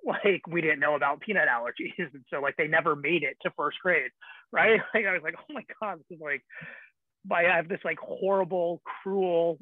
like 0.06 0.47
we 0.47 0.62
didn't 0.62 0.80
know 0.80 0.95
about 0.95 1.21
peanut 1.21 1.47
allergies. 1.47 1.93
And 2.13 2.23
so 2.30 2.41
like 2.41 2.56
they 2.58 2.67
never 2.67 2.95
made 2.95 3.23
it 3.23 3.38
to 3.43 3.52
first 3.56 3.78
grade. 3.82 4.12
Right. 4.52 4.82
Like 4.93 5.06
I 5.06 5.13
was 5.13 5.21
like, 5.23 5.36
oh 5.38 5.54
my 5.54 5.63
God, 5.82 5.99
this 5.99 6.17
is 6.17 6.21
like 6.21 6.43
by 7.25 7.45
I 7.45 7.56
have 7.56 7.69
this 7.69 7.82
like 7.86 7.99
horrible, 7.99 8.82
cruel 9.04 9.60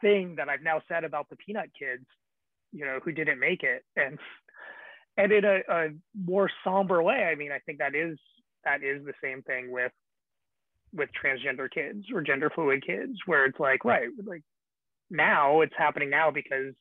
thing 0.00 0.36
that 0.36 0.48
I've 0.48 0.62
now 0.62 0.82
said 0.88 1.04
about 1.04 1.28
the 1.30 1.36
peanut 1.36 1.70
kids, 1.78 2.04
you 2.72 2.84
know, 2.84 2.98
who 3.04 3.12
didn't 3.12 3.40
make 3.40 3.62
it. 3.62 3.82
And 3.96 4.18
and 5.16 5.32
in 5.32 5.44
a, 5.44 5.60
a 5.68 5.88
more 6.14 6.50
somber 6.64 7.02
way, 7.02 7.28
I 7.30 7.34
mean, 7.34 7.52
I 7.52 7.58
think 7.60 7.78
that 7.78 7.94
is 7.94 8.18
that 8.64 8.82
is 8.82 9.04
the 9.04 9.12
same 9.22 9.42
thing 9.42 9.70
with 9.70 9.92
with 10.92 11.10
transgender 11.22 11.70
kids 11.70 12.06
or 12.12 12.22
gender 12.22 12.50
fluid 12.54 12.84
kids, 12.86 13.12
where 13.26 13.46
it's 13.46 13.58
like, 13.58 13.84
right, 13.84 14.08
like 14.24 14.42
now 15.10 15.60
it's 15.60 15.74
happening 15.76 16.10
now 16.10 16.30
because 16.30 16.74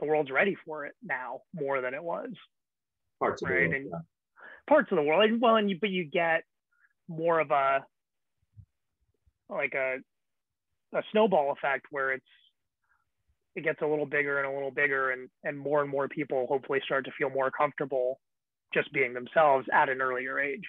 the 0.00 0.06
world's 0.06 0.30
ready 0.30 0.56
for 0.64 0.86
it 0.86 0.94
now 1.02 1.40
more 1.54 1.80
than 1.80 1.94
it 1.94 2.02
was. 2.02 2.30
Parts 3.18 3.42
right? 3.42 3.50
of 3.50 3.56
the 3.56 3.60
world. 3.60 3.74
And 3.74 3.90
yeah. 3.90 3.98
Parts 4.68 4.92
of 4.92 4.96
the 4.96 5.02
world. 5.02 5.40
Well, 5.40 5.56
and 5.56 5.70
you, 5.70 5.78
but 5.80 5.90
you 5.90 6.04
get 6.04 6.44
more 7.08 7.40
of 7.40 7.50
a 7.50 7.84
like 9.48 9.74
a 9.74 9.96
a 10.94 11.02
snowball 11.12 11.52
effect 11.52 11.86
where 11.90 12.12
it's 12.12 12.24
it 13.58 13.64
gets 13.64 13.82
a 13.82 13.86
little 13.86 14.06
bigger 14.06 14.38
and 14.38 14.46
a 14.46 14.54
little 14.54 14.70
bigger 14.70 15.10
and 15.10 15.28
and 15.42 15.58
more 15.58 15.82
and 15.82 15.90
more 15.90 16.08
people 16.08 16.46
hopefully 16.48 16.80
start 16.84 17.04
to 17.04 17.10
feel 17.18 17.28
more 17.28 17.50
comfortable 17.50 18.20
just 18.72 18.92
being 18.92 19.12
themselves 19.12 19.66
at 19.72 19.88
an 19.88 20.00
earlier 20.00 20.38
age. 20.38 20.62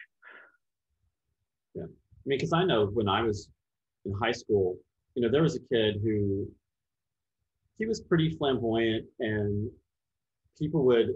Yeah. 1.75 1.83
I 1.83 2.25
mean 2.25 2.39
because 2.39 2.51
i 2.51 2.63
know 2.65 2.87
when 2.87 3.07
i 3.07 3.21
was 3.21 3.49
in 4.05 4.13
high 4.21 4.31
school 4.31 4.75
you 5.13 5.21
know 5.21 5.29
there 5.31 5.43
was 5.43 5.55
a 5.55 5.59
kid 5.71 6.01
who 6.03 6.47
he 7.77 7.85
was 7.85 8.01
pretty 8.01 8.35
flamboyant 8.37 9.05
and 9.19 9.69
people 10.57 10.83
would 10.85 11.09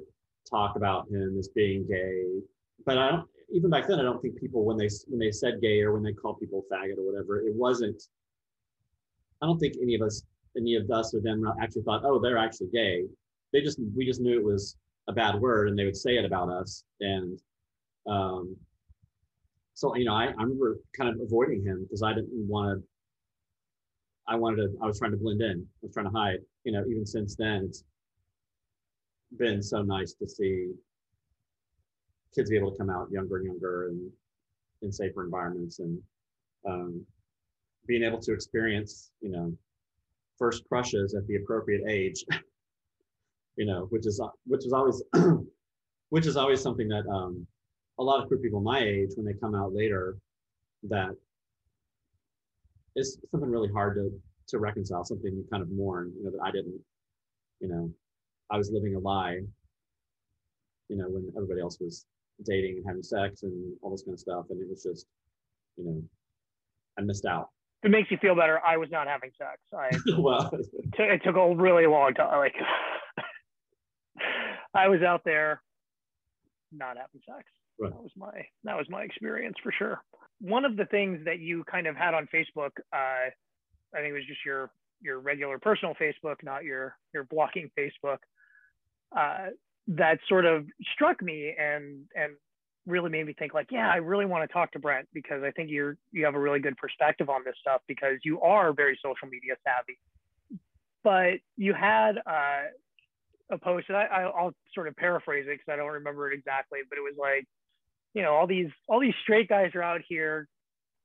talk 0.49 0.75
about 0.75 1.09
him 1.09 1.35
as 1.37 1.49
being 1.49 1.85
gay. 1.87 2.23
But 2.85 2.97
i 2.99 3.09
don't 3.09 3.27
even 3.51 3.71
back 3.71 3.87
then 3.87 3.99
i 3.99 4.03
don't 4.03 4.21
think 4.21 4.39
people 4.39 4.63
when 4.63 4.77
they 4.77 4.89
when 5.07 5.19
they 5.19 5.31
said 5.31 5.59
gay 5.59 5.81
or 5.81 5.93
when 5.93 6.03
they 6.03 6.13
called 6.13 6.39
people 6.39 6.63
faggot 6.71 6.97
or 6.97 7.05
whatever 7.11 7.41
it 7.41 7.55
wasn't 7.55 8.01
i 9.41 9.45
don't 9.47 9.59
think 9.59 9.73
any 9.81 9.95
of 9.95 10.01
us 10.01 10.23
any 10.57 10.75
of 10.75 10.89
us 10.91 11.13
or 11.13 11.21
them 11.21 11.43
actually 11.61 11.83
thought, 11.83 12.03
oh, 12.05 12.19
they're 12.19 12.37
actually 12.37 12.67
gay. 12.73 13.03
They 13.51 13.61
just 13.61 13.79
we 13.95 14.05
just 14.05 14.21
knew 14.21 14.37
it 14.39 14.43
was 14.43 14.77
a 15.07 15.13
bad 15.13 15.39
word, 15.39 15.69
and 15.69 15.77
they 15.77 15.85
would 15.85 15.97
say 15.97 16.17
it 16.17 16.25
about 16.25 16.49
us. 16.49 16.83
And 17.01 17.39
um, 18.09 18.55
so 19.73 19.95
you 19.95 20.05
know, 20.05 20.13
I, 20.13 20.25
I 20.25 20.43
remember 20.43 20.77
kind 20.97 21.09
of 21.09 21.19
avoiding 21.21 21.63
him 21.63 21.83
because 21.83 22.03
I 22.03 22.13
didn't 22.13 22.47
want 22.47 22.79
to. 22.79 22.87
I 24.27 24.35
wanted 24.35 24.57
to. 24.57 24.69
I 24.81 24.85
was 24.85 24.99
trying 24.99 25.11
to 25.11 25.17
blend 25.17 25.41
in. 25.41 25.59
I 25.61 25.79
was 25.81 25.93
trying 25.93 26.05
to 26.05 26.11
hide. 26.11 26.39
You 26.63 26.71
know, 26.71 26.83
even 26.89 27.05
since 27.05 27.35
then, 27.35 27.65
it's 27.67 27.83
been 29.37 29.61
so 29.61 29.81
nice 29.81 30.13
to 30.13 30.27
see 30.27 30.71
kids 32.33 32.49
be 32.49 32.57
able 32.57 32.71
to 32.71 32.77
come 32.77 32.89
out 32.89 33.11
younger 33.11 33.37
and 33.37 33.45
younger 33.45 33.89
and 33.89 34.11
in 34.81 34.91
safer 34.91 35.23
environments 35.23 35.79
and 35.79 35.99
um, 36.67 37.05
being 37.87 38.03
able 38.03 38.19
to 38.19 38.33
experience, 38.33 39.11
you 39.21 39.29
know, 39.29 39.53
first 40.43 40.67
crushes 40.67 41.15
at 41.15 41.25
the 41.27 41.37
appropriate 41.37 41.83
age 41.87 42.25
you 43.55 43.65
know 43.65 43.87
which 43.91 44.05
is 44.05 44.19
which 44.45 44.65
is 44.65 44.73
always 44.73 45.01
which 46.09 46.25
is 46.25 46.35
always 46.35 46.59
something 46.59 46.89
that 46.89 47.05
um, 47.07 47.47
a 47.97 48.03
lot 48.03 48.21
of 48.21 48.27
queer 48.27 48.41
people 48.41 48.59
my 48.59 48.79
age 48.79 49.11
when 49.15 49.25
they 49.25 49.39
come 49.39 49.55
out 49.55 49.73
later 49.73 50.17
that 50.89 51.15
is 52.97 53.17
something 53.31 53.49
really 53.49 53.71
hard 53.71 53.95
to 53.95 54.11
to 54.49 54.59
reconcile 54.59 55.05
something 55.05 55.33
you 55.33 55.45
kind 55.49 55.63
of 55.63 55.71
mourn 55.71 56.11
you 56.17 56.25
know 56.25 56.31
that 56.31 56.43
i 56.43 56.51
didn't 56.51 56.77
you 57.61 57.69
know 57.69 57.89
i 58.51 58.57
was 58.57 58.69
living 58.69 58.95
a 58.95 58.99
lie 58.99 59.39
you 60.89 60.97
know 60.97 61.07
when 61.07 61.31
everybody 61.37 61.61
else 61.61 61.77
was 61.79 62.05
dating 62.43 62.75
and 62.75 62.85
having 62.85 63.01
sex 63.01 63.43
and 63.43 63.73
all 63.81 63.91
this 63.91 64.03
kind 64.03 64.13
of 64.13 64.19
stuff 64.19 64.43
and 64.49 64.59
it 64.61 64.67
was 64.69 64.83
just 64.83 65.05
you 65.77 65.85
know 65.85 66.03
i 66.99 67.01
missed 67.01 67.23
out 67.23 67.52
it 67.83 67.91
makes 67.91 68.09
you 68.09 68.17
feel 68.17 68.35
better, 68.35 68.59
I 68.65 68.77
was 68.77 68.89
not 68.91 69.07
having 69.07 69.31
sex. 69.37 69.59
I 69.73 69.89
well, 70.17 70.49
t- 70.51 71.03
it 71.03 71.21
took 71.23 71.35
a 71.35 71.55
really 71.55 71.85
long 71.85 72.13
time. 72.13 72.37
Like 72.37 72.55
I 74.73 74.87
was 74.87 75.01
out 75.01 75.21
there 75.25 75.61
not 76.71 76.97
having 76.97 77.21
sex. 77.27 77.43
Right. 77.79 77.91
That 77.91 78.01
was 78.01 78.11
my 78.15 78.45
that 78.63 78.77
was 78.77 78.87
my 78.89 79.03
experience 79.03 79.55
for 79.61 79.71
sure. 79.71 80.01
One 80.39 80.65
of 80.65 80.77
the 80.77 80.85
things 80.85 81.19
that 81.25 81.39
you 81.39 81.63
kind 81.69 81.87
of 81.87 81.95
had 81.95 82.13
on 82.13 82.27
Facebook, 82.33 82.71
uh, 82.93 83.29
I 83.95 83.97
think 83.97 84.09
it 84.09 84.13
was 84.13 84.25
just 84.27 84.45
your 84.45 84.71
your 85.01 85.19
regular 85.19 85.59
personal 85.59 85.93
Facebook, 86.01 86.37
not 86.43 86.63
your 86.63 86.95
your 87.13 87.25
blogging 87.25 87.69
Facebook, 87.77 88.19
uh, 89.15 89.47
that 89.87 90.19
sort 90.29 90.45
of 90.45 90.65
struck 90.93 91.21
me 91.21 91.53
and 91.59 92.05
and 92.15 92.33
really 92.85 93.09
made 93.09 93.25
me 93.25 93.33
think 93.33 93.53
like, 93.53 93.67
yeah, 93.71 93.89
I 93.89 93.97
really 93.97 94.25
want 94.25 94.47
to 94.47 94.53
talk 94.53 94.71
to 94.73 94.79
Brent 94.79 95.07
because 95.13 95.43
I 95.43 95.51
think 95.51 95.69
you're 95.69 95.97
you 96.11 96.25
have 96.25 96.35
a 96.35 96.39
really 96.39 96.59
good 96.59 96.77
perspective 96.77 97.29
on 97.29 97.41
this 97.45 97.55
stuff 97.59 97.81
because 97.87 98.17
you 98.23 98.41
are 98.41 98.73
very 98.73 98.99
social 99.03 99.27
media 99.27 99.55
savvy. 99.63 99.97
But 101.03 101.39
you 101.57 101.73
had 101.73 102.17
uh, 102.17 102.63
a 103.51 103.57
post, 103.57 103.87
and 103.89 103.97
I, 103.97 104.25
will 104.25 104.53
sort 104.73 104.87
of 104.87 104.95
paraphrase 104.95 105.45
it 105.47 105.59
because 105.59 105.71
I 105.71 105.75
don't 105.75 105.91
remember 105.91 106.31
it 106.31 106.37
exactly, 106.37 106.79
but 106.89 106.97
it 106.97 107.01
was 107.01 107.15
like, 107.19 107.45
you 108.13 108.21
know, 108.21 108.33
all 108.33 108.47
these 108.47 108.69
all 108.87 108.99
these 108.99 109.15
straight 109.23 109.49
guys 109.49 109.71
are 109.75 109.83
out 109.83 110.01
here 110.07 110.47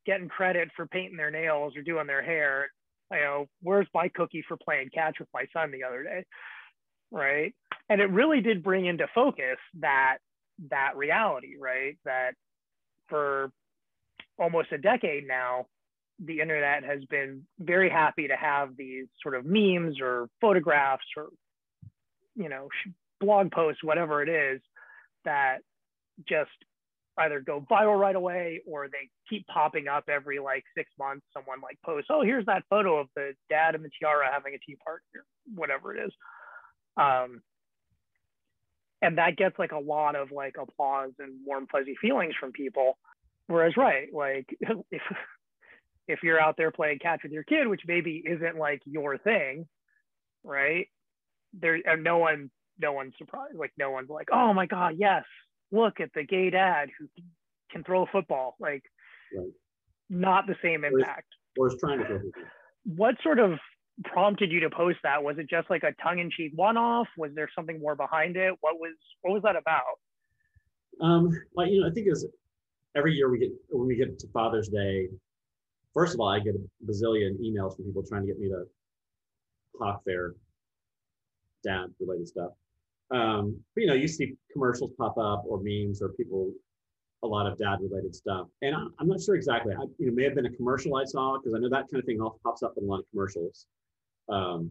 getting 0.07 0.29
credit 0.29 0.71
for 0.75 0.87
painting 0.87 1.17
their 1.17 1.31
nails 1.31 1.77
or 1.77 1.83
doing 1.83 2.07
their 2.07 2.23
hair. 2.23 2.69
You 3.11 3.19
know, 3.19 3.47
where's 3.63 3.87
my 3.95 4.09
cookie 4.09 4.45
for 4.47 4.57
playing 4.57 4.91
catch 4.93 5.17
with 5.19 5.29
my 5.33 5.45
son 5.53 5.71
the 5.71 5.85
other 5.85 6.03
day? 6.03 6.25
Right. 7.11 7.55
And 7.89 8.01
it 8.01 8.11
really 8.11 8.41
did 8.41 8.63
bring 8.63 8.87
into 8.87 9.07
focus 9.15 9.57
that 9.81 10.19
that 10.71 10.97
reality, 10.97 11.55
right? 11.59 11.97
That 12.05 12.33
for 13.09 13.51
almost 14.39 14.73
a 14.73 14.79
decade 14.79 15.27
now, 15.27 15.67
the 16.25 16.41
internet 16.41 16.85
has 16.85 17.05
been 17.05 17.47
very 17.61 17.89
happy 17.89 18.29
to 18.29 18.37
have 18.37 18.77
these 18.77 19.07
sort 19.23 19.35
of 19.35 19.45
memes 19.47 20.01
or 20.01 20.29
photographs 20.41 21.05
or, 21.17 21.29
you 22.35 22.49
know, 22.49 22.69
blog 23.21 23.53
posts, 23.53 23.85
whatever 23.85 24.23
it 24.23 24.29
is, 24.29 24.61
that 25.25 25.59
just 26.29 26.51
either 27.19 27.41
go 27.41 27.65
viral 27.71 27.99
right 27.99 28.17
away 28.17 28.61
or 28.67 28.89
they 28.89 29.09
keep 29.29 29.47
popping 29.47 29.89
up 29.89 30.05
every 30.09 30.39
like 30.39 30.65
six 30.77 30.91
months. 30.99 31.25
Someone 31.33 31.61
like 31.61 31.79
posts, 31.85 32.09
oh, 32.11 32.23
here's 32.23 32.47
that 32.47 32.65
photo 32.71 32.99
of 32.99 33.09
the 33.15 33.33
dad 33.49 33.75
and 33.75 33.85
the 33.85 33.91
tiara 34.01 34.31
having 34.33 34.55
a 34.55 34.59
tea 34.59 34.77
party 34.85 35.05
or 35.15 35.25
whatever 35.55 35.95
it 35.95 36.05
is. 36.05 36.13
Um, 36.97 37.43
and 39.03 39.19
that 39.19 39.37
gets 39.37 39.59
like 39.59 39.73
a 39.73 39.79
lot 39.79 40.17
of 40.17 40.33
like 40.33 40.57
applause 40.61 41.13
and 41.19 41.35
warm 41.47 41.67
fuzzy 41.71 41.97
feelings 42.01 42.35
from 42.39 42.53
people. 42.53 42.99
Whereas 43.47 43.77
right 43.77 44.09
like 44.13 44.47
if 44.91 45.03
if 46.09 46.23
you're 46.23 46.41
out 46.41 46.57
there 46.57 46.71
playing 46.71 46.99
catch 46.99 47.21
with 47.23 47.33
your 47.33 47.45
kid 47.45 47.69
which 47.69 47.83
maybe 47.87 48.23
isn't 48.25 48.57
like 48.57 48.81
your 48.87 49.19
thing 49.19 49.67
right 50.43 50.87
there 51.53 51.79
and 51.85 52.03
no 52.03 52.19
one 52.19 52.51
no 52.81 52.93
one's 52.93 53.13
surprised 53.19 53.57
like 53.57 53.73
no 53.79 53.91
one's 53.91 54.09
like 54.09 54.29
oh 54.33 54.53
my 54.53 54.67
god 54.67 54.95
yes 54.99 55.25
look 55.71 56.01
at 56.01 56.11
the 56.15 56.25
gay 56.25 56.51
dad 56.51 56.89
who 56.99 57.07
can 57.71 57.85
throw 57.85 58.03
a 58.03 58.07
football 58.07 58.57
like 58.59 58.83
right. 59.37 59.49
not 60.09 60.47
the 60.47 60.57
same 60.63 60.85
impact. 60.85 61.27
or 61.59 61.69
is, 61.69 61.77
trying 61.81 61.99
to 61.99 62.07
throw 62.07 62.21
what 62.85 63.15
sort 63.23 63.39
of 63.39 63.59
prompted 64.05 64.53
you 64.53 64.61
to 64.61 64.71
post 64.71 64.99
that? 65.03 65.23
Was 65.23 65.39
it 65.39 65.49
just 65.49 65.69
like 65.71 65.83
a 65.83 65.93
tongue-in-cheek 66.03 66.53
one-off? 66.55 67.09
Was 67.17 67.33
there 67.35 67.49
something 67.55 67.81
more 67.81 67.97
behind 67.97 68.37
it? 68.37 68.55
What 68.61 68.79
was 68.79 68.95
what 69.23 69.33
was 69.33 69.43
that 69.43 69.57
about? 69.57 69.99
Um, 71.01 71.31
well, 71.55 71.67
you 71.67 71.81
know, 71.81 71.89
I 71.89 71.91
think 71.91 72.09
is 72.09 72.27
every 72.97 73.15
year 73.15 73.31
we 73.31 73.39
get 73.39 73.51
when 73.71 73.87
we 73.87 73.97
get 73.97 74.19
to 74.19 74.29
Father's 74.29 74.69
Day. 74.69 75.09
First 75.95 76.15
of 76.15 76.21
all, 76.21 76.29
I 76.29 76.39
get 76.39 76.55
a 76.55 76.91
bazillion 76.91 77.39
emails 77.41 77.77
from 77.77 77.87
people 77.87 78.05
trying 78.07 78.23
to 78.23 78.29
get 78.29 78.39
me 78.39 78.49
to 78.49 78.65
talk 79.79 80.03
their 80.05 80.35
dad-related 81.65 82.29
stuff. 82.29 82.53
Um, 83.11 83.59
but 83.75 83.81
you 83.81 83.87
know, 83.87 83.95
you 83.95 84.07
see 84.07 84.35
commercials 84.53 84.93
pop 84.99 85.17
up 85.19 85.45
or 85.47 85.61
memes 85.63 86.03
or 86.03 86.11
people 86.11 86.53
a 87.25 87.27
lot 87.27 87.51
of 87.51 87.59
dad-related 87.59 88.15
stuff. 88.15 88.47
And 88.63 88.77
I, 88.77 88.81
am 89.01 89.09
not 89.09 89.21
sure 89.21 89.35
exactly. 89.35 89.75
I, 89.75 89.83
you 89.99 90.07
know, 90.07 90.13
may 90.13 90.25
have 90.25 90.37
been 90.37 90.47
a 90.47 90.53
commercial 90.53 90.95
I 90.95 91.05
saw 91.05 91.37
because 91.37 91.55
I 91.55 91.59
know 91.59 91.69
that 91.69 91.91
kind 91.91 92.01
of 92.01 92.05
thing 92.05 92.21
all 92.21 92.39
pops 92.45 92.63
up 92.63 92.75
in 92.77 92.85
a 92.85 92.87
lot 92.87 93.01
of 93.01 93.07
commercials 93.11 93.67
um, 94.29 94.71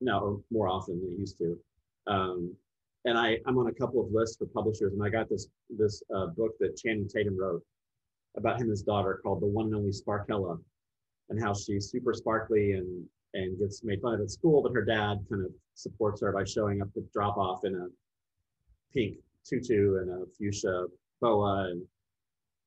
now 0.00 0.40
more 0.50 0.68
often 0.68 1.00
than 1.00 1.12
it 1.12 1.18
used 1.18 1.38
to. 1.38 1.58
Um, 2.06 2.54
and 3.04 3.18
I, 3.18 3.38
I'm 3.46 3.58
on 3.58 3.66
a 3.68 3.72
couple 3.72 4.00
of 4.00 4.12
lists 4.12 4.36
for 4.36 4.46
publishers, 4.46 4.92
and 4.92 5.02
I 5.02 5.08
got 5.08 5.28
this 5.28 5.48
this 5.70 6.02
uh, 6.14 6.26
book 6.26 6.52
that 6.60 6.76
Channing 6.76 7.08
Tatum 7.08 7.38
wrote 7.38 7.62
about 8.36 8.56
him 8.56 8.62
and 8.62 8.70
his 8.70 8.82
daughter 8.82 9.20
called 9.22 9.42
The 9.42 9.46
One 9.46 9.66
and 9.66 9.74
Only 9.74 9.90
Sparkella, 9.90 10.58
and 11.28 11.42
how 11.42 11.52
she's 11.52 11.90
super 11.90 12.14
sparkly 12.14 12.72
and 12.72 13.04
and 13.34 13.58
gets 13.58 13.82
made 13.82 14.00
fun 14.02 14.14
of 14.14 14.20
at 14.20 14.30
school, 14.30 14.62
but 14.62 14.72
her 14.74 14.84
dad 14.84 15.18
kind 15.30 15.44
of 15.44 15.52
supports 15.74 16.20
her 16.20 16.32
by 16.32 16.44
showing 16.44 16.82
up 16.82 16.92
to 16.92 17.02
drop 17.14 17.38
off 17.38 17.64
in 17.64 17.74
a 17.74 17.86
pink 18.92 19.16
tutu 19.48 19.98
and 19.98 20.10
a 20.10 20.26
fuchsia 20.38 20.84
boa, 21.20 21.70
and 21.70 21.82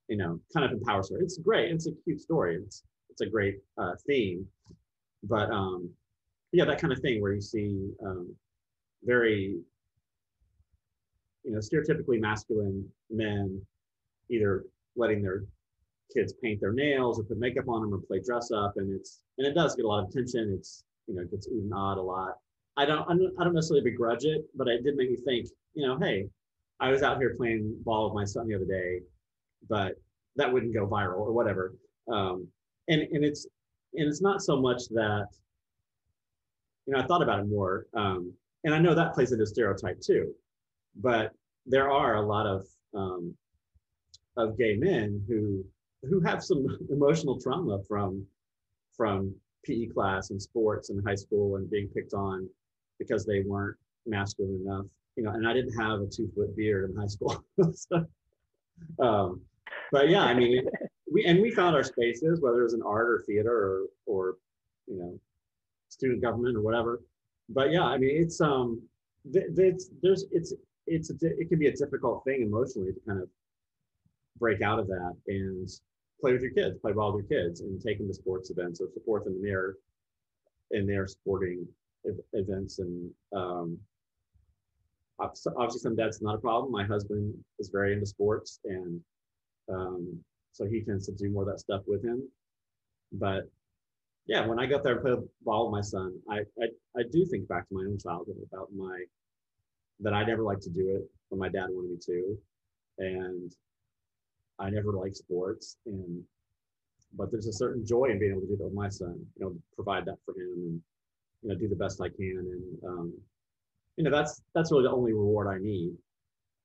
you 0.07 0.17
know, 0.17 0.39
kind 0.53 0.65
of 0.65 0.71
empowers 0.71 1.09
her. 1.11 1.17
It's 1.19 1.37
great. 1.37 1.71
It's 1.71 1.87
a 1.87 1.91
cute 2.03 2.19
story. 2.19 2.57
It's 2.57 2.83
it's 3.09 3.21
a 3.21 3.27
great 3.27 3.59
uh, 3.77 3.93
theme 4.05 4.45
but 5.27 5.49
um, 5.51 5.89
yeah, 6.51 6.65
that 6.65 6.79
kind 6.79 6.93
of 6.93 6.99
thing 6.99 7.21
where 7.21 7.33
you 7.33 7.41
see 7.41 7.91
um, 8.05 8.33
very, 9.03 9.57
you 11.43 11.51
know, 11.51 11.59
stereotypically 11.59 12.19
masculine 12.19 12.87
men 13.09 13.61
either 14.29 14.65
letting 14.95 15.21
their 15.21 15.43
kids 16.13 16.33
paint 16.41 16.59
their 16.61 16.73
nails 16.73 17.19
or 17.19 17.23
put 17.23 17.37
makeup 17.37 17.67
on 17.67 17.81
them 17.81 17.93
or 17.93 17.99
play 17.99 18.21
dress 18.25 18.51
up, 18.51 18.73
and 18.77 18.93
it's 18.93 19.21
and 19.37 19.45
it 19.45 19.53
does 19.53 19.75
get 19.75 19.85
a 19.85 19.87
lot 19.87 20.03
of 20.03 20.09
attention. 20.09 20.53
It's 20.57 20.83
you 21.07 21.15
know 21.15 21.21
it 21.21 21.31
gets 21.31 21.47
a 21.47 21.51
lot. 22.01 22.35
I 22.77 22.85
don't 22.85 23.33
I 23.39 23.43
don't 23.43 23.53
necessarily 23.53 23.89
begrudge 23.89 24.25
it, 24.25 24.45
but 24.55 24.67
it 24.67 24.83
did 24.83 24.95
make 24.95 25.09
me 25.09 25.17
think. 25.17 25.47
You 25.73 25.87
know, 25.87 25.99
hey, 25.99 26.29
I 26.79 26.89
was 26.89 27.03
out 27.03 27.17
here 27.17 27.35
playing 27.37 27.75
ball 27.83 28.05
with 28.05 28.15
my 28.15 28.25
son 28.25 28.47
the 28.47 28.55
other 28.55 28.65
day, 28.65 29.01
but 29.69 29.95
that 30.35 30.51
wouldn't 30.51 30.73
go 30.73 30.87
viral 30.87 31.19
or 31.19 31.31
whatever. 31.31 31.73
Um, 32.11 32.47
and 32.87 33.01
and 33.01 33.23
it's 33.23 33.47
and 33.97 34.07
it's 34.07 34.21
not 34.21 34.41
so 34.41 34.59
much 34.59 34.87
that 34.89 35.27
you 36.85 36.93
know 36.93 36.99
i 36.99 37.05
thought 37.05 37.21
about 37.21 37.39
it 37.39 37.47
more 37.47 37.87
um, 37.95 38.31
and 38.63 38.73
i 38.73 38.79
know 38.79 38.93
that 38.93 39.13
plays 39.13 39.31
into 39.31 39.45
stereotype 39.45 39.99
too 40.01 40.33
but 41.01 41.31
there 41.65 41.91
are 41.91 42.15
a 42.15 42.21
lot 42.21 42.45
of 42.45 42.65
um, 42.93 43.33
of 44.37 44.57
gay 44.57 44.75
men 44.75 45.23
who 45.27 45.63
who 46.09 46.19
have 46.21 46.43
some 46.43 46.65
emotional 46.89 47.39
trauma 47.39 47.79
from 47.87 48.25
from 48.95 49.33
PE 49.65 49.87
class 49.87 50.29
and 50.29 50.41
sports 50.41 50.89
in 50.89 51.01
high 51.03 51.15
school 51.15 51.57
and 51.57 51.69
being 51.69 51.87
picked 51.89 52.13
on 52.13 52.47
because 52.99 53.25
they 53.25 53.41
weren't 53.41 53.75
masculine 54.05 54.61
enough. 54.65 54.85
You 55.17 55.23
know, 55.23 55.31
and 55.31 55.47
I 55.47 55.53
didn't 55.53 55.77
have 55.79 56.01
a 56.01 56.07
two 56.07 56.29
foot 56.35 56.55
beard 56.55 56.89
in 56.89 56.95
high 56.95 57.07
school. 57.07 57.43
so, 57.73 58.05
um, 58.99 59.41
but 59.91 60.09
yeah, 60.09 60.23
I 60.23 60.33
mean, 60.33 60.67
we 61.11 61.25
and 61.25 61.41
we 61.41 61.51
found 61.51 61.75
our 61.75 61.83
spaces, 61.83 62.41
whether 62.41 62.61
it 62.61 62.63
was 62.63 62.73
in 62.73 62.81
art 62.81 63.07
or 63.09 63.23
theater 63.25 63.51
or 63.51 63.85
or 64.05 64.37
you 64.87 64.97
know, 64.97 65.19
student 65.89 66.21
government 66.21 66.57
or 66.57 66.61
whatever. 66.61 67.01
But 67.49 67.71
yeah, 67.71 67.83
I 67.83 67.97
mean, 67.97 68.21
it's 68.21 68.41
um, 68.41 68.81
it's 69.33 69.89
there's 70.01 70.25
it's 70.31 70.53
it's 70.87 71.11
it 71.21 71.49
can 71.49 71.59
be 71.59 71.67
a 71.67 71.75
difficult 71.75 72.23
thing 72.23 72.41
emotionally 72.41 72.93
to 72.93 72.99
kind 73.07 73.21
of 73.21 73.29
break 74.39 74.61
out 74.61 74.79
of 74.79 74.87
that 74.87 75.15
and 75.27 75.69
play 76.19 76.33
with 76.33 76.41
your 76.41 76.51
kids, 76.51 76.77
play 76.79 76.91
ball 76.91 77.13
with 77.13 77.25
your 77.29 77.43
kids, 77.43 77.61
and 77.61 77.81
take 77.81 77.97
them 77.97 78.07
to 78.07 78.13
sports 78.13 78.49
events 78.49 78.81
or 78.81 78.87
support 78.93 79.23
them 79.23 79.35
in 79.35 79.41
their 79.41 79.75
in 80.71 80.87
their 80.87 81.07
sporting 81.07 81.67
events. 82.33 82.79
And 82.79 83.11
um, 83.35 83.77
obviously, 85.19 85.79
some 85.79 85.95
dads 85.95 86.21
not 86.21 86.35
a 86.35 86.39
problem. 86.39 86.71
My 86.71 86.85
husband 86.85 87.33
is 87.59 87.69
very 87.69 87.93
into 87.93 88.05
sports, 88.05 88.59
and 88.65 88.99
um, 89.69 90.19
so 90.55 90.65
he 90.65 90.81
tends 90.81 91.05
to 91.05 91.11
do 91.11 91.29
more 91.29 91.43
of 91.43 91.49
that 91.49 91.59
stuff 91.59 91.81
with 91.85 92.03
him. 92.03 92.23
But 93.11 93.43
yeah, 94.25 94.47
when 94.47 94.57
I 94.57 94.65
go 94.65 94.81
there 94.81 94.93
and 94.93 95.01
play 95.01 95.15
ball 95.43 95.65
with 95.65 95.73
my 95.73 95.81
son, 95.81 96.17
I, 96.29 96.37
I 96.61 96.67
I 96.97 97.03
do 97.11 97.25
think 97.25 97.47
back 97.47 97.67
to 97.67 97.75
my 97.75 97.81
own 97.81 97.99
childhood 97.99 98.37
about 98.51 98.69
my 98.73 99.03
that 99.99 100.13
I 100.13 100.23
never 100.23 100.43
liked 100.43 100.63
to 100.63 100.69
do 100.69 100.95
it 100.95 101.03
when 101.29 101.39
my 101.39 101.49
dad 101.49 101.67
wanted 101.69 101.91
me 101.91 101.97
to, 102.05 102.37
and 102.99 103.51
I 104.57 104.69
never 104.69 104.93
liked 104.93 105.17
sports, 105.17 105.77
and 105.85 106.23
but 107.17 107.31
there's 107.31 107.47
a 107.47 107.53
certain 107.53 107.85
joy 107.85 108.05
in 108.05 108.19
being 108.19 108.31
able 108.31 108.41
to 108.41 108.47
do 108.47 108.55
that 108.55 108.63
with 108.63 108.73
my 108.73 108.89
son. 108.89 109.19
You 109.37 109.45
know, 109.45 109.55
provide 109.75 110.05
that 110.05 110.19
for 110.25 110.31
him, 110.31 110.53
and 110.55 110.81
you 111.43 111.49
know, 111.49 111.55
do 111.55 111.67
the 111.67 111.75
best 111.75 112.01
I 112.01 112.07
can, 112.09 112.37
and 112.37 112.89
um, 112.89 113.13
you 113.97 114.05
know, 114.05 114.11
that's 114.11 114.41
that's 114.53 114.71
really 114.71 114.83
the 114.83 114.91
only 114.91 115.11
reward 115.11 115.47
I 115.47 115.59
need. 115.61 115.93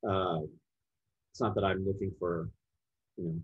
Uh, 0.08 0.42
it's 1.32 1.40
not 1.40 1.54
that 1.56 1.64
I'm 1.64 1.86
looking 1.86 2.12
for, 2.18 2.48
you 3.16 3.24
know, 3.24 3.40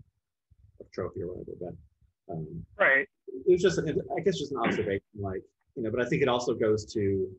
a 0.81 0.83
trophy 0.93 1.21
or 1.21 1.27
whatever, 1.27 1.57
but 1.59 2.33
um, 2.33 2.65
right. 2.79 3.07
It 3.27 3.51
was 3.51 3.61
just, 3.61 3.79
I 3.79 4.19
guess, 4.21 4.37
just 4.37 4.51
an 4.51 4.59
observation, 4.59 5.01
like 5.17 5.41
you 5.75 5.83
know. 5.83 5.91
But 5.91 6.01
I 6.01 6.09
think 6.09 6.21
it 6.21 6.27
also 6.27 6.53
goes 6.53 6.85
to 6.93 7.29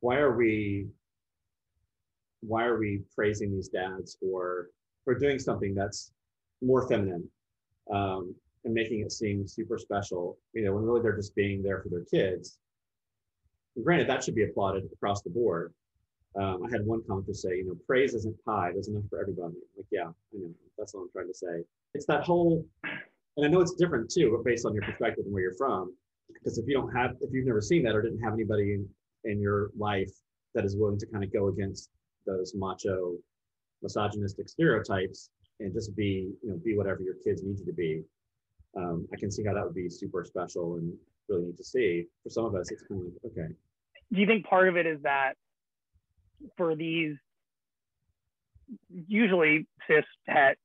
why 0.00 0.16
are 0.16 0.36
we 0.36 0.88
why 2.40 2.64
are 2.64 2.78
we 2.78 3.02
praising 3.14 3.52
these 3.52 3.68
dads 3.68 4.16
for 4.20 4.68
for 5.04 5.18
doing 5.18 5.38
something 5.38 5.74
that's 5.74 6.12
more 6.62 6.86
feminine 6.88 7.28
um, 7.92 8.34
and 8.64 8.74
making 8.74 9.00
it 9.00 9.12
seem 9.12 9.46
super 9.46 9.78
special, 9.78 10.38
you 10.52 10.64
know, 10.64 10.74
when 10.74 10.84
really 10.84 11.00
they're 11.00 11.16
just 11.16 11.34
being 11.34 11.62
there 11.62 11.80
for 11.82 11.88
their 11.88 12.04
kids. 12.04 12.58
And 13.76 13.84
granted, 13.84 14.08
that 14.08 14.24
should 14.24 14.34
be 14.34 14.44
applauded 14.44 14.84
across 14.92 15.22
the 15.22 15.30
board. 15.30 15.72
Um, 16.36 16.64
I 16.66 16.70
had 16.70 16.84
one 16.84 17.00
commenter 17.02 17.34
say, 17.34 17.58
you 17.58 17.66
know, 17.66 17.76
praise 17.86 18.14
isn't 18.14 18.44
pie, 18.44 18.70
there's 18.72 18.88
enough 18.88 19.04
for 19.08 19.20
everybody. 19.20 19.54
Yeah, 19.96 20.10
I 20.34 20.38
know, 20.38 20.50
that's 20.78 20.94
what 20.94 21.02
I'm 21.02 21.10
trying 21.12 21.28
to 21.28 21.34
say. 21.34 21.64
It's 21.94 22.06
that 22.06 22.22
whole, 22.24 22.64
and 23.36 23.46
I 23.46 23.48
know 23.48 23.60
it's 23.60 23.74
different 23.74 24.10
too, 24.10 24.32
but 24.34 24.44
based 24.44 24.66
on 24.66 24.74
your 24.74 24.82
perspective 24.82 25.24
and 25.24 25.32
where 25.32 25.42
you're 25.42 25.54
from, 25.54 25.94
because 26.32 26.58
if 26.58 26.66
you 26.66 26.74
don't 26.74 26.94
have, 26.94 27.12
if 27.20 27.30
you've 27.32 27.46
never 27.46 27.60
seen 27.60 27.82
that 27.84 27.94
or 27.94 28.02
didn't 28.02 28.22
have 28.22 28.34
anybody 28.34 28.74
in, 28.74 28.88
in 29.24 29.40
your 29.40 29.70
life 29.76 30.12
that 30.54 30.64
is 30.64 30.76
willing 30.76 30.98
to 30.98 31.06
kind 31.06 31.24
of 31.24 31.32
go 31.32 31.48
against 31.48 31.90
those 32.26 32.52
macho 32.54 33.14
misogynistic 33.82 34.48
stereotypes 34.48 35.30
and 35.60 35.72
just 35.72 35.94
be 35.94 36.32
you 36.42 36.50
know 36.50 36.58
be 36.64 36.76
whatever 36.76 37.02
your 37.02 37.14
kids 37.22 37.42
need 37.44 37.58
you 37.58 37.64
to 37.66 37.72
be 37.72 38.02
um, 38.76 39.06
i 39.12 39.16
can 39.20 39.30
see 39.30 39.44
how 39.44 39.52
that 39.52 39.62
would 39.62 39.74
be 39.74 39.88
super 39.88 40.24
special 40.24 40.76
and 40.76 40.92
really 41.28 41.46
neat 41.46 41.56
to 41.56 41.64
see. 41.64 42.06
For 42.22 42.30
some 42.30 42.44
of 42.44 42.54
us 42.54 42.70
it's 42.70 42.82
kind 42.82 43.00
of 43.00 43.06
like 43.06 43.32
okay. 43.32 43.54
Do 44.12 44.20
you 44.20 44.26
think 44.26 44.46
part 44.46 44.68
of 44.68 44.76
it 44.76 44.86
is 44.86 45.00
that 45.02 45.34
for 46.56 46.74
these 46.76 47.16
usually 48.90 49.66
cis 49.88 50.04
het 50.26 50.56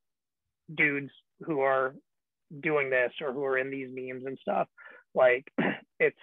dudes 0.74 1.12
who 1.42 1.62
are 1.62 1.96
doing 2.60 2.90
this 2.90 3.12
or 3.22 3.32
who 3.32 3.44
are 3.44 3.58
in 3.58 3.70
these 3.70 3.90
memes 3.92 4.26
and 4.26 4.38
stuff 4.42 4.68
like 5.16 5.46
it's 6.00 6.18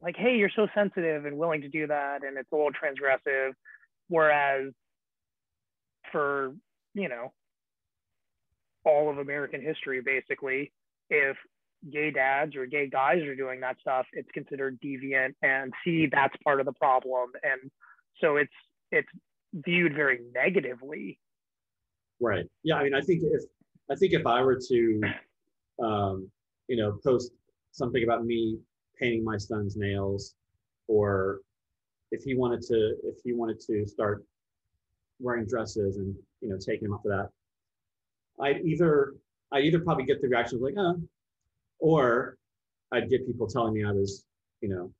like 0.00 0.16
hey 0.16 0.36
you're 0.36 0.50
so 0.54 0.66
sensitive 0.74 1.24
and 1.24 1.36
willing 1.36 1.62
to 1.62 1.68
do 1.68 1.86
that 1.86 2.24
and 2.24 2.36
it's 2.36 2.48
a 2.52 2.56
little 2.56 2.70
transgressive 2.72 3.52
whereas 4.08 4.72
for 6.10 6.54
you 6.94 7.08
know 7.08 7.32
all 8.84 9.10
of 9.10 9.18
American 9.18 9.60
history 9.60 10.00
basically. 10.00 10.72
If 11.10 11.36
gay 11.92 12.10
dads 12.10 12.56
or 12.56 12.66
gay 12.66 12.88
guys 12.88 13.22
are 13.22 13.34
doing 13.34 13.60
that 13.60 13.76
stuff, 13.80 14.06
it's 14.12 14.30
considered 14.32 14.78
deviant 14.84 15.34
and 15.42 15.72
see 15.84 16.08
that's 16.10 16.34
part 16.44 16.60
of 16.60 16.66
the 16.66 16.72
problem. 16.72 17.30
And 17.42 17.70
so 18.20 18.36
it's 18.36 18.52
it's 18.90 19.08
viewed 19.52 19.94
very 19.94 20.20
negatively. 20.34 21.18
Right. 22.20 22.46
Yeah. 22.62 22.76
I 22.76 22.84
mean, 22.84 22.94
I 22.94 23.00
think 23.00 23.22
if 23.22 23.42
I 23.90 23.94
think 23.96 24.12
if 24.12 24.26
I 24.26 24.42
were 24.42 24.58
to 24.68 25.00
um, 25.82 26.30
you 26.68 26.76
know, 26.76 26.98
post 27.04 27.32
something 27.72 28.04
about 28.04 28.24
me 28.24 28.58
painting 28.98 29.24
my 29.24 29.36
son's 29.36 29.76
nails 29.76 30.34
or 30.86 31.40
if 32.10 32.22
he 32.22 32.34
wanted 32.34 32.60
to 32.60 32.94
if 33.04 33.16
he 33.24 33.32
wanted 33.32 33.58
to 33.58 33.86
start 33.86 34.24
wearing 35.18 35.46
dresses 35.46 35.96
and 35.96 36.14
you 36.40 36.48
know 36.48 36.58
taking 36.58 36.86
him 36.86 36.94
up 36.94 37.00
for 37.02 37.08
that 37.08 37.28
i'd 38.44 38.60
either 38.64 39.14
I'd 39.52 39.64
either 39.64 39.80
probably 39.80 40.04
get 40.04 40.20
the 40.20 40.28
reactions 40.28 40.62
like 40.62 40.74
uh 40.76 40.94
or 41.78 42.36
i'd 42.92 43.08
get 43.08 43.26
people 43.26 43.46
telling 43.46 43.74
me 43.74 43.84
i 43.84 43.90
was 43.90 44.26
you 44.60 44.68
know 44.68 44.92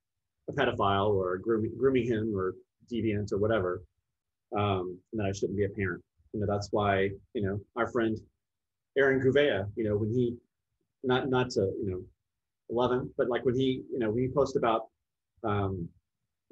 a 0.49 0.53
pedophile 0.53 1.11
or 1.11 1.37
grooming, 1.39 1.73
grooming 1.79 2.07
him 2.07 2.33
or 2.35 2.55
deviant 2.91 3.33
or 3.33 3.39
whatever 3.39 3.83
um, 4.57 4.99
and 5.13 5.21
that 5.21 5.27
i 5.27 5.33
shouldn't 5.33 5.57
be 5.57 5.65
a 5.65 5.69
parent 5.69 6.03
you 6.33 6.41
know 6.41 6.47
that's 6.47 6.69
why 6.71 7.11
you 7.35 7.43
know 7.43 7.61
our 7.77 7.89
friend 7.89 8.19
aaron 8.99 9.21
gouveia 9.21 9.67
you 9.77 9.85
know 9.85 9.97
when 9.97 10.13
he 10.13 10.37
not 11.05 11.29
not 11.29 11.51
to 11.51 11.61
you 11.83 11.91
know 11.91 12.03
11 12.71 13.11
but 13.17 13.29
like 13.29 13.45
when 13.45 13.55
he 13.55 13.83
you 13.91 13.99
know 13.99 14.11
when 14.11 14.23
he 14.23 14.29
posted 14.29 14.63
about 14.63 14.89
um, 15.45 15.89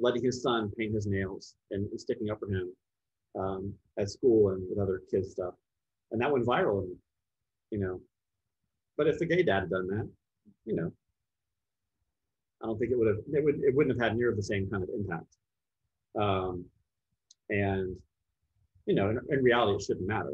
letting 0.01 0.25
his 0.25 0.43
son 0.43 0.71
paint 0.77 0.95
his 0.95 1.07
nails 1.07 1.55
and, 1.71 1.89
and 1.91 2.01
sticking 2.01 2.31
up 2.31 2.41
for 2.41 2.49
him 2.49 2.73
um, 3.39 3.75
at 3.99 4.11
school 4.11 4.51
and 4.51 4.63
with 4.69 4.79
other 4.79 5.03
kids 5.11 5.31
stuff, 5.33 5.55
and 6.11 6.21
that 6.21 6.31
went 6.31 6.47
viral. 6.47 6.83
And 6.83 6.97
you 7.71 7.79
know, 7.79 8.01
but 8.97 9.07
if 9.07 9.19
the 9.19 9.27
gay 9.27 9.43
dad 9.43 9.61
had 9.61 9.71
done 9.71 9.87
that, 9.89 10.09
you 10.65 10.75
know, 10.75 10.93
I 12.63 12.67
don't 12.67 12.79
think 12.79 12.91
it 12.91 12.99
would 12.99 13.09
have. 13.09 13.19
It 13.33 13.45
would. 13.45 13.61
It 13.63 13.75
wouldn't 13.75 13.99
have 13.99 14.11
had 14.11 14.17
near 14.17 14.35
the 14.35 14.43
same 14.43 14.69
kind 14.69 14.83
of 14.83 14.89
impact. 14.95 15.37
Um, 16.19 16.65
and 17.51 17.97
you 18.87 18.95
know, 18.95 19.11
in, 19.11 19.21
in 19.29 19.43
reality, 19.43 19.77
it 19.77 19.83
shouldn't 19.83 20.07
matter. 20.07 20.33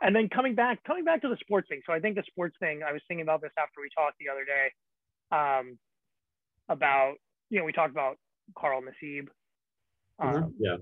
And 0.00 0.16
then 0.16 0.28
coming 0.30 0.54
back, 0.54 0.82
coming 0.84 1.04
back 1.04 1.20
to 1.22 1.28
the 1.28 1.36
sports 1.40 1.68
thing. 1.68 1.82
So 1.86 1.92
I 1.92 2.00
think 2.00 2.16
the 2.16 2.24
sports 2.26 2.56
thing. 2.58 2.80
I 2.82 2.92
was 2.92 3.02
thinking 3.06 3.22
about 3.22 3.42
this 3.42 3.52
after 3.58 3.80
we 3.82 3.88
talked 3.94 4.16
the 4.18 4.30
other 4.30 4.44
day, 4.44 4.72
um, 5.30 5.78
about 6.68 7.14
you 7.50 7.58
know 7.58 7.64
we 7.64 7.72
talked 7.72 7.90
about 7.90 8.16
Carl 8.56 8.80
Nassib. 8.80 9.28
Mm-hmm. 10.20 10.28
Um, 10.28 10.34
mm-hmm. 10.34 10.50
Yeah 10.58 10.76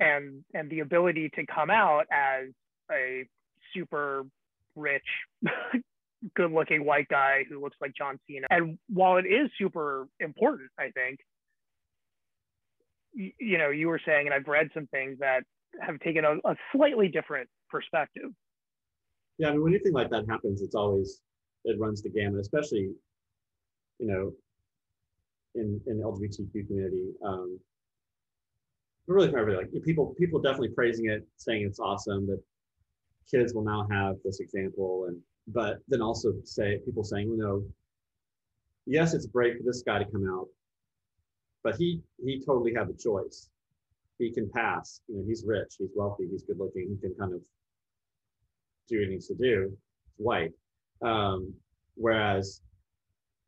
and 0.00 0.44
and 0.54 0.70
the 0.70 0.80
ability 0.80 1.30
to 1.34 1.46
come 1.46 1.70
out 1.70 2.04
as 2.12 2.48
a 2.90 3.26
super 3.74 4.24
rich 4.74 5.02
good 6.34 6.50
looking 6.50 6.84
white 6.84 7.08
guy 7.08 7.44
who 7.48 7.60
looks 7.60 7.76
like 7.80 7.92
John 7.96 8.18
Cena. 8.26 8.46
And 8.50 8.78
while 8.88 9.16
it 9.16 9.26
is 9.26 9.50
super 9.58 10.06
important, 10.20 10.70
I 10.78 10.90
think, 10.90 11.20
you, 13.16 13.58
know, 13.58 13.70
you 13.70 13.88
were 13.88 14.00
saying, 14.04 14.26
and 14.26 14.34
I've 14.34 14.46
read 14.46 14.68
some 14.74 14.86
things 14.88 15.18
that 15.20 15.40
have 15.80 15.98
taken 16.00 16.24
a, 16.24 16.34
a, 16.48 16.54
slightly 16.74 17.08
different 17.08 17.48
perspective. 17.70 18.30
Yeah, 19.38 19.48
I 19.48 19.52
mean, 19.52 19.62
when 19.62 19.74
anything 19.74 19.92
like 19.92 20.10
that 20.10 20.24
happens, 20.28 20.62
it's 20.62 20.74
always, 20.74 21.20
it 21.64 21.78
runs 21.78 22.02
the 22.02 22.10
gamut, 22.10 22.40
especially, 22.40 22.90
you 23.98 24.06
know, 24.06 24.32
in, 25.54 25.80
in 25.86 25.98
the 25.98 26.04
LGBTQ 26.04 26.66
community. 26.66 27.12
Um, 27.24 27.58
really 29.06 29.30
for 29.30 29.38
everybody. 29.38 29.68
Like 29.72 29.84
people, 29.84 30.14
people 30.18 30.40
definitely 30.40 30.70
praising 30.70 31.06
it, 31.06 31.26
saying 31.36 31.64
it's 31.64 31.80
awesome 31.80 32.26
that 32.26 32.40
kids 33.30 33.54
will 33.54 33.64
now 33.64 33.86
have 33.90 34.16
this 34.24 34.40
example, 34.40 35.06
and 35.08 35.20
but 35.48 35.78
then 35.88 36.02
also 36.02 36.32
say 36.44 36.80
people 36.84 37.04
saying, 37.04 37.28
you 37.28 37.36
know, 37.36 37.62
yes, 38.84 39.14
it's 39.14 39.26
great 39.26 39.56
for 39.56 39.62
this 39.64 39.82
guy 39.82 39.98
to 39.98 40.04
come 40.04 40.28
out, 40.28 40.48
but 41.66 41.74
he 41.74 42.00
he 42.24 42.40
totally 42.46 42.72
had 42.72 42.86
the 42.86 42.94
choice. 42.94 43.50
He 44.20 44.30
can 44.30 44.48
pass. 44.48 45.00
You 45.08 45.16
know, 45.16 45.24
he's 45.26 45.42
rich, 45.44 45.74
he's 45.80 45.90
wealthy, 45.96 46.28
he's 46.30 46.44
good 46.44 46.60
looking. 46.60 46.86
He 46.88 46.96
can 47.08 47.12
kind 47.18 47.34
of 47.34 47.40
do 48.88 48.98
what 48.98 49.06
he 49.06 49.10
needs 49.10 49.26
to 49.26 49.34
do. 49.34 49.76
He's 50.16 50.24
white. 50.24 50.52
Um, 51.02 51.52
whereas 51.96 52.62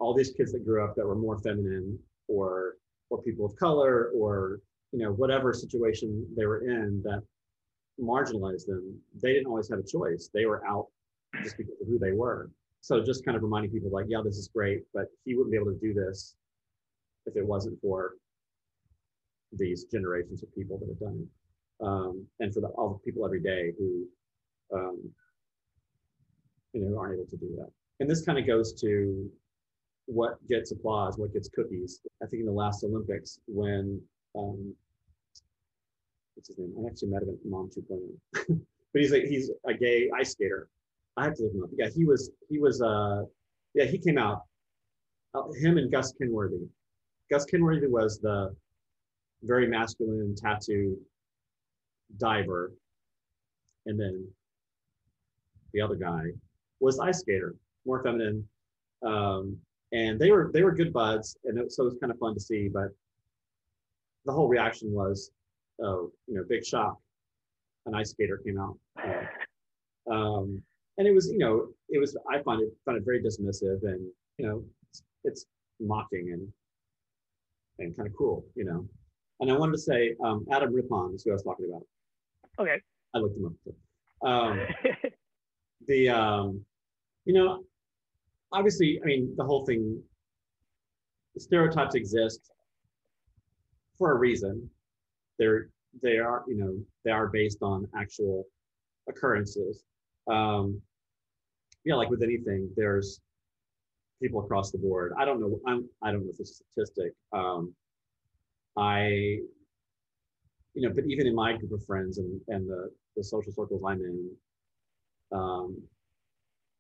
all 0.01 0.15
these 0.15 0.33
kids 0.33 0.51
that 0.51 0.65
grew 0.65 0.85
up 0.85 0.97
that 0.97 1.07
were 1.07 1.15
more 1.15 1.39
feminine 1.39 1.97
or 2.27 2.75
or 3.09 3.23
people 3.23 3.47
of 3.47 3.55
color 3.55 4.11
or 4.17 4.59
you 4.91 4.99
know 4.99 5.13
whatever 5.13 5.53
situation 5.53 6.27
they 6.37 6.45
were 6.45 6.63
in 6.63 7.01
that 7.05 7.23
marginalized 8.01 8.67
them 8.67 8.85
they 9.23 9.33
didn't 9.33 9.47
always 9.47 9.69
have 9.71 9.79
a 9.79 9.89
choice 9.97 10.31
they 10.33 10.47
were 10.47 10.65
out 10.67 10.87
just 11.43 11.57
because 11.57 11.81
of 11.81 11.87
who 11.87 11.99
they 11.99 12.13
were 12.13 12.51
so 12.81 13.03
just 13.03 13.25
kind 13.25 13.37
of 13.37 13.43
reminding 13.43 13.73
people 13.73 13.91
like, 13.91 14.07
yeah, 14.09 14.21
this 14.25 14.37
is 14.37 14.49
great, 14.49 14.83
but 14.95 15.07
he 15.25 15.35
wouldn't 15.35 15.51
be 15.51 15.59
able 15.59 15.73
to 15.73 15.79
do 15.79 15.93
this 15.93 16.37
if 17.29 17.37
it 17.37 17.47
wasn't 17.47 17.81
for 17.81 18.15
these 19.53 19.85
generations 19.85 20.43
of 20.43 20.55
people 20.55 20.79
that 20.79 20.89
have 20.89 20.99
done 20.99 21.23
it, 21.23 21.87
um, 21.87 22.27
and 22.41 22.53
for 22.53 22.61
the, 22.61 22.69
all 22.69 22.95
the 22.95 23.11
people 23.11 23.25
every 23.25 23.41
day 23.41 23.73
who, 23.79 24.07
um, 24.75 24.99
you 26.73 26.83
know, 26.83 26.99
aren't 26.99 27.15
able 27.15 27.31
to 27.31 27.37
do 27.37 27.55
that. 27.57 27.71
And 28.01 28.11
this 28.11 28.25
kind 28.25 28.39
of 28.39 28.47
goes 28.47 28.73
to 28.81 29.31
what 30.07 30.37
gets 30.49 30.73
applause, 30.73 31.19
what 31.19 31.33
gets 31.33 31.49
cookies. 31.49 32.01
I 32.23 32.27
think 32.27 32.41
in 32.41 32.47
the 32.47 32.53
last 32.53 32.85
Olympics 32.85 33.39
when 33.47 34.01
um, 34.37 34.75
what's 36.35 36.49
his 36.49 36.59
name? 36.59 36.75
I 36.79 36.89
actually 36.89 37.09
met 37.09 37.23
him 37.23 37.31
at 37.31 37.51
Mom 37.51 37.69
2.0. 37.69 38.61
but 38.93 39.03
he's 39.03 39.13
a 39.13 39.21
he's 39.27 39.51
a 39.67 39.75
gay 39.75 40.11
ice 40.19 40.33
skater. 40.33 40.69
I 41.17 41.25
have 41.25 41.35
to 41.35 41.45
look 41.45 41.55
him 41.55 41.63
up. 41.65 41.71
Yeah, 41.77 41.89
he 41.95 42.05
was 42.05 42.31
he 42.49 42.59
was 42.59 42.81
uh 42.81 43.23
yeah 43.75 43.85
he 43.85 43.99
came 43.99 44.19
out. 44.19 44.43
Uh, 45.35 45.43
him 45.61 45.77
and 45.77 45.91
Gus 45.91 46.13
Kenworthy. 46.13 46.69
Gus 47.31 47.45
Kenworthy 47.45 47.87
was 47.87 48.19
the 48.19 48.55
very 49.43 49.67
masculine 49.67 50.35
tattooed 50.35 50.97
diver, 52.19 52.73
and 53.87 53.99
then 53.99 54.27
the 55.73 55.81
other 55.81 55.95
guy 55.95 56.25
was 56.81 56.99
ice 56.99 57.21
skater, 57.21 57.55
more 57.85 58.03
feminine. 58.03 58.47
Um, 59.05 59.57
and 59.93 60.19
they 60.19 60.31
were 60.31 60.51
they 60.53 60.63
were 60.63 60.73
good 60.73 60.93
buds, 60.93 61.37
and 61.45 61.59
it, 61.59 61.73
so 61.73 61.83
it 61.83 61.87
was 61.87 61.97
kind 62.01 62.13
of 62.13 62.19
fun 62.19 62.35
to 62.35 62.41
see. 62.41 62.69
But 62.69 62.89
the 64.25 64.33
whole 64.33 64.49
reaction 64.49 64.93
was, 64.93 65.31
oh, 65.83 66.11
you 66.27 66.35
know, 66.35 66.45
big 66.49 66.65
shock. 66.65 66.99
An 67.87 67.95
ice 67.95 68.11
skater 68.11 68.41
came 68.45 68.59
out. 68.61 68.77
Um, 70.11 70.63
and 70.99 71.07
it 71.07 71.15
was, 71.15 71.31
you 71.31 71.39
know, 71.39 71.69
it 71.89 71.99
was, 71.99 72.17
I 72.31 72.43
find 72.43 72.61
it, 72.61 72.69
found 72.85 72.99
it 72.99 73.05
very 73.05 73.23
dismissive 73.23 73.83
and, 73.85 74.07
you 74.37 74.47
know, 74.47 74.65
it's, 74.91 75.03
it's 75.25 75.47
mocking 75.81 76.33
and, 76.33 76.49
and 77.79 77.97
kind 77.97 78.09
of 78.09 78.15
cool, 78.17 78.45
you 78.55 78.65
know. 78.65 78.87
And 79.41 79.51
I 79.51 79.57
wanted 79.57 79.73
to 79.73 79.79
say, 79.79 80.15
um, 80.25 80.47
Adam 80.51 80.73
Rippon 80.73 81.13
is 81.15 81.23
who 81.23 81.31
I 81.31 81.35
was 81.35 81.43
talking 81.43 81.67
about. 81.69 81.83
Okay. 82.61 82.81
I 83.15 83.19
looked 83.19 83.37
him 83.37 83.47
up. 83.47 83.53
Too. 83.65 84.29
Um, 84.29 84.67
the, 85.87 86.09
um, 86.09 86.65
you 87.25 87.35
know, 87.35 87.63
obviously, 88.53 89.01
I 89.03 89.07
mean, 89.07 89.35
the 89.37 89.45
whole 89.45 89.65
thing, 89.65 90.03
stereotypes 91.39 91.95
exist 91.95 92.51
for 93.97 94.13
a 94.13 94.17
reason. 94.17 94.69
They're 95.39 95.69
they 96.03 96.19
are 96.19 96.45
you 96.47 96.57
know 96.57 96.79
they 97.05 97.11
are 97.11 97.29
based 97.29 97.59
on 97.63 97.87
actual 97.97 98.45
occurrences. 99.09 99.85
Um, 100.31 100.81
yeah, 101.85 101.95
like 101.95 102.11
with 102.11 102.23
anything, 102.23 102.71
there's 102.77 103.21
people 104.23 104.41
across 104.41 104.71
the 104.71 104.79
board. 104.79 105.13
I 105.19 105.25
don't 105.25 105.41
know. 105.41 105.61
I'm 105.67 105.89
I 106.03 106.11
don't 106.13 106.25
know 106.25 106.33
if 106.33 106.41
a 106.41 106.45
statistic. 106.45 107.13
Um, 107.33 107.75
I 108.77 109.41
you 110.75 110.87
know, 110.87 110.93
but 110.95 111.05
even 111.07 111.27
in 111.27 111.35
my 111.35 111.57
group 111.57 111.73
of 111.73 111.85
friends 111.85 112.19
and 112.19 112.41
and 112.49 112.69
the 112.69 112.91
the 113.17 113.25
social 113.25 113.53
circles 113.53 113.83
I'm 113.87 114.01
in, 114.01 114.31
um, 115.33 115.77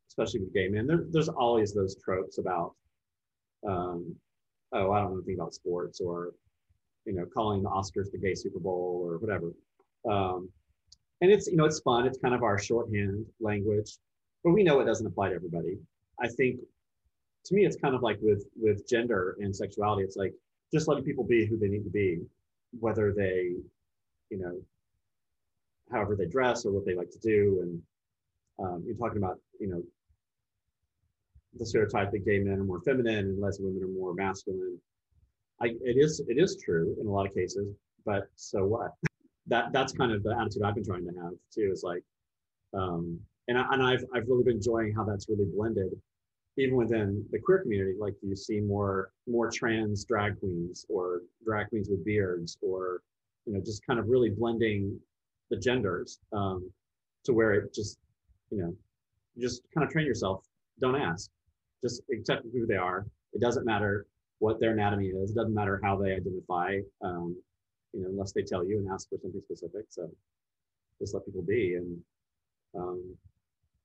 especially 0.08 0.40
with 0.40 0.54
gay 0.54 0.68
men, 0.68 0.86
there, 0.86 1.04
there's 1.10 1.28
always 1.28 1.74
those 1.74 1.96
tropes 2.04 2.38
about, 2.38 2.74
um, 3.68 4.14
oh, 4.72 4.92
I 4.92 5.00
don't 5.00 5.10
know 5.10 5.16
anything 5.16 5.34
about 5.34 5.54
sports 5.54 6.00
or 6.00 6.32
you 7.08 7.14
know, 7.14 7.24
calling 7.34 7.62
the 7.62 7.70
Oscars 7.70 8.10
the 8.12 8.18
gay 8.18 8.34
Super 8.34 8.58
Bowl 8.58 9.02
or 9.02 9.16
whatever. 9.18 9.52
Um, 10.08 10.50
and 11.22 11.32
it's, 11.32 11.46
you 11.46 11.56
know, 11.56 11.64
it's 11.64 11.80
fun. 11.80 12.06
It's 12.06 12.18
kind 12.18 12.34
of 12.34 12.42
our 12.42 12.58
shorthand 12.58 13.24
language, 13.40 13.96
but 14.44 14.52
we 14.52 14.62
know 14.62 14.78
it 14.80 14.84
doesn't 14.84 15.06
apply 15.06 15.30
to 15.30 15.34
everybody. 15.34 15.78
I 16.20 16.28
think 16.28 16.60
to 17.48 17.54
me, 17.54 17.64
it's 17.64 17.76
kind 17.76 17.94
of 17.94 18.02
like 18.02 18.18
with, 18.20 18.46
with 18.60 18.86
gender 18.86 19.36
and 19.40 19.54
sexuality. 19.54 20.02
It's 20.02 20.16
like 20.16 20.34
just 20.72 20.86
letting 20.86 21.04
people 21.04 21.24
be 21.24 21.46
who 21.46 21.58
they 21.58 21.68
need 21.68 21.84
to 21.84 21.90
be, 21.90 22.20
whether 22.78 23.12
they, 23.12 23.54
you 24.30 24.38
know, 24.38 24.60
however 25.90 26.14
they 26.14 26.26
dress 26.26 26.66
or 26.66 26.72
what 26.72 26.84
they 26.84 26.94
like 26.94 27.10
to 27.10 27.18
do. 27.18 27.60
And 27.62 27.82
um, 28.58 28.82
you're 28.86 28.96
talking 28.96 29.16
about, 29.16 29.38
you 29.58 29.68
know, 29.68 29.82
the 31.54 31.64
stereotype 31.64 32.10
that 32.12 32.26
gay 32.26 32.38
men 32.38 32.60
are 32.60 32.64
more 32.64 32.80
feminine 32.80 33.18
and 33.18 33.40
lesbian 33.40 33.74
women 33.74 33.88
are 33.88 33.92
more 33.92 34.12
masculine. 34.12 34.78
I, 35.60 35.68
it 35.68 35.96
is 35.96 36.20
it 36.28 36.38
is 36.38 36.56
true 36.62 36.94
in 37.00 37.06
a 37.06 37.10
lot 37.10 37.26
of 37.26 37.34
cases, 37.34 37.74
but 38.04 38.28
so 38.36 38.64
what? 38.64 38.92
That 39.50 39.72
that's 39.72 39.94
kind 39.94 40.12
of 40.12 40.22
the 40.22 40.36
attitude 40.38 40.62
I've 40.62 40.74
been 40.74 40.84
trying 40.84 41.06
to 41.06 41.20
have 41.22 41.32
too. 41.50 41.70
Is 41.72 41.82
like, 41.82 42.02
um, 42.74 43.18
and 43.48 43.56
I, 43.56 43.64
and 43.72 43.82
I've 43.82 44.04
I've 44.14 44.28
really 44.28 44.44
been 44.44 44.56
enjoying 44.56 44.92
how 44.92 45.04
that's 45.04 45.26
really 45.26 45.46
blended, 45.46 45.98
even 46.58 46.76
within 46.76 47.24
the 47.30 47.38
queer 47.38 47.60
community. 47.60 47.94
Like 47.98 48.14
you 48.22 48.36
see 48.36 48.60
more 48.60 49.10
more 49.26 49.50
trans 49.50 50.04
drag 50.04 50.38
queens 50.40 50.84
or 50.88 51.22
drag 51.44 51.68
queens 51.68 51.88
with 51.88 52.04
beards, 52.04 52.58
or 52.60 53.02
you 53.46 53.52
know 53.52 53.60
just 53.60 53.86
kind 53.86 53.98
of 53.98 54.08
really 54.08 54.30
blending 54.30 54.98
the 55.50 55.56
genders 55.56 56.18
um, 56.32 56.70
to 57.24 57.32
where 57.32 57.52
it 57.54 57.72
just 57.72 57.98
you 58.50 58.58
know 58.58 58.74
just 59.38 59.62
kind 59.72 59.86
of 59.86 59.92
train 59.92 60.06
yourself. 60.06 60.44
Don't 60.80 60.96
ask, 60.96 61.30
just 61.82 62.02
accept 62.12 62.44
who 62.52 62.66
they 62.66 62.76
are. 62.76 63.06
It 63.32 63.40
doesn't 63.40 63.64
matter 63.64 64.06
what 64.38 64.60
their 64.60 64.72
anatomy 64.72 65.08
is. 65.08 65.30
It 65.30 65.34
doesn't 65.34 65.54
matter 65.54 65.80
how 65.82 65.96
they 65.96 66.12
identify, 66.12 66.78
um, 67.02 67.36
you 67.92 68.02
know, 68.02 68.08
unless 68.08 68.32
they 68.32 68.42
tell 68.42 68.64
you 68.64 68.78
and 68.78 68.88
ask 68.90 69.08
for 69.08 69.18
something 69.20 69.40
specific. 69.44 69.86
So 69.88 70.08
just 71.00 71.14
let 71.14 71.24
people 71.24 71.42
be 71.42 71.74
and, 71.74 71.98
um, 72.76 73.16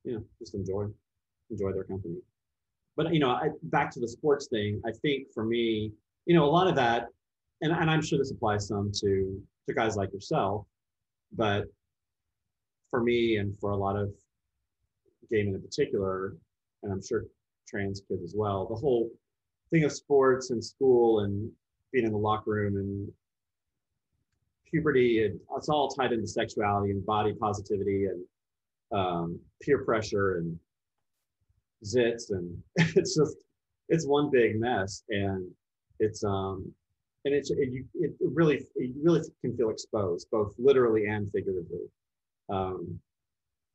you 0.04 0.14
know, 0.14 0.24
just 0.40 0.54
enjoy, 0.54 0.86
enjoy 1.50 1.74
their 1.74 1.84
company. 1.84 2.18
But, 2.96 3.14
you 3.14 3.20
know, 3.20 3.32
I, 3.32 3.50
back 3.64 3.92
to 3.92 4.00
the 4.00 4.08
sports 4.08 4.48
thing, 4.48 4.82
I 4.86 4.92
think 4.92 5.28
for 5.34 5.44
me, 5.44 5.92
you 6.26 6.36
know, 6.36 6.46
a 6.46 6.52
lot 6.52 6.68
of 6.68 6.76
that, 6.76 7.08
and, 7.62 7.72
and 7.72 7.90
I'm 7.90 8.02
sure 8.02 8.20
this 8.20 8.32
applies 8.32 8.68
some 8.68 8.92
to, 9.02 9.42
to 9.68 9.74
guys 9.74 9.96
like 9.96 10.14
yourself, 10.14 10.66
but 11.36 11.66
for 12.92 13.02
me 13.02 13.38
and 13.38 13.58
for 13.58 13.72
a 13.72 13.78
lot 13.78 13.96
of 13.96 14.12
gay 15.32 15.44
men 15.44 15.56
in 15.56 15.62
particular, 15.62 16.36
and 16.84 16.92
I'm 16.92 17.02
sure 17.02 17.26
trans 17.68 18.02
kids 18.08 18.24
as 18.24 18.36
well, 18.36 18.68
the 18.68 18.76
whole 18.76 19.10
thing 19.72 19.84
of 19.84 19.92
sports 19.92 20.52
and 20.52 20.64
school 20.64 21.22
and 21.22 21.50
being 21.92 22.06
in 22.06 22.12
the 22.12 22.18
locker 22.18 22.52
room 22.52 22.78
and 22.78 23.12
puberty 24.70 25.24
and 25.24 25.40
it's 25.56 25.70
all 25.70 25.88
tied 25.88 26.12
into 26.12 26.28
sexuality 26.28 26.92
and 26.92 27.06
body 27.06 27.34
positivity 27.34 28.06
and 28.06 28.24
um, 28.92 29.40
peer 29.62 29.84
pressure 29.84 30.38
and 30.38 30.58
zits 31.84 32.32
and 32.32 32.58
it's 32.96 33.16
just 33.16 33.38
it's 33.90 34.08
one 34.08 34.30
big 34.32 34.60
mess 34.60 35.04
and 35.10 35.50
it's 36.00 36.24
um 36.24 36.72
and 37.26 37.34
it's 37.34 37.52
it, 37.52 37.70
you, 37.72 37.86
it 37.96 38.12
really 38.20 38.66
it 38.76 38.92
really 39.02 39.22
can 39.42 39.56
feel 39.56 39.70
exposed 39.70 40.28
both 40.32 40.54
literally 40.58 41.06
and 41.08 41.32
figuratively. 41.32 41.88
Um 42.50 43.00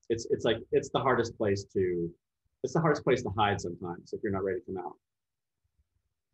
it's 0.09 0.27
it's 0.31 0.45
like 0.45 0.59
it's 0.73 0.91
the 0.91 1.01
hardest 1.01 1.37
place 1.37 1.65
to 1.73 2.11
it's 2.65 2.73
the 2.73 2.81
hardest 2.81 3.05
place 3.05 3.23
to 3.23 3.31
hide 3.37 3.61
sometimes 3.61 4.13
if 4.13 4.21
you're 4.23 4.33
not 4.33 4.45
ready 4.45 4.61
to 4.61 4.67
come 4.67 4.79
out. 4.79 4.97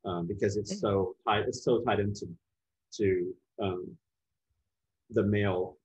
Um, 0.07 0.27
because 0.27 0.57
it's 0.57 0.81
so 0.81 1.15
tied 1.27 1.45
it's 1.47 1.65
so 1.65 1.81
tied 1.81 2.01
into 2.01 2.27
to 2.99 3.35
um, 3.63 3.97
the 5.11 5.23
male 5.23 5.77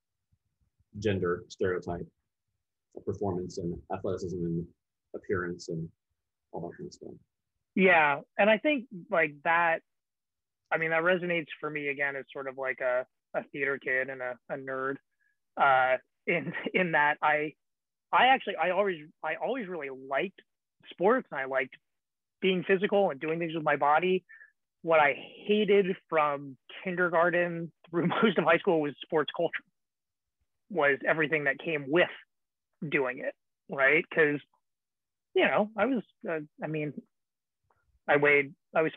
gender 0.98 1.44
stereotype 1.48 2.08
performance 3.06 3.60
and 3.60 3.78
athleticism 3.94 4.38
and 4.44 4.66
appearance 5.16 5.70
and 5.70 5.88
all 6.52 6.62
that 6.62 6.78
kind 6.78 6.88
of 6.88 6.94
stuff 6.94 7.10
yeah 7.76 8.20
and 8.38 8.50
i 8.50 8.58
think 8.58 8.86
like 9.12 9.34
that 9.44 9.80
i 10.72 10.78
mean 10.78 10.90
that 10.92 11.04
resonates 11.04 11.48
for 11.60 11.70
me 11.70 11.88
again 11.88 12.16
as 12.16 12.26
sort 12.32 12.48
of 12.48 12.58
like 12.58 12.80
a, 12.82 13.06
a 13.36 13.44
theater 13.52 13.78
kid 13.78 14.10
and 14.10 14.22
a, 14.22 14.36
a 14.50 14.56
nerd 14.58 14.96
uh, 15.58 15.98
in 16.28 16.54
in 16.74 16.92
that 16.94 17.18
i 17.22 17.54
i 18.12 18.28
actually 18.28 18.56
i 18.56 18.72
always 18.72 18.98
i 19.24 19.36
always 19.36 19.68
really 19.68 19.90
liked 19.90 20.40
sports 20.92 21.28
and 21.32 21.40
i 21.40 21.46
liked 21.46 21.76
being 22.42 22.64
physical 22.64 23.10
and 23.10 23.20
doing 23.20 23.40
things 23.40 23.54
with 23.56 23.64
my 23.64 23.76
body. 23.76 24.24
What 24.82 25.00
I 25.00 25.16
hated 25.46 25.88
from 26.10 26.58
kindergarten 26.84 27.72
through 27.90 28.08
most 28.24 28.38
of 28.38 28.44
high 28.44 28.58
school 28.58 28.82
was 28.82 28.94
sports 29.02 29.32
culture, 29.36 29.64
was 30.70 30.98
everything 31.08 31.46
that 31.46 31.60
came 31.60 31.86
with 31.88 32.10
doing 32.88 33.20
it, 33.20 33.34
right? 33.70 34.06
Because, 34.10 34.40
you 35.40 35.46
know, 35.46 35.70
I 35.78 35.86
was, 35.86 36.04
uh, 36.30 36.40
I 36.62 36.68
mean, 36.68 36.94
I 38.10 38.18
weighed, 38.18 38.54
I 38.76 38.82
was 38.82 38.92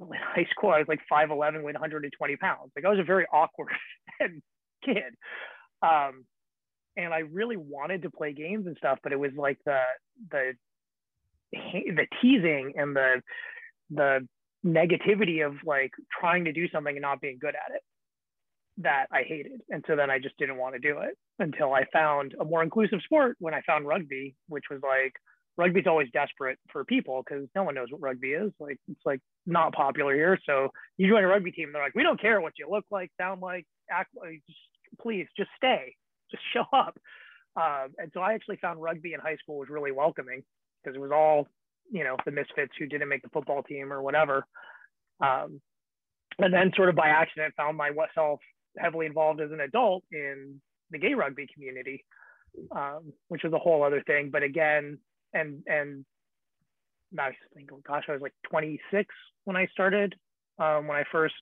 in 0.00 0.08
high 0.12 0.46
school, 0.50 0.70
I 0.70 0.78
was 0.78 0.88
like 0.88 1.00
5'11, 1.10 1.62
weighed 1.62 1.74
120 1.74 2.36
pounds. 2.36 2.72
Like 2.74 2.84
I 2.84 2.88
was 2.88 2.98
a 2.98 3.04
very 3.04 3.24
awkward 3.32 3.68
kid. 4.84 5.14
Um, 5.80 6.24
and 6.96 7.14
I 7.14 7.20
really 7.20 7.56
wanted 7.56 8.02
to 8.02 8.10
play 8.10 8.32
games 8.32 8.66
and 8.66 8.76
stuff, 8.78 8.98
but 9.02 9.12
it 9.12 9.18
was 9.18 9.30
like 9.36 9.58
the, 9.64 9.78
the 10.30 10.52
the 11.52 12.06
teasing 12.20 12.72
and 12.76 12.96
the 12.96 13.22
the 13.90 14.26
negativity 14.66 15.46
of 15.46 15.54
like 15.64 15.92
trying 16.18 16.46
to 16.46 16.52
do 16.52 16.68
something 16.70 16.96
and 16.96 17.02
not 17.02 17.20
being 17.20 17.38
good 17.40 17.54
at 17.54 17.74
it 17.74 17.82
that 18.78 19.06
I 19.12 19.22
hated. 19.22 19.60
And 19.70 19.84
so 19.86 19.94
then 19.94 20.10
I 20.10 20.18
just 20.18 20.36
didn't 20.38 20.56
want 20.56 20.74
to 20.74 20.80
do 20.80 20.98
it 20.98 21.16
until 21.38 21.72
I 21.72 21.84
found 21.92 22.34
a 22.40 22.44
more 22.44 22.62
inclusive 22.62 22.98
sport 23.04 23.36
when 23.38 23.54
I 23.54 23.60
found 23.62 23.86
rugby, 23.86 24.34
which 24.48 24.64
was 24.70 24.80
like, 24.82 25.14
rugby's 25.56 25.86
always 25.86 26.08
desperate 26.12 26.58
for 26.70 26.84
people 26.84 27.22
because 27.22 27.48
no 27.54 27.64
one 27.64 27.74
knows 27.74 27.88
what 27.90 28.00
rugby 28.00 28.32
is. 28.32 28.52
Like 28.60 28.78
it's 28.88 29.00
like 29.04 29.20
not 29.46 29.74
popular 29.74 30.14
here. 30.14 30.38
So 30.46 30.68
you 30.96 31.08
join 31.08 31.24
a 31.24 31.28
rugby 31.28 31.52
team, 31.52 31.72
they're 31.72 31.82
like, 31.82 31.94
we 31.94 32.02
don't 32.02 32.20
care 32.20 32.40
what 32.40 32.54
you 32.58 32.68
look 32.70 32.84
like, 32.90 33.10
sound 33.18 33.40
like, 33.40 33.66
act 33.90 34.10
like, 34.16 34.42
just, 34.46 34.58
please 35.00 35.26
just 35.36 35.50
stay, 35.56 35.94
just 36.30 36.42
show 36.52 36.64
up. 36.72 36.98
Um, 37.56 37.94
and 37.98 38.10
so 38.12 38.20
I 38.20 38.34
actually 38.34 38.56
found 38.56 38.82
rugby 38.82 39.14
in 39.14 39.20
high 39.20 39.36
school 39.36 39.58
was 39.58 39.70
really 39.70 39.92
welcoming 39.92 40.42
because 40.82 40.94
it 40.94 41.00
was 41.00 41.10
all, 41.10 41.48
you 41.90 42.04
know, 42.04 42.16
the 42.24 42.30
misfits 42.30 42.72
who 42.78 42.86
didn't 42.86 43.08
make 43.08 43.22
the 43.22 43.30
football 43.30 43.62
team 43.62 43.92
or 43.92 44.02
whatever. 44.02 44.44
Um, 45.20 45.60
and 46.38 46.52
then 46.52 46.72
sort 46.76 46.90
of 46.90 46.96
by 46.96 47.08
accident 47.08 47.54
found 47.56 47.78
myself 47.78 48.40
heavily 48.78 49.06
involved 49.06 49.40
as 49.40 49.52
an 49.52 49.60
adult 49.60 50.04
in 50.12 50.60
the 50.90 50.98
gay 50.98 51.14
rugby 51.14 51.46
community, 51.52 52.04
um, 52.74 53.12
which 53.28 53.42
was 53.42 53.54
a 53.54 53.58
whole 53.58 53.82
other 53.82 54.02
thing. 54.06 54.28
But 54.30 54.42
again, 54.42 54.98
and 55.36 55.62
and 55.66 56.04
I 57.18 57.30
think, 57.54 57.70
oh 57.72 57.80
gosh, 57.86 58.04
I 58.08 58.12
was 58.12 58.22
like 58.22 58.34
26 58.50 59.06
when 59.44 59.56
I 59.56 59.66
started. 59.72 60.14
Um, 60.58 60.86
when 60.86 60.96
I 60.96 61.04
first 61.12 61.34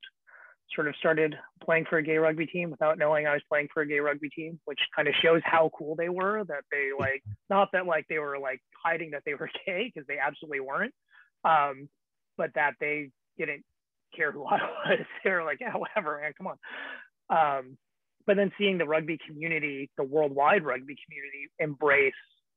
sort 0.74 0.88
of 0.88 0.96
started 0.96 1.36
playing 1.64 1.84
for 1.88 1.98
a 1.98 2.02
gay 2.02 2.16
rugby 2.16 2.46
team 2.46 2.70
without 2.70 2.98
knowing 2.98 3.26
I 3.26 3.32
was 3.32 3.42
playing 3.48 3.68
for 3.72 3.82
a 3.82 3.86
gay 3.86 4.00
rugby 4.00 4.28
team, 4.28 4.58
which 4.64 4.78
kind 4.94 5.06
of 5.06 5.14
shows 5.22 5.40
how 5.44 5.70
cool 5.76 5.94
they 5.94 6.08
were. 6.08 6.44
That 6.44 6.64
they 6.70 6.90
like, 6.98 7.22
not 7.48 7.70
that 7.72 7.86
like 7.86 8.06
they 8.08 8.18
were 8.18 8.38
like 8.38 8.60
hiding 8.84 9.12
that 9.12 9.22
they 9.24 9.34
were 9.34 9.50
gay 9.66 9.90
because 9.92 10.06
they 10.06 10.18
absolutely 10.18 10.60
weren't, 10.60 10.94
um, 11.44 11.88
but 12.36 12.50
that 12.54 12.72
they 12.80 13.10
didn't 13.38 13.62
care 14.16 14.32
who 14.32 14.44
I 14.44 14.56
was. 14.86 14.98
they 15.24 15.30
were 15.30 15.44
like, 15.44 15.58
yeah, 15.60 15.74
whatever, 15.76 16.20
man, 16.20 16.32
come 16.36 16.48
on. 16.48 16.58
Um, 17.30 17.76
but 18.26 18.36
then 18.36 18.52
seeing 18.58 18.78
the 18.78 18.86
rugby 18.86 19.18
community, 19.28 19.90
the 19.96 20.04
worldwide 20.04 20.64
rugby 20.64 20.96
community, 21.06 21.50
embrace 21.58 22.14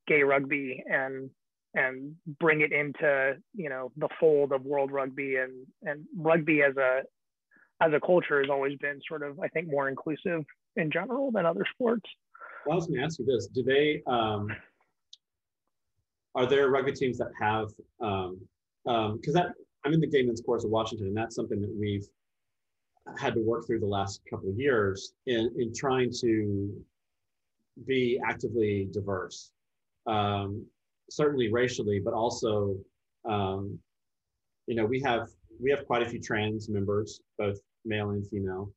gay 0.08 0.22
rugby 0.22 0.82
and 0.90 1.30
and 1.74 2.14
bring 2.40 2.62
it 2.62 2.72
into 2.72 3.36
you 3.54 3.68
know 3.68 3.92
the 3.96 4.08
fold 4.18 4.52
of 4.52 4.64
world 4.64 4.90
rugby 4.90 5.36
and 5.36 5.66
and 5.82 6.04
rugby 6.16 6.62
as 6.62 6.76
a 6.76 7.02
as 7.80 7.92
a 7.92 8.00
culture 8.00 8.40
has 8.40 8.50
always 8.50 8.76
been 8.78 9.00
sort 9.06 9.22
of 9.22 9.38
I 9.38 9.48
think 9.48 9.68
more 9.68 9.88
inclusive 9.88 10.44
in 10.76 10.90
general 10.90 11.30
than 11.30 11.46
other 11.46 11.64
sports. 11.72 12.08
Well, 12.66 12.72
I 12.72 12.76
was 12.76 12.86
going 12.86 12.98
to 12.98 13.04
ask 13.04 13.18
you 13.18 13.26
this: 13.26 13.46
Do 13.46 13.62
they 13.62 14.02
um, 14.06 14.48
are 16.34 16.46
there 16.46 16.70
rugby 16.70 16.92
teams 16.92 17.18
that 17.18 17.30
have 17.38 17.68
because 17.98 18.34
um, 18.86 18.94
um, 18.94 19.20
that 19.26 19.52
I'm 19.84 19.92
in 19.92 20.00
the 20.00 20.06
gay 20.06 20.22
men's 20.22 20.40
chorus 20.40 20.64
of 20.64 20.70
Washington, 20.70 21.08
and 21.08 21.16
that's 21.16 21.36
something 21.36 21.60
that 21.60 21.74
we've 21.78 22.06
had 23.18 23.34
to 23.34 23.40
work 23.40 23.66
through 23.66 23.80
the 23.80 23.86
last 23.86 24.20
couple 24.28 24.48
of 24.48 24.58
years 24.58 25.12
in 25.26 25.50
in 25.58 25.72
trying 25.74 26.10
to 26.20 26.72
be 27.86 28.20
actively 28.26 28.88
diverse 28.92 29.52
um, 30.08 30.66
certainly 31.10 31.52
racially, 31.52 32.00
but 32.04 32.14
also, 32.14 32.76
um, 33.28 33.78
you 34.66 34.74
know, 34.74 34.84
we 34.84 35.00
have 35.00 35.28
we 35.60 35.70
have 35.70 35.86
quite 35.86 36.02
a 36.02 36.08
few 36.08 36.20
trans 36.20 36.68
members, 36.68 37.20
both 37.36 37.58
male 37.84 38.10
and 38.10 38.26
female. 38.28 38.72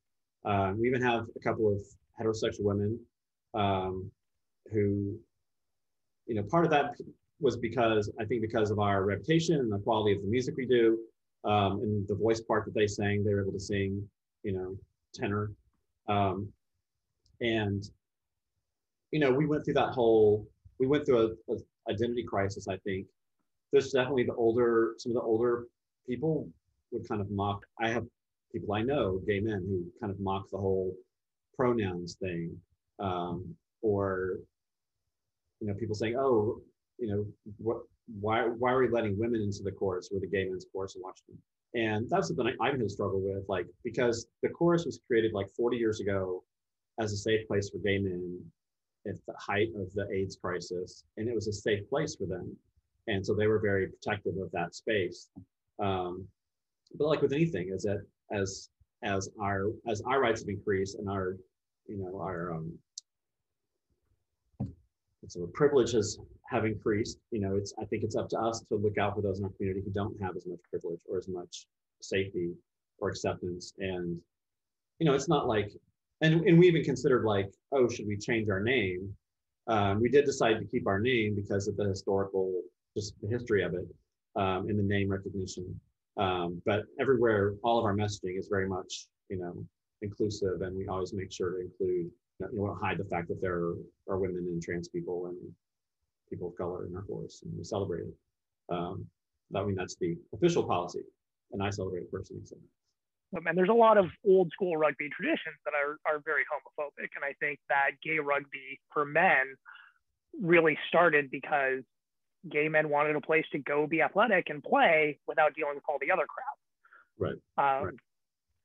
Uh, 0.46 0.74
we 0.76 0.88
even 0.88 1.02
have 1.02 1.28
a 1.36 1.40
couple 1.40 1.72
of 1.72 1.80
heterosexual 2.20 2.62
women 2.64 3.00
um, 3.54 4.10
who, 4.72 5.16
you 6.26 6.36
know, 6.36 6.44
part 6.44 6.66
of 6.66 6.72
that 6.72 6.96
was 7.40 7.58
because 7.58 8.12
I 8.20 8.26
think 8.26 8.42
because 8.42 8.72
of 8.72 8.80
our 8.80 9.04
reputation 9.04 9.56
and 9.56 9.72
the 9.72 9.80
quality 9.80 10.16
of 10.16 10.22
the 10.22 10.28
music 10.28 10.56
we 10.58 10.66
do, 10.66 10.98
um, 11.44 11.80
and 11.82 12.08
the 12.08 12.16
voice 12.16 12.42
part 12.42 12.66
that 12.66 12.74
they 12.74 12.88
sang, 12.88 13.24
they 13.24 13.34
were 13.34 13.42
able 13.42 13.54
to 13.54 13.60
sing, 13.60 14.08
you 14.44 14.54
know, 14.54 14.76
tenor. 15.14 15.52
Um, 16.08 16.52
and, 17.42 17.84
you 19.12 19.20
know, 19.20 19.32
we 19.32 19.46
went 19.46 19.66
through 19.66 19.74
that 19.76 19.90
whole 19.90 20.48
we 20.82 20.88
went 20.88 21.06
through 21.06 21.38
a, 21.50 21.54
a 21.54 21.58
identity 21.90 22.24
crisis. 22.24 22.68
I 22.68 22.78
think 22.78 23.06
there's 23.72 23.92
definitely 23.92 24.24
the 24.24 24.34
older, 24.34 24.96
some 24.98 25.12
of 25.12 25.16
the 25.16 25.22
older 25.22 25.68
people 26.10 26.50
would 26.92 27.08
kind 27.08 27.22
of 27.22 27.30
mock. 27.30 27.62
I 27.80 27.90
have 27.90 28.06
people 28.52 28.74
I 28.74 28.82
know, 28.82 29.22
gay 29.28 29.40
men, 29.40 29.64
who 29.68 29.86
kind 30.02 30.12
of 30.12 30.20
mock 30.20 30.50
the 30.52 30.58
whole 30.58 30.94
pronouns 31.56 32.16
thing, 32.16 32.58
um, 33.00 33.56
or 33.84 34.40
you 35.60 35.68
know, 35.68 35.76
people 35.76 35.96
saying, 35.96 36.16
"Oh, 36.18 36.60
you 36.98 37.08
know, 37.08 37.26
what? 37.58 37.84
Why? 38.20 38.48
Why 38.48 38.72
are 38.72 38.82
we 38.82 38.90
letting 38.90 39.18
women 39.20 39.42
into 39.42 39.62
the 39.64 39.72
chorus 39.72 40.10
with 40.12 40.22
the 40.22 40.28
gay 40.28 40.46
men's 40.50 40.66
chorus 40.74 40.96
in 40.96 41.04
Washington?" 41.04 41.38
And 41.76 42.10
that's 42.10 42.28
something 42.28 42.48
I, 42.48 42.66
I've 42.66 42.74
had 42.74 42.82
to 42.82 42.90
struggle 42.90 43.22
with, 43.22 43.48
like 43.48 43.68
because 43.84 44.26
the 44.42 44.50
chorus 44.50 44.86
was 44.86 45.00
created 45.08 45.32
like 45.34 45.50
40 45.56 45.78
years 45.78 46.02
ago 46.02 46.44
as 47.00 47.14
a 47.14 47.18
safe 47.18 47.48
place 47.48 47.70
for 47.70 47.78
gay 47.78 48.00
men 48.00 48.42
at 49.08 49.16
the 49.28 49.34
height 49.38 49.70
of 49.76 49.92
the 49.94 50.08
AIDS 50.12 50.38
crisis, 50.42 51.04
and 51.18 51.28
it 51.28 51.36
was 51.36 51.48
a 51.48 51.54
safe 51.54 51.88
place 51.90 52.16
for 52.16 52.26
them. 52.26 52.56
And 53.08 53.26
so 53.26 53.34
they 53.34 53.48
were 53.48 53.60
very 53.60 53.88
protective 53.88 54.38
of 54.38 54.52
that 54.52 54.76
space. 54.76 55.30
Um, 55.80 56.28
but 56.96 57.08
like 57.08 57.22
with 57.22 57.34
anything, 57.34 57.70
is 57.74 57.84
that 57.84 58.06
as 58.32 58.70
as 59.04 59.30
our 59.42 59.72
as 59.88 60.02
our 60.02 60.22
rights 60.22 60.42
have 60.42 60.50
increased 60.50 61.00
and 61.00 61.10
our 61.10 61.38
you 61.88 61.98
know 61.98 62.20
our 62.20 62.54
um, 62.54 62.78
so 65.28 65.48
privileges 65.54 66.20
have 66.50 66.66
increased. 66.66 67.18
You 67.32 67.40
know, 67.40 67.56
it's 67.56 67.74
I 67.80 67.86
think 67.86 68.04
it's 68.04 68.16
up 68.16 68.30
to 68.30 68.40
us 68.40 68.62
to 68.70 68.76
look 68.76 68.98
out 68.98 69.16
for 69.16 69.22
those 69.22 69.40
in 69.40 69.46
our 69.46 69.52
community 69.52 69.82
who 69.86 69.92
don't 69.92 70.20
have 70.22 70.36
as 70.36 70.46
much 70.46 70.60
privilege 70.70 71.00
or 71.10 71.18
as 71.18 71.28
much 71.28 71.68
safety 72.02 72.54
or 73.00 73.10
acceptance. 73.10 73.74
And 73.80 74.20
you 75.00 75.06
know, 75.06 75.14
it's 75.14 75.30
not 75.30 75.48
like 75.48 75.72
and, 76.22 76.42
and 76.48 76.58
we 76.58 76.68
even 76.68 76.84
considered 76.84 77.26
like, 77.26 77.50
oh, 77.72 77.88
should 77.90 78.08
we 78.08 78.18
change 78.18 78.50
our 78.50 78.62
name? 78.62 79.14
Um, 79.68 80.02
we 80.02 80.10
did 80.10 80.26
decide 80.26 80.60
to 80.60 80.66
keep 80.66 80.88
our 80.88 81.00
name 81.00 81.36
because 81.36 81.68
of 81.68 81.78
the 81.78 81.86
historical, 81.86 82.52
just 82.96 83.14
the 83.22 83.28
history 83.28 83.64
of 83.64 83.74
it 83.74 83.88
um, 84.36 84.68
and 84.70 84.78
the 84.78 84.84
name 84.84 85.10
recognition. 85.10 85.80
Um, 86.18 86.62
but 86.66 86.84
everywhere, 87.00 87.54
all 87.64 87.80
of 87.80 87.86
our 87.86 87.96
messaging 87.96 88.38
is 88.38 88.48
very 88.50 88.68
much, 88.68 89.08
you 89.30 89.38
know, 89.38 89.66
inclusive, 90.02 90.62
and 90.62 90.76
we 90.76 90.88
always 90.88 91.14
make 91.14 91.32
sure 91.32 91.52
to 91.52 91.62
include, 91.62 92.12
you 92.40 92.48
know, 92.54 92.78
hide 92.82 92.98
the 92.98 93.06
fact 93.06 93.28
that 93.30 93.42
there 93.42 93.74
are, 94.10 94.18
women 94.18 94.46
and 94.52 94.62
trans 94.62 94.90
people 94.90 95.28
and 95.28 95.38
people 96.30 96.50
of 96.50 96.58
color 96.58 96.86
in 96.86 96.96
our 96.96 97.04
force, 97.04 97.42
and 97.44 97.58
we 97.58 97.64
celebrate 97.64 98.02
it. 98.02 98.16
Um, 98.70 99.06
I 99.56 99.64
mean, 99.64 99.76
that's 99.76 99.96
the 99.96 100.18
official 100.34 100.64
policy, 100.64 101.02
and 101.52 101.64
I 101.64 101.70
celebrate 101.70 102.12
personally. 102.12 102.44
So. 102.46 102.58
And 103.34 103.58
there's 103.58 103.70
a 103.70 103.74
lot 103.74 103.98
of 103.98 104.08
old 104.28 104.52
school 104.52 104.76
rugby 104.76 105.10
traditions 105.10 105.56
that 105.64 105.74
are, 105.74 105.98
are 106.06 106.22
very 106.26 106.44
homophobic. 106.44 107.10
And 107.16 107.24
I 107.24 107.34
think 107.40 107.60
that 107.70 107.92
gay 108.04 108.20
rugby 108.20 108.80
for 108.94 109.06
men 109.06 109.56
really 110.42 110.78
started 110.88 111.32
because 111.32 111.84
gay 112.50 112.68
men 112.68 112.90
wanted 112.90 113.16
a 113.16 113.22
place 113.22 113.46
to 113.54 113.60
go 113.60 113.88
be 113.88 114.02
athletic 114.02 114.50
and 114.50 114.64
play 114.64 115.20
without 115.28 115.56
dealing 115.56 115.76
with 115.76 115.84
all 115.88 115.98
the 116.02 116.12
other 116.12 116.26
crap. 116.28 117.38
Right. 117.58 117.82
Um, 117.82 117.98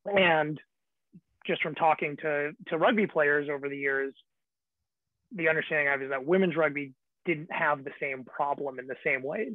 right. 0.05 0.19
And 0.19 0.61
just 1.47 1.63
from 1.63 1.75
talking 1.75 2.17
to, 2.23 2.53
to 2.69 2.79
rugby 2.79 3.07
players 3.07 3.49
over 3.49 3.69
the 3.69 3.77
years, 3.77 4.15
the 5.35 5.49
understanding 5.49 5.89
I 5.89 5.93
have 5.93 6.03
is 6.03 6.11
that 6.11 6.25
women's 6.25 6.57
rugby 6.57 6.93
didn't 7.25 7.53
have 7.53 7.85
the 7.85 7.91
same 8.01 8.25
problem 8.25 8.79
in 8.79 8.87
the 8.87 8.97
same 9.05 9.23
ways. 9.23 9.55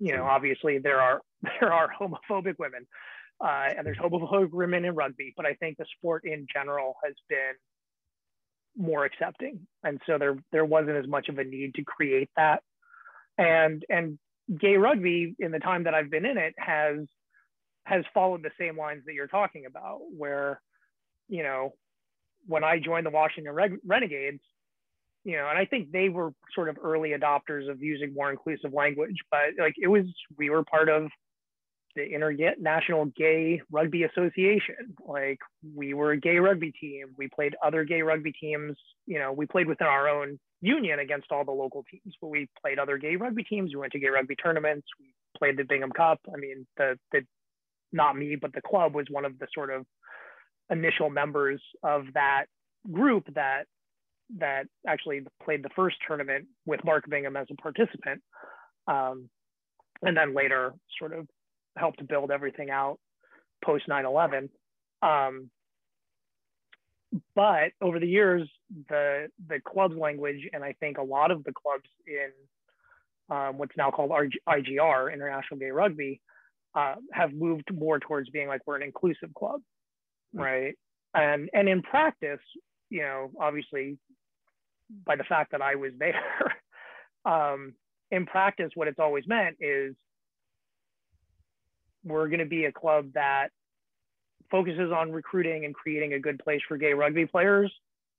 You 0.00 0.16
know, 0.16 0.24
obviously 0.24 0.78
there 0.78 1.00
are 1.00 1.20
there 1.60 1.72
are 1.72 1.88
homophobic 1.88 2.58
women, 2.58 2.86
uh, 3.40 3.68
and 3.76 3.86
there's 3.86 3.98
homophobic 3.98 4.50
women 4.52 4.84
in 4.86 4.94
rugby, 4.94 5.32
but 5.36 5.46
I 5.46 5.54
think 5.54 5.78
the 5.78 5.86
sport 5.96 6.24
in 6.24 6.46
general 6.52 6.94
has 7.04 7.14
been 7.28 7.54
more 8.76 9.04
accepting, 9.04 9.66
and 9.82 10.00
so 10.06 10.18
there 10.18 10.36
there 10.52 10.64
wasn't 10.64 10.96
as 10.96 11.06
much 11.06 11.28
of 11.28 11.38
a 11.38 11.44
need 11.44 11.74
to 11.74 11.84
create 11.84 12.30
that. 12.36 12.62
And 13.38 13.84
and 13.88 14.18
gay 14.60 14.76
rugby 14.76 15.34
in 15.38 15.52
the 15.52 15.58
time 15.58 15.84
that 15.84 15.94
I've 15.94 16.10
been 16.10 16.26
in 16.26 16.38
it 16.38 16.54
has 16.58 16.98
has 17.84 18.04
followed 18.12 18.42
the 18.42 18.50
same 18.58 18.76
lines 18.76 19.02
that 19.06 19.14
you're 19.14 19.26
talking 19.26 19.66
about, 19.66 20.00
where 20.16 20.60
you 21.28 21.42
know 21.42 21.74
when 22.46 22.64
I 22.64 22.78
joined 22.78 23.06
the 23.06 23.10
Washington 23.10 23.52
Reg- 23.52 23.78
Renegades, 23.86 24.40
you 25.24 25.36
know, 25.36 25.48
and 25.48 25.58
I 25.58 25.64
think 25.64 25.90
they 25.90 26.08
were 26.08 26.32
sort 26.54 26.68
of 26.68 26.76
early 26.82 27.10
adopters 27.10 27.70
of 27.70 27.82
using 27.82 28.12
more 28.12 28.30
inclusive 28.30 28.72
language, 28.72 29.16
but 29.30 29.58
like 29.58 29.74
it 29.80 29.88
was, 29.88 30.04
we 30.36 30.50
were 30.50 30.64
part 30.64 30.88
of 30.88 31.08
the 31.94 32.04
International 32.04 33.06
Gay 33.06 33.62
Rugby 33.70 34.04
Association. 34.04 34.94
Like 35.06 35.38
we 35.74 35.94
were 35.94 36.12
a 36.12 36.16
gay 36.16 36.38
rugby 36.38 36.72
team. 36.72 37.14
We 37.16 37.28
played 37.28 37.54
other 37.64 37.84
gay 37.84 38.02
rugby 38.02 38.32
teams. 38.32 38.76
You 39.06 39.18
know, 39.18 39.32
we 39.32 39.46
played 39.46 39.68
within 39.68 39.86
our 39.86 40.08
own 40.08 40.38
union 40.60 40.98
against 40.98 41.30
all 41.30 41.44
the 41.44 41.52
local 41.52 41.84
teams, 41.90 42.14
but 42.20 42.28
we 42.28 42.48
played 42.60 42.78
other 42.78 42.98
gay 42.98 43.16
rugby 43.16 43.44
teams. 43.44 43.70
We 43.72 43.80
went 43.80 43.92
to 43.92 43.98
gay 43.98 44.08
rugby 44.08 44.36
tournaments. 44.36 44.86
We 44.98 45.14
played 45.36 45.56
the 45.56 45.64
Bingham 45.64 45.92
Cup. 45.92 46.20
I 46.32 46.36
mean, 46.38 46.66
the 46.76 46.98
the 47.12 47.22
not 47.92 48.16
me, 48.16 48.36
but 48.36 48.52
the 48.52 48.62
club 48.62 48.94
was 48.94 49.06
one 49.10 49.24
of 49.24 49.38
the 49.38 49.46
sort 49.54 49.70
of 49.70 49.86
initial 50.70 51.10
members 51.10 51.62
of 51.82 52.06
that 52.14 52.46
group 52.90 53.26
that 53.34 53.64
that 54.38 54.66
actually 54.86 55.20
played 55.44 55.62
the 55.62 55.70
first 55.76 55.96
tournament 56.06 56.46
with 56.66 56.84
Mark 56.84 57.04
Bingham 57.08 57.36
as 57.36 57.46
a 57.50 57.54
participant. 57.54 58.22
Um, 58.88 59.28
and 60.02 60.16
then 60.16 60.34
later 60.34 60.74
sort 60.98 61.12
of 61.12 61.26
helped 61.76 62.06
build 62.06 62.30
everything 62.30 62.70
out 62.70 62.98
post 63.64 63.88
9-11 63.88 64.48
um, 65.02 65.50
but 67.34 67.70
over 67.80 67.98
the 67.98 68.06
years 68.06 68.48
the 68.88 69.28
the 69.48 69.60
club's 69.60 69.96
language 69.96 70.48
and 70.52 70.64
i 70.64 70.74
think 70.80 70.98
a 70.98 71.02
lot 71.02 71.30
of 71.30 71.44
the 71.44 71.52
clubs 71.52 71.88
in 72.06 72.30
um, 73.30 73.58
what's 73.58 73.76
now 73.76 73.90
called 73.90 74.10
IGR, 74.10 75.12
International 75.12 75.58
Gay 75.58 75.70
Rugby, 75.70 76.20
uh, 76.74 76.96
have 77.12 77.32
moved 77.32 77.72
more 77.72 77.98
towards 77.98 78.28
being 78.30 78.48
like 78.48 78.60
we're 78.66 78.76
an 78.76 78.82
inclusive 78.82 79.32
club, 79.36 79.60
right? 80.32 80.74
And 81.14 81.48
and 81.52 81.68
in 81.68 81.82
practice, 81.82 82.40
you 82.90 83.02
know, 83.02 83.30
obviously, 83.40 83.98
by 85.06 85.16
the 85.16 85.24
fact 85.24 85.52
that 85.52 85.62
I 85.62 85.76
was 85.76 85.92
there, 85.98 86.56
um, 87.24 87.74
in 88.10 88.26
practice, 88.26 88.70
what 88.74 88.88
it's 88.88 88.98
always 88.98 89.24
meant 89.26 89.56
is 89.60 89.94
we're 92.04 92.28
going 92.28 92.40
to 92.40 92.46
be 92.46 92.64
a 92.64 92.72
club 92.72 93.12
that 93.14 93.48
focuses 94.50 94.92
on 94.92 95.10
recruiting 95.10 95.64
and 95.64 95.74
creating 95.74 96.12
a 96.12 96.20
good 96.20 96.38
place 96.38 96.60
for 96.68 96.76
gay 96.76 96.92
rugby 96.92 97.26
players. 97.26 97.72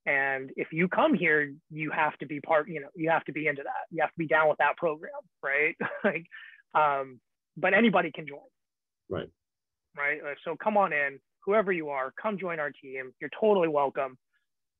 And 0.05 0.51
if 0.55 0.67
you 0.71 0.88
come 0.88 1.13
here, 1.13 1.53
you 1.71 1.91
have 1.91 2.17
to 2.19 2.25
be 2.25 2.39
part, 2.39 2.69
you 2.69 2.81
know, 2.81 2.89
you 2.95 3.09
have 3.09 3.23
to 3.25 3.31
be 3.31 3.47
into 3.47 3.63
that. 3.63 3.86
You 3.89 4.01
have 4.01 4.11
to 4.11 4.17
be 4.17 4.27
down 4.27 4.49
with 4.49 4.59
that 4.59 4.77
program, 4.77 5.11
right? 5.41 5.75
like, 6.03 6.25
um, 6.75 7.19
but 7.57 7.73
anybody 7.73 8.11
can 8.11 8.27
join. 8.27 8.39
Right. 9.09 9.29
Right. 9.97 10.19
So 10.43 10.55
come 10.61 10.77
on 10.77 10.93
in, 10.93 11.19
whoever 11.45 11.71
you 11.71 11.89
are, 11.89 12.11
come 12.21 12.38
join 12.38 12.59
our 12.59 12.71
team. 12.71 13.13
You're 13.19 13.29
totally 13.39 13.67
welcome. 13.69 14.17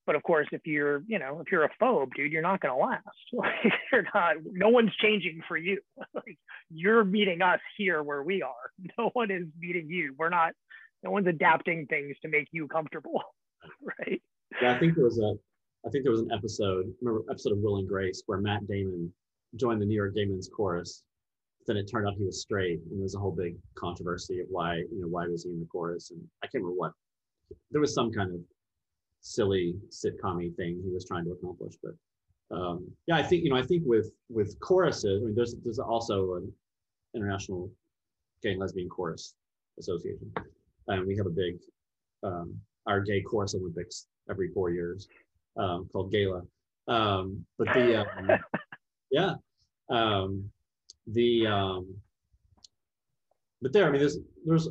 But 0.06 0.16
of 0.16 0.24
course, 0.24 0.48
if 0.52 0.62
you're, 0.66 1.04
you 1.08 1.18
know, 1.18 1.40
if 1.40 1.52
you're 1.52 1.64
a 1.64 1.70
phobe, 1.82 2.14
dude, 2.16 2.32
you're 2.32 2.42
not 2.42 2.62
going 2.62 2.74
to 2.74 2.80
last. 2.80 3.04
Like, 3.34 3.74
you're 3.92 4.06
not. 4.14 4.36
No 4.44 4.70
one's 4.70 4.96
changing 5.02 5.42
for 5.48 5.58
you. 5.58 5.80
like, 6.14 6.38
you're 6.70 7.04
meeting 7.04 7.42
us 7.42 7.60
here 7.78 8.04
where 8.04 8.24
we 8.24 8.42
are. 8.42 8.72
No 8.98 9.10
one 9.14 9.32
is 9.32 9.46
meeting 9.60 9.90
you. 9.90 10.16
We're 10.18 10.30
not. 10.30 10.54
No 11.04 11.12
one's 11.12 11.28
adapting 11.28 11.86
things 11.88 12.16
to 12.22 12.28
make 12.30 12.48
you 12.52 12.68
comfortable, 12.68 13.22
right? 14.00 14.22
Yeah, 14.62 14.76
I 14.76 14.80
think 14.80 14.96
there 14.96 15.04
was 15.04 15.20
a. 15.20 15.34
I 15.86 15.92
think 15.92 16.04
there 16.04 16.12
was 16.12 16.22
an 16.22 16.32
episode, 16.32 16.92
remember 17.00 17.30
episode 17.30 17.54
of 17.54 17.60
Will 17.60 17.78
and 17.78 17.88
Grace, 17.88 18.24
where 18.26 18.40
Matt 18.40 18.68
Damon 18.68 19.14
joined 19.56 19.82
the 19.82 19.86
New 19.86 19.96
York 19.96 20.16
Gay 20.16 20.26
Men's 20.26 20.50
Chorus. 20.50 21.04
Then 21.68 21.78
it 21.78 21.90
turned 21.90 22.08
out 22.08 22.16
he 22.18 22.24
was 22.24 22.42
straight, 22.42 22.80
and 22.90 23.00
there 23.00 23.04
was 23.04 23.16
a 23.16 23.20
whole 23.20 23.32
big 23.32 23.56
controversy 23.76 24.40
of 24.40 24.48
why, 24.50 24.78
you 24.78 25.02
know, 25.02 25.08
why 25.08 25.28
was 25.28 25.44
he 25.44 25.52
in 25.52 25.60
the 25.60 25.66
chorus? 25.66 26.12
And 26.12 26.22
I 26.44 26.48
can't 26.48 26.64
remember 26.64 26.78
what. 26.78 26.92
There 27.72 27.82
was 27.82 27.94
some 27.94 28.12
kind 28.12 28.34
of 28.34 28.40
silly 29.26 29.76
sitcom 29.90 30.56
thing 30.56 30.80
he 30.84 30.92
was 30.94 31.06
trying 31.06 31.26
to 31.26 31.32
accomplish. 31.32 31.74
But 31.82 32.56
um, 32.56 32.88
yeah, 33.08 33.18
I 33.18 33.24
think 33.24 33.44
you 33.44 33.50
know 33.50 33.58
I 33.58 33.64
think 33.64 33.84
with 33.86 34.12
with 34.30 34.60
choruses, 34.60 35.24
I 35.24 35.26
mean, 35.26 35.36
there's 35.36 35.56
there's 35.64 35.80
also 35.80 36.36
an 36.36 36.54
international 37.16 37.72
gay 38.44 38.52
and 38.52 38.60
lesbian 38.60 38.88
chorus 38.88 39.34
association, 39.80 40.32
and 40.88 41.08
we 41.08 41.18
have 41.18 41.26
a 41.26 41.32
big 41.32 41.58
um, 42.24 42.56
our 42.86 43.00
gay 43.02 43.22
chorus 43.22 43.56
Olympics 43.56 44.06
every 44.30 44.50
four 44.50 44.70
years 44.70 45.08
um, 45.58 45.90
called 45.92 46.12
Gala. 46.12 46.44
Um, 46.88 47.44
but 47.58 47.74
the 47.74 48.02
um, 48.02 48.30
yeah 49.12 49.34
um, 49.90 50.52
the 51.08 51.48
um, 51.48 51.96
but 53.60 53.74
there 53.74 53.88
I 53.88 53.92
mean 53.92 54.02
there's 54.02 54.20
there's 54.46 54.68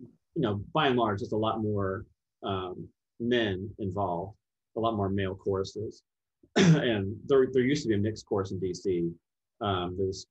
you 0.00 0.40
know 0.40 0.62
by 0.72 0.86
and 0.86 0.96
large 0.96 1.20
there's 1.20 1.32
a 1.32 1.36
lot 1.36 1.60
more 1.60 2.06
um, 2.42 2.88
men 3.22 3.70
involved, 3.78 4.36
a 4.76 4.80
lot 4.80 4.96
more 4.96 5.08
male 5.08 5.34
choruses. 5.34 6.02
and 6.56 7.16
there, 7.26 7.46
there 7.52 7.62
used 7.62 7.82
to 7.84 7.88
be 7.88 7.94
a 7.94 7.98
mixed 7.98 8.26
chorus 8.26 8.52
in 8.52 8.60
DC. 8.60 9.12
Um, 9.60 9.96
there's 9.98 10.26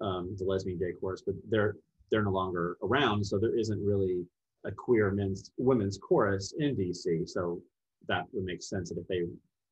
um, 0.00 0.34
the 0.38 0.44
lesbian 0.44 0.78
gay 0.78 0.92
chorus, 1.00 1.22
but 1.24 1.34
they're 1.48 1.76
they're 2.10 2.22
no 2.22 2.30
longer 2.30 2.76
around, 2.82 3.24
so 3.24 3.38
there 3.38 3.56
isn't 3.56 3.84
really 3.84 4.26
a 4.64 4.72
queer 4.72 5.10
men's 5.10 5.50
women's 5.56 5.98
chorus 5.98 6.52
in 6.58 6.76
DC. 6.76 7.28
So 7.28 7.62
that 8.08 8.26
would 8.32 8.44
make 8.44 8.62
sense 8.62 8.88
that 8.88 8.98
if 8.98 9.06
they 9.08 9.22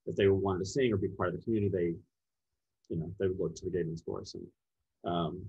if 0.06 0.16
they 0.16 0.28
wanted 0.28 0.60
to 0.60 0.64
sing 0.64 0.92
or 0.92 0.96
be 0.96 1.08
part 1.08 1.30
of 1.30 1.36
the 1.36 1.42
community, 1.42 1.70
they 1.70 2.94
you 2.94 3.00
know 3.00 3.12
they 3.18 3.26
would 3.26 3.38
look 3.38 3.56
to 3.56 3.64
the 3.64 3.70
gay 3.70 3.82
men's 3.82 4.02
chorus. 4.02 4.34
And 4.34 4.46
um, 5.04 5.44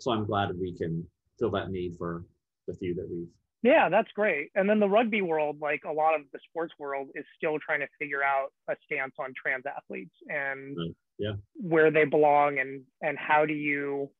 so 0.00 0.10
I'm 0.10 0.24
glad 0.24 0.58
we 0.58 0.72
can 0.72 1.06
fill 1.38 1.50
that 1.50 1.70
need 1.70 1.96
for 1.96 2.24
the 2.66 2.74
few 2.74 2.94
that 2.94 3.08
we've 3.10 3.28
yeah, 3.62 3.88
that's 3.88 4.10
great. 4.14 4.50
And 4.54 4.68
then 4.68 4.80
the 4.80 4.88
rugby 4.88 5.22
world, 5.22 5.58
like 5.60 5.82
a 5.86 5.92
lot 5.92 6.14
of 6.14 6.22
the 6.32 6.40
sports 6.48 6.72
world, 6.78 7.08
is 7.14 7.24
still 7.36 7.58
trying 7.64 7.80
to 7.80 7.88
figure 7.98 8.22
out 8.22 8.48
a 8.68 8.74
stance 8.84 9.14
on 9.18 9.32
trans 9.40 9.64
athletes 9.66 10.14
and 10.28 10.76
yeah. 11.18 11.32
where 11.54 11.90
they 11.90 12.04
belong 12.04 12.58
and 12.58 12.82
and 13.00 13.16
how 13.18 13.46
do 13.46 13.54
you 13.54 14.10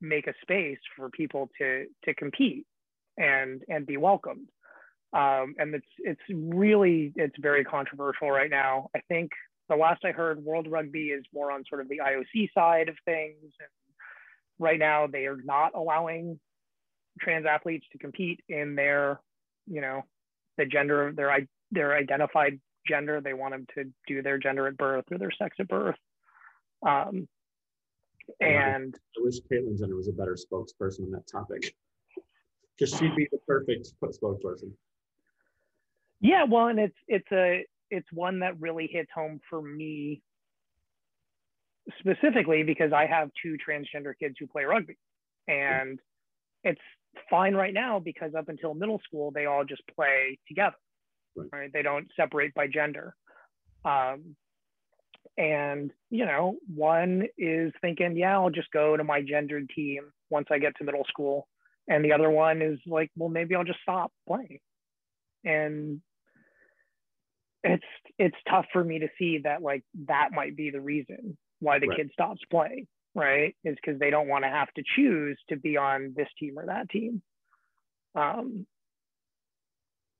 make 0.00 0.26
a 0.26 0.34
space 0.42 0.78
for 0.96 1.10
people 1.10 1.50
to 1.58 1.86
to 2.04 2.14
compete 2.14 2.66
and 3.18 3.62
and 3.68 3.86
be 3.86 3.96
welcomed. 3.96 4.48
Um, 5.12 5.54
and 5.58 5.74
it's 5.74 5.86
it's 5.98 6.20
really 6.30 7.12
it's 7.14 7.36
very 7.38 7.64
controversial 7.64 8.30
right 8.30 8.50
now. 8.50 8.88
I 8.94 9.00
think 9.08 9.30
the 9.68 9.76
last 9.76 10.04
I 10.04 10.12
heard, 10.12 10.44
World 10.44 10.66
Rugby 10.70 11.06
is 11.06 11.24
more 11.34 11.50
on 11.50 11.64
sort 11.68 11.80
of 11.80 11.88
the 11.88 12.00
IOC 12.04 12.52
side 12.54 12.88
of 12.88 12.96
things. 13.04 13.36
And 13.42 13.68
right 14.58 14.78
now, 14.78 15.06
they 15.06 15.26
are 15.26 15.38
not 15.44 15.72
allowing 15.74 16.38
trans 17.20 17.46
athletes 17.46 17.86
to 17.92 17.98
compete 17.98 18.40
in 18.48 18.74
their, 18.74 19.20
you 19.66 19.80
know, 19.80 20.02
the 20.58 20.66
gender, 20.66 21.08
of 21.08 21.16
their 21.16 21.46
their 21.70 21.96
identified 21.96 22.60
gender. 22.86 23.20
They 23.20 23.34
want 23.34 23.54
them 23.54 23.66
to 23.74 23.84
do 24.06 24.22
their 24.22 24.38
gender 24.38 24.66
at 24.66 24.76
birth 24.76 25.04
or 25.10 25.18
their 25.18 25.30
sex 25.30 25.56
at 25.58 25.68
birth. 25.68 25.96
Um, 26.86 27.28
and 28.40 28.94
I 29.16 29.22
wish 29.22 29.36
Caitlyn 29.50 29.78
Jenner 29.78 29.96
was 29.96 30.08
a 30.08 30.12
better 30.12 30.36
spokesperson 30.36 31.04
on 31.04 31.10
that 31.12 31.26
topic 31.30 31.74
because 32.76 32.94
she'd 32.96 33.14
be 33.16 33.28
the 33.30 33.38
perfect 33.46 33.88
spokesperson. 34.02 34.72
Yeah, 36.20 36.44
well, 36.48 36.68
and 36.68 36.78
it's 36.78 36.96
it's 37.08 37.30
a 37.32 37.64
it's 37.90 38.08
one 38.12 38.40
that 38.40 38.60
really 38.60 38.88
hits 38.90 39.10
home 39.14 39.40
for 39.48 39.62
me 39.62 40.22
specifically 42.00 42.62
because 42.64 42.92
I 42.92 43.06
have 43.06 43.30
two 43.42 43.56
transgender 43.56 44.12
kids 44.18 44.36
who 44.40 44.46
play 44.46 44.64
rugby, 44.64 44.96
and 45.46 46.00
it's 46.64 46.80
fine 47.30 47.54
right 47.54 47.74
now 47.74 47.98
because 47.98 48.34
up 48.34 48.48
until 48.48 48.74
middle 48.74 49.00
school 49.04 49.30
they 49.30 49.46
all 49.46 49.64
just 49.64 49.82
play 49.94 50.38
together. 50.48 50.76
Right, 51.36 51.48
right? 51.52 51.70
they 51.72 51.82
don't 51.82 52.08
separate 52.16 52.54
by 52.54 52.66
gender. 52.66 53.14
Um, 53.84 54.36
and 55.38 55.90
you 56.10 56.24
know 56.24 56.56
one 56.74 57.26
is 57.36 57.72
thinking 57.82 58.16
yeah 58.16 58.38
i'll 58.38 58.48
just 58.48 58.70
go 58.70 58.96
to 58.96 59.04
my 59.04 59.20
gendered 59.20 59.68
team 59.74 60.04
once 60.30 60.46
i 60.50 60.58
get 60.58 60.74
to 60.76 60.84
middle 60.84 61.04
school. 61.08 61.46
And 61.88 62.04
the 62.04 62.12
other 62.12 62.30
one 62.30 62.62
is 62.62 62.78
like 62.86 63.10
well 63.16 63.28
maybe 63.28 63.54
i'll 63.54 63.64
just 63.64 63.80
stop 63.82 64.12
playing. 64.26 64.58
And 65.44 66.00
it's 67.62 67.84
it's 68.18 68.36
tough 68.48 68.66
for 68.72 68.82
me 68.82 69.00
to 69.00 69.08
see 69.18 69.40
that 69.44 69.62
like 69.62 69.82
that 70.06 70.30
might 70.32 70.56
be 70.56 70.70
the 70.70 70.80
reason 70.80 71.36
why 71.60 71.78
the 71.78 71.88
right. 71.88 71.98
kid 71.98 72.10
stops 72.12 72.40
playing 72.50 72.86
right? 73.16 73.56
Is 73.64 73.76
because 73.82 73.98
they 73.98 74.10
don't 74.10 74.28
want 74.28 74.44
to 74.44 74.50
have 74.50 74.72
to 74.74 74.82
choose 74.94 75.38
to 75.48 75.56
be 75.56 75.76
on 75.76 76.12
this 76.14 76.28
team 76.38 76.58
or 76.58 76.66
that 76.66 76.90
team. 76.90 77.22
Um, 78.14 78.66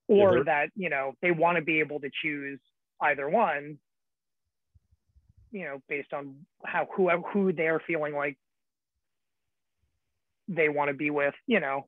or 0.09 0.45
that, 0.45 0.69
you 0.77 0.89
know, 0.89 1.13
they 1.21 1.31
want 1.31 1.57
to 1.57 1.63
be 1.63 1.81
able 1.81 2.01
to 2.01 2.11
choose 2.23 2.61
either 3.03 3.29
one, 3.29 3.79
you 5.51 5.65
know, 5.65 5.79
based 5.89 6.13
on 6.13 6.37
how 6.65 6.87
who 6.95 7.11
who 7.33 7.53
they're 7.53 7.83
feeling 7.87 8.15
like 8.15 8.39
they 10.49 10.69
want 10.69 10.89
to 10.89 10.95
be 10.95 11.11
with, 11.11 11.35
you 11.47 11.61
know, 11.61 11.87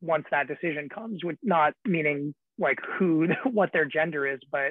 once 0.00 0.24
that 0.30 0.46
decision 0.46 0.88
comes, 0.88 1.24
with 1.24 1.36
not 1.42 1.74
meaning 1.84 2.34
like 2.58 2.78
who 2.98 3.28
what 3.50 3.72
their 3.72 3.84
gender 3.84 4.26
is, 4.26 4.40
but 4.50 4.70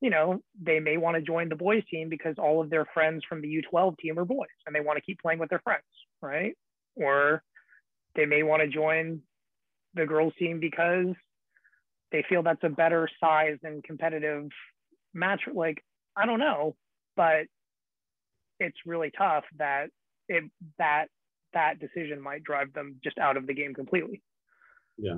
you 0.00 0.10
know, 0.10 0.40
they 0.60 0.80
may 0.80 0.96
want 0.96 1.16
to 1.16 1.22
join 1.22 1.48
the 1.48 1.56
boys 1.56 1.82
team 1.90 2.08
because 2.08 2.36
all 2.38 2.60
of 2.60 2.70
their 2.70 2.86
friends 2.94 3.24
from 3.28 3.40
the 3.40 3.62
U12 3.62 3.98
team 3.98 4.18
are 4.18 4.24
boys 4.24 4.48
and 4.66 4.74
they 4.74 4.80
want 4.80 4.96
to 4.96 5.02
keep 5.02 5.20
playing 5.20 5.38
with 5.38 5.50
their 5.50 5.60
friends, 5.60 5.82
right? 6.22 6.56
Or 6.94 7.42
they 8.14 8.26
may 8.26 8.42
want 8.42 8.62
to 8.62 8.68
join 8.68 9.20
the 9.94 10.06
girls 10.06 10.32
team 10.38 10.60
because 10.60 11.14
they 12.12 12.24
feel 12.28 12.42
that's 12.42 12.62
a 12.62 12.68
better 12.68 13.08
size 13.20 13.58
and 13.62 13.82
competitive 13.82 14.48
match. 15.14 15.42
Like, 15.52 15.82
I 16.16 16.26
don't 16.26 16.40
know, 16.40 16.76
but 17.16 17.46
it's 18.60 18.78
really 18.86 19.10
tough 19.16 19.44
that 19.58 19.88
it 20.28 20.44
that 20.78 21.06
that 21.54 21.78
decision 21.78 22.20
might 22.20 22.44
drive 22.44 22.72
them 22.72 22.96
just 23.02 23.18
out 23.18 23.36
of 23.36 23.46
the 23.46 23.54
game 23.54 23.74
completely. 23.74 24.22
Yeah. 24.96 25.16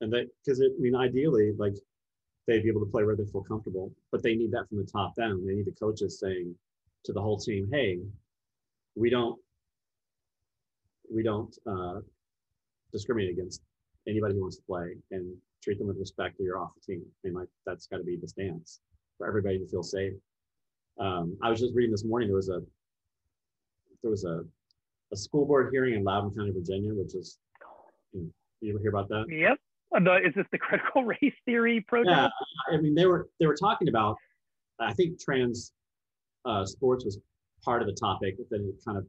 And 0.00 0.12
that 0.12 0.26
because 0.44 0.60
it 0.60 0.72
I 0.76 0.80
mean 0.80 0.94
ideally 0.94 1.52
like 1.56 1.74
they'd 2.46 2.62
be 2.62 2.68
able 2.68 2.84
to 2.84 2.90
play 2.90 3.04
where 3.04 3.16
they 3.16 3.24
feel 3.24 3.42
comfortable. 3.42 3.92
But 4.12 4.22
they 4.22 4.34
need 4.34 4.52
that 4.52 4.68
from 4.68 4.78
the 4.78 4.84
top 4.84 5.14
down. 5.16 5.46
They 5.46 5.54
need 5.54 5.66
the 5.66 5.72
coaches 5.72 6.20
saying 6.20 6.54
to 7.04 7.12
the 7.12 7.20
whole 7.20 7.38
team, 7.38 7.68
"Hey, 7.72 8.00
we 8.94 9.10
don't 9.10 9.38
we 11.12 11.22
don't 11.22 11.56
uh, 11.66 12.00
discriminate 12.92 13.30
against 13.30 13.62
anybody 14.08 14.34
who 14.34 14.40
wants 14.40 14.56
to 14.56 14.62
play, 14.62 14.96
and 15.10 15.36
treat 15.62 15.78
them 15.78 15.88
with 15.88 15.98
respect, 15.98 16.40
or 16.40 16.44
you're 16.44 16.58
off 16.58 16.72
the 16.74 16.94
team." 16.94 17.04
And 17.24 17.34
like 17.34 17.48
that's 17.64 17.86
got 17.86 17.98
to 17.98 18.04
be 18.04 18.16
the 18.16 18.28
stance 18.28 18.80
for 19.18 19.26
everybody 19.26 19.58
to 19.58 19.66
feel 19.66 19.82
safe. 19.82 20.14
Um, 20.98 21.36
I 21.42 21.50
was 21.50 21.60
just 21.60 21.74
reading 21.74 21.90
this 21.90 22.04
morning. 22.04 22.28
There 22.28 22.36
was 22.36 22.48
a 22.48 22.60
there 24.02 24.10
was 24.10 24.24
a 24.24 24.44
a 25.12 25.16
school 25.16 25.46
board 25.46 25.68
hearing 25.72 25.94
in 25.94 26.04
Loudoun 26.04 26.34
County, 26.34 26.52
Virginia, 26.52 26.92
which 26.94 27.14
is 27.14 27.38
you, 28.12 28.32
you 28.60 28.70
ever 28.70 28.80
hear 28.80 28.90
about 28.90 29.08
that? 29.08 29.24
Yep. 29.28 29.55
The, 30.04 30.16
is 30.26 30.34
this 30.34 30.46
the 30.52 30.58
critical 30.58 31.04
race 31.22 31.34
theory 31.44 31.80
protest? 31.80 32.32
Yeah, 32.70 32.76
I 32.76 32.80
mean 32.80 32.94
they 32.94 33.06
were 33.06 33.28
they 33.40 33.46
were 33.46 33.56
talking 33.56 33.88
about. 33.88 34.16
I 34.78 34.92
think 34.92 35.18
trans 35.18 35.72
uh, 36.44 36.64
sports 36.64 37.04
was 37.04 37.18
part 37.64 37.82
of 37.82 37.88
the 37.88 37.94
topic. 37.94 38.36
But 38.38 38.46
then 38.50 38.72
it 38.72 38.84
kind 38.84 38.98
of 38.98 39.06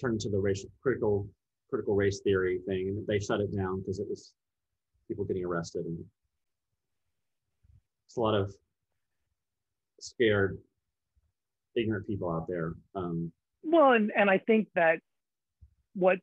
turned 0.00 0.20
to 0.20 0.30
the 0.30 0.38
racial 0.38 0.68
critical 0.82 1.28
critical 1.68 1.96
race 1.96 2.20
theory 2.22 2.60
thing, 2.66 2.88
and 2.88 3.06
they 3.06 3.18
shut 3.18 3.40
it 3.40 3.54
down 3.56 3.80
because 3.80 3.98
it 3.98 4.06
was 4.08 4.32
people 5.08 5.24
getting 5.24 5.44
arrested, 5.44 5.84
and 5.86 5.98
it's 8.06 8.16
a 8.16 8.20
lot 8.20 8.34
of 8.34 8.54
scared, 10.00 10.58
ignorant 11.76 12.06
people 12.06 12.30
out 12.30 12.46
there. 12.48 12.74
Um, 12.94 13.32
well, 13.62 13.92
and 13.92 14.12
and 14.16 14.30
I 14.30 14.38
think 14.38 14.68
that 14.74 15.00
what 15.94 16.18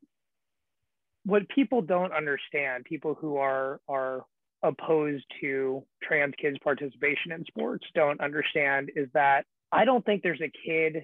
what 1.25 1.47
people 1.49 1.81
don't 1.81 2.13
understand, 2.13 2.85
people 2.85 3.15
who 3.15 3.37
are 3.37 3.79
are 3.87 4.25
opposed 4.61 5.25
to 5.41 5.83
trans 6.01 6.33
kids 6.41 6.57
participation 6.63 7.31
in 7.31 7.43
sports 7.45 7.85
don't 7.93 8.21
understand 8.21 8.89
is 8.95 9.09
that 9.13 9.45
I 9.71 9.85
don't 9.85 10.05
think 10.05 10.23
there's 10.23 10.41
a 10.41 10.51
kid 10.65 11.03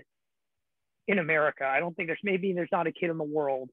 in 1.07 1.19
America. 1.19 1.65
I 1.65 1.79
don't 1.79 1.95
think 1.95 2.07
there's 2.07 2.19
maybe 2.23 2.53
there's 2.53 2.69
not 2.71 2.87
a 2.87 2.91
kid 2.91 3.09
in 3.09 3.17
the 3.17 3.23
world 3.23 3.69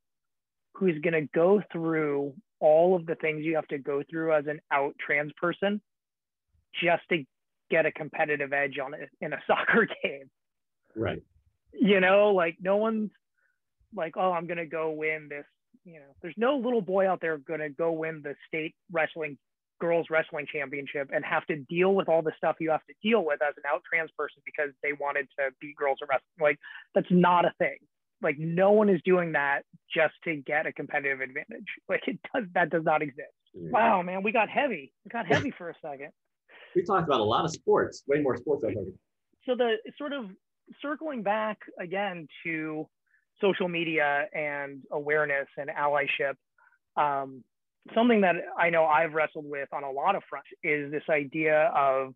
who's 0.74 0.98
going 1.00 1.14
to 1.14 1.28
go 1.34 1.62
through 1.72 2.34
all 2.60 2.96
of 2.96 3.06
the 3.06 3.14
things 3.14 3.44
you 3.44 3.56
have 3.56 3.68
to 3.68 3.78
go 3.78 4.02
through 4.10 4.34
as 4.34 4.46
an 4.46 4.60
out 4.72 4.94
trans 4.98 5.32
person 5.40 5.80
just 6.82 7.02
to 7.10 7.24
get 7.70 7.86
a 7.86 7.92
competitive 7.92 8.52
edge 8.52 8.78
on 8.82 8.94
it 8.94 9.08
in 9.20 9.32
a 9.32 9.38
soccer 9.46 9.86
game. 10.02 10.30
Right. 10.94 11.22
You 11.72 12.00
know, 12.00 12.30
like 12.30 12.56
no 12.60 12.76
one's 12.78 13.10
like, 13.94 14.14
oh, 14.16 14.32
I'm 14.32 14.46
going 14.46 14.58
to 14.58 14.66
go 14.66 14.90
win 14.90 15.28
this. 15.28 15.44
You 15.86 16.00
know, 16.00 16.14
there's 16.20 16.34
no 16.36 16.56
little 16.56 16.82
boy 16.82 17.08
out 17.08 17.20
there 17.20 17.38
going 17.38 17.60
to 17.60 17.70
go 17.70 17.92
win 17.92 18.20
the 18.22 18.34
state 18.48 18.74
wrestling 18.90 19.38
girls 19.80 20.06
wrestling 20.10 20.46
championship 20.50 21.10
and 21.14 21.24
have 21.24 21.46
to 21.46 21.56
deal 21.68 21.94
with 21.94 22.08
all 22.08 22.22
the 22.22 22.32
stuff 22.36 22.56
you 22.60 22.70
have 22.70 22.84
to 22.86 22.94
deal 23.02 23.24
with 23.24 23.40
as 23.42 23.54
an 23.56 23.62
out 23.70 23.82
trans 23.88 24.10
person 24.18 24.42
because 24.44 24.70
they 24.82 24.92
wanted 24.98 25.28
to 25.38 25.50
beat 25.60 25.76
girls 25.76 25.98
in 26.00 26.08
wrestling. 26.08 26.40
Like 26.40 26.58
that's 26.94 27.06
not 27.10 27.44
a 27.44 27.52
thing. 27.58 27.76
Like 28.22 28.36
no 28.38 28.72
one 28.72 28.88
is 28.88 29.00
doing 29.04 29.32
that 29.32 29.62
just 29.94 30.14
to 30.24 30.36
get 30.36 30.66
a 30.66 30.72
competitive 30.72 31.20
advantage. 31.20 31.66
Like 31.88 32.02
it 32.06 32.18
does 32.34 32.44
that 32.54 32.70
does 32.70 32.84
not 32.84 33.02
exist. 33.02 33.28
Yeah. 33.54 33.70
Wow, 33.70 34.02
man, 34.02 34.22
we 34.22 34.32
got 34.32 34.48
heavy. 34.48 34.92
We 35.04 35.10
got 35.10 35.26
heavy 35.26 35.50
for 35.58 35.70
a 35.70 35.74
second. 35.80 36.10
We 36.74 36.82
talked 36.82 37.06
about 37.06 37.20
a 37.20 37.24
lot 37.24 37.44
of 37.44 37.52
sports, 37.52 38.02
way 38.08 38.20
more 38.20 38.36
sports. 38.36 38.64
I 38.64 38.74
think. 38.74 38.88
So 39.44 39.54
the 39.54 39.76
sort 39.96 40.12
of 40.12 40.30
circling 40.82 41.22
back 41.22 41.58
again 41.80 42.26
to 42.44 42.88
social 43.40 43.68
media 43.68 44.26
and 44.32 44.82
awareness 44.90 45.48
and 45.56 45.70
allyship. 45.70 46.34
Um, 46.96 47.44
something 47.94 48.22
that 48.22 48.36
I 48.58 48.70
know 48.70 48.84
I've 48.84 49.12
wrestled 49.12 49.44
with 49.48 49.68
on 49.72 49.84
a 49.84 49.90
lot 49.90 50.16
of 50.16 50.22
fronts 50.28 50.48
is 50.62 50.90
this 50.90 51.02
idea 51.10 51.70
of 51.74 52.14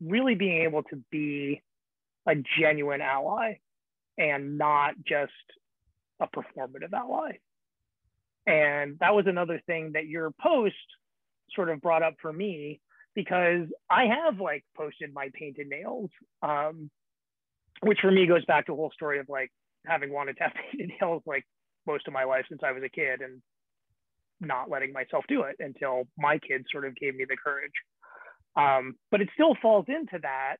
really 0.00 0.34
being 0.34 0.62
able 0.62 0.82
to 0.84 1.02
be 1.10 1.62
a 2.26 2.34
genuine 2.58 3.00
ally 3.00 3.54
and 4.18 4.58
not 4.58 4.94
just 5.06 5.32
a 6.20 6.26
performative 6.26 6.92
ally. 6.92 7.38
And 8.46 8.98
that 9.00 9.14
was 9.14 9.26
another 9.26 9.60
thing 9.66 9.92
that 9.94 10.06
your 10.06 10.30
post 10.40 10.74
sort 11.54 11.70
of 11.70 11.80
brought 11.80 12.02
up 12.02 12.14
for 12.20 12.32
me 12.32 12.80
because 13.14 13.66
I 13.88 14.04
have 14.06 14.40
like 14.40 14.64
posted 14.76 15.12
my 15.12 15.30
painted 15.34 15.68
nails, 15.68 16.10
um, 16.42 16.90
which 17.82 17.98
for 18.00 18.10
me 18.10 18.26
goes 18.26 18.44
back 18.44 18.66
to 18.66 18.72
a 18.72 18.76
whole 18.76 18.92
story 18.94 19.18
of 19.18 19.28
like 19.28 19.50
having 19.86 20.12
wanted 20.12 20.36
to 20.36 20.44
have 20.44 20.52
painted 20.72 20.92
nails 21.00 21.22
like 21.26 21.44
most 21.86 22.06
of 22.06 22.12
my 22.12 22.24
life 22.24 22.44
since 22.48 22.60
I 22.64 22.72
was 22.72 22.82
a 22.84 22.88
kid 22.88 23.20
and 23.20 23.42
not 24.40 24.70
letting 24.70 24.92
myself 24.92 25.24
do 25.28 25.42
it 25.42 25.56
until 25.58 26.04
my 26.18 26.38
kids 26.38 26.64
sort 26.72 26.86
of 26.86 26.96
gave 26.96 27.14
me 27.14 27.24
the 27.28 27.36
courage. 27.36 27.72
Um, 28.56 28.96
but 29.10 29.20
it 29.20 29.28
still 29.34 29.54
falls 29.60 29.86
into 29.88 30.18
that 30.22 30.56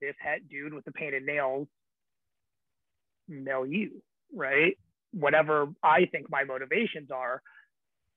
cis 0.00 0.14
het 0.20 0.48
dude 0.48 0.74
with 0.74 0.84
the 0.84 0.92
painted 0.92 1.24
nails 1.24 1.68
milieu, 3.28 3.90
right? 4.34 4.76
Whatever 5.12 5.68
I 5.82 6.06
think 6.10 6.30
my 6.30 6.44
motivations 6.44 7.10
are, 7.10 7.42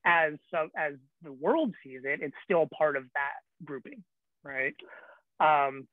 as 0.05 0.33
as 0.77 0.93
the 1.23 1.31
world 1.33 1.73
sees 1.83 2.01
it, 2.03 2.19
it's 2.21 2.35
still 2.43 2.67
part 2.77 2.95
of 2.95 3.03
that 3.13 3.65
grouping, 3.65 4.03
right? 4.43 4.75
Um, 5.39 5.87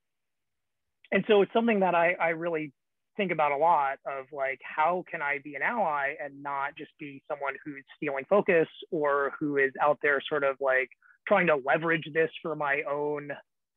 and 1.12 1.24
so 1.28 1.42
it's 1.42 1.52
something 1.52 1.80
that 1.80 1.94
I, 1.94 2.14
I 2.20 2.28
really 2.30 2.72
think 3.16 3.32
about 3.32 3.52
a 3.52 3.56
lot 3.56 3.98
of 4.06 4.26
like 4.32 4.60
how 4.62 5.04
can 5.10 5.22
i 5.22 5.38
be 5.42 5.54
an 5.54 5.62
ally 5.62 6.14
and 6.22 6.42
not 6.42 6.76
just 6.76 6.90
be 6.98 7.22
someone 7.28 7.54
who's 7.64 7.84
stealing 7.96 8.24
focus 8.28 8.68
or 8.90 9.32
who 9.38 9.56
is 9.56 9.72
out 9.82 9.98
there 10.02 10.20
sort 10.28 10.44
of 10.44 10.56
like 10.60 10.88
trying 11.26 11.46
to 11.48 11.56
leverage 11.64 12.08
this 12.12 12.30
for 12.42 12.54
my 12.54 12.82
own 12.90 13.30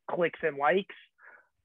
clicks 0.10 0.40
and 0.44 0.58
likes. 0.58 0.96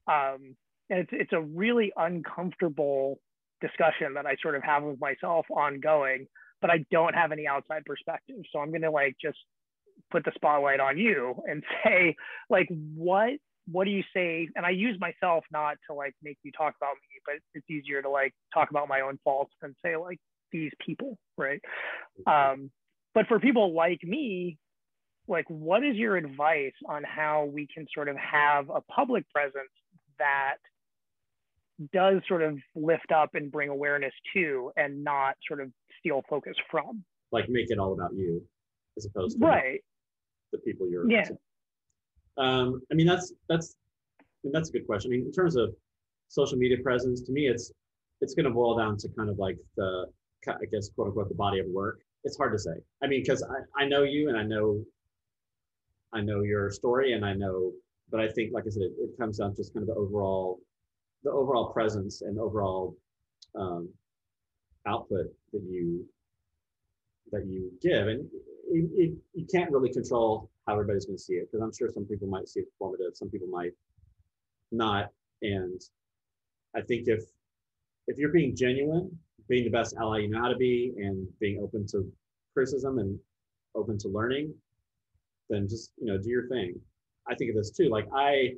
Um, 0.07 0.55
and 0.89 0.99
it's, 0.99 1.09
it's 1.11 1.33
a 1.33 1.41
really 1.41 1.91
uncomfortable 1.97 3.19
discussion 3.61 4.13
that 4.15 4.25
i 4.25 4.35
sort 4.41 4.53
of 4.53 4.61
have 4.63 4.83
with 4.83 4.99
myself 4.99 5.45
ongoing 5.49 6.27
but 6.59 6.69
i 6.69 6.85
don't 6.91 7.15
have 7.15 7.31
any 7.31 7.47
outside 7.47 7.83
perspective. 7.85 8.35
So 8.51 8.59
i'm 8.59 8.69
going 8.69 8.81
to 8.81 8.91
like 8.91 9.15
just 9.19 9.37
put 10.11 10.25
the 10.25 10.31
spotlight 10.35 10.81
on 10.81 10.97
you 10.97 11.35
and 11.47 11.63
say 11.83 12.15
like 12.49 12.67
what 12.69 13.31
what 13.71 13.85
do 13.85 13.91
you 13.91 14.03
say? 14.13 14.47
And 14.55 14.65
I 14.65 14.69
use 14.71 14.97
myself 14.99 15.43
not 15.51 15.77
to 15.89 15.95
like 15.95 16.13
make 16.21 16.37
you 16.43 16.51
talk 16.51 16.75
about 16.79 16.93
me, 16.95 17.19
but 17.25 17.35
it's 17.53 17.69
easier 17.69 18.01
to 18.01 18.09
like 18.09 18.33
talk 18.53 18.69
about 18.69 18.87
my 18.87 19.01
own 19.01 19.19
faults 19.23 19.53
than 19.61 19.75
say 19.83 19.95
like 19.95 20.19
these 20.51 20.71
people, 20.85 21.17
right? 21.37 21.61
Um, 22.27 22.71
but 23.13 23.27
for 23.27 23.39
people 23.39 23.73
like 23.73 24.03
me, 24.03 24.57
like 25.27 25.45
what 25.47 25.83
is 25.83 25.95
your 25.95 26.15
advice 26.15 26.73
on 26.87 27.03
how 27.03 27.49
we 27.51 27.67
can 27.73 27.87
sort 27.93 28.09
of 28.09 28.15
have 28.17 28.69
a 28.69 28.81
public 28.81 29.27
presence 29.31 29.71
that 30.19 30.57
does 31.91 32.21
sort 32.27 32.41
of 32.41 32.57
lift 32.75 33.11
up 33.11 33.31
and 33.33 33.51
bring 33.51 33.69
awareness 33.69 34.13
to 34.33 34.71
and 34.77 35.03
not 35.03 35.35
sort 35.47 35.59
of 35.61 35.71
steal 35.99 36.23
focus 36.29 36.55
from? 36.69 37.03
Like 37.31 37.49
make 37.49 37.69
it 37.69 37.79
all 37.79 37.93
about 37.93 38.13
you 38.15 38.41
as 38.97 39.05
opposed 39.05 39.39
to 39.39 39.45
right. 39.45 39.81
the 40.51 40.59
people 40.59 40.87
you're 40.89 41.09
yeah. 41.09 41.27
Um, 42.37 42.81
I 42.91 42.95
mean, 42.95 43.07
that's 43.07 43.33
that's 43.49 43.75
I 44.19 44.23
mean, 44.43 44.51
that's 44.51 44.69
a 44.69 44.71
good 44.71 44.85
question. 44.85 45.11
I 45.11 45.17
mean, 45.17 45.25
in 45.25 45.31
terms 45.31 45.55
of 45.55 45.73
social 46.27 46.57
media 46.57 46.77
presence, 46.83 47.21
to 47.21 47.31
me, 47.31 47.47
it's 47.47 47.71
it's 48.21 48.33
going 48.33 48.45
to 48.45 48.51
boil 48.51 48.77
down 48.77 48.97
to 48.97 49.09
kind 49.09 49.29
of 49.29 49.37
like 49.37 49.57
the 49.77 50.05
I 50.47 50.65
guess 50.71 50.89
quote 50.89 51.07
unquote 51.07 51.29
the 51.29 51.35
body 51.35 51.59
of 51.59 51.67
work. 51.67 51.99
It's 52.23 52.37
hard 52.37 52.53
to 52.53 52.59
say. 52.59 52.71
I 53.03 53.07
mean, 53.07 53.21
because 53.21 53.43
I, 53.43 53.83
I 53.83 53.87
know 53.87 54.03
you 54.03 54.29
and 54.29 54.37
I 54.37 54.43
know 54.43 54.83
I 56.13 56.21
know 56.21 56.41
your 56.41 56.71
story 56.71 57.13
and 57.13 57.25
I 57.25 57.33
know, 57.33 57.71
but 58.09 58.19
I 58.19 58.29
think, 58.29 58.53
like 58.53 58.63
I 58.65 58.69
said, 58.69 58.83
it, 58.83 58.93
it 58.99 59.17
comes 59.19 59.39
down 59.39 59.51
to 59.51 59.57
just 59.57 59.73
kind 59.73 59.83
of 59.83 59.93
the 59.93 59.99
overall 59.99 60.59
the 61.23 61.31
overall 61.31 61.71
presence 61.73 62.21
and 62.21 62.39
overall 62.39 62.95
um, 63.55 63.89
output 64.87 65.25
that 65.51 65.63
you 65.63 66.05
that 67.31 67.45
you 67.47 67.71
give, 67.81 68.07
and 68.07 68.29
it, 68.71 68.89
it, 68.95 69.13
you 69.33 69.45
can't 69.51 69.71
really 69.71 69.91
control 69.91 70.49
how 70.67 70.73
everybody's 70.73 71.05
going 71.05 71.17
to 71.17 71.23
see 71.23 71.33
it 71.33 71.49
because 71.51 71.63
I'm 71.63 71.73
sure 71.73 71.89
some 71.89 72.05
people 72.05 72.27
might 72.27 72.47
see 72.47 72.61
it 72.61 72.67
performative, 72.81 73.15
some 73.15 73.29
people 73.29 73.47
might 73.47 73.73
not. 74.71 75.09
And 75.41 75.81
I 76.75 76.81
think 76.81 77.07
if 77.07 77.23
if 78.07 78.17
you're 78.17 78.31
being 78.31 78.55
genuine, 78.55 79.17
being 79.47 79.63
the 79.63 79.69
best 79.69 79.95
ally 79.99 80.19
you 80.19 80.29
know 80.29 80.41
how 80.41 80.49
to 80.49 80.55
be, 80.55 80.93
and 80.97 81.27
being 81.39 81.61
open 81.61 81.85
to 81.87 82.11
criticism 82.53 82.99
and 82.99 83.19
open 83.75 83.97
to 83.99 84.07
learning, 84.07 84.53
then 85.49 85.67
just 85.67 85.91
you 85.97 86.07
know 86.07 86.17
do 86.17 86.29
your 86.29 86.47
thing. 86.47 86.79
I 87.27 87.35
think 87.35 87.49
of 87.49 87.55
this 87.55 87.71
too. 87.71 87.89
Like 87.89 88.07
I, 88.13 88.53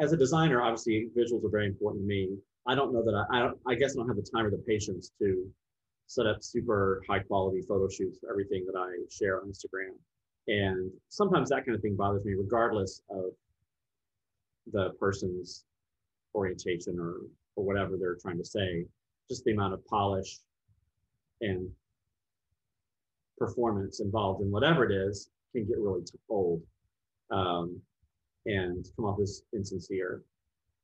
as 0.00 0.12
a 0.12 0.16
designer, 0.16 0.62
obviously 0.62 1.08
visuals 1.16 1.44
are 1.44 1.50
very 1.50 1.66
important 1.66 2.02
to 2.02 2.06
me. 2.06 2.36
I 2.66 2.74
don't 2.74 2.92
know 2.92 3.04
that 3.04 3.14
I, 3.14 3.38
I 3.38 3.40
don't. 3.40 3.58
I 3.66 3.74
guess 3.74 3.94
I 3.94 4.00
don't 4.00 4.08
have 4.08 4.16
the 4.16 4.28
time 4.34 4.46
or 4.46 4.50
the 4.50 4.58
patience 4.58 5.12
to 5.18 5.46
set 6.06 6.26
up 6.26 6.42
super 6.42 7.02
high 7.08 7.20
quality 7.20 7.62
photo 7.62 7.88
shoots 7.88 8.18
for 8.18 8.30
everything 8.30 8.66
that 8.66 8.78
I 8.78 8.90
share 9.10 9.40
on 9.40 9.48
Instagram. 9.48 9.94
And 10.48 10.90
sometimes 11.08 11.50
that 11.50 11.64
kind 11.64 11.76
of 11.76 11.82
thing 11.82 11.96
bothers 11.96 12.24
me, 12.24 12.34
regardless 12.34 13.02
of 13.10 13.32
the 14.72 14.90
person's 14.98 15.64
orientation 16.34 16.98
or, 16.98 17.18
or 17.56 17.64
whatever 17.64 17.96
they're 17.98 18.16
trying 18.20 18.38
to 18.38 18.44
say. 18.44 18.84
Just 19.28 19.44
the 19.44 19.52
amount 19.52 19.74
of 19.74 19.84
polish 19.86 20.40
and 21.40 21.68
performance 23.38 24.00
involved 24.00 24.42
in 24.42 24.50
whatever 24.50 24.84
it 24.84 24.92
is 24.92 25.30
can 25.54 25.66
get 25.66 25.78
really 25.78 26.02
old 26.28 26.62
um, 27.30 27.80
and 28.46 28.86
come 28.96 29.04
off 29.04 29.20
as 29.20 29.42
insincere. 29.54 30.22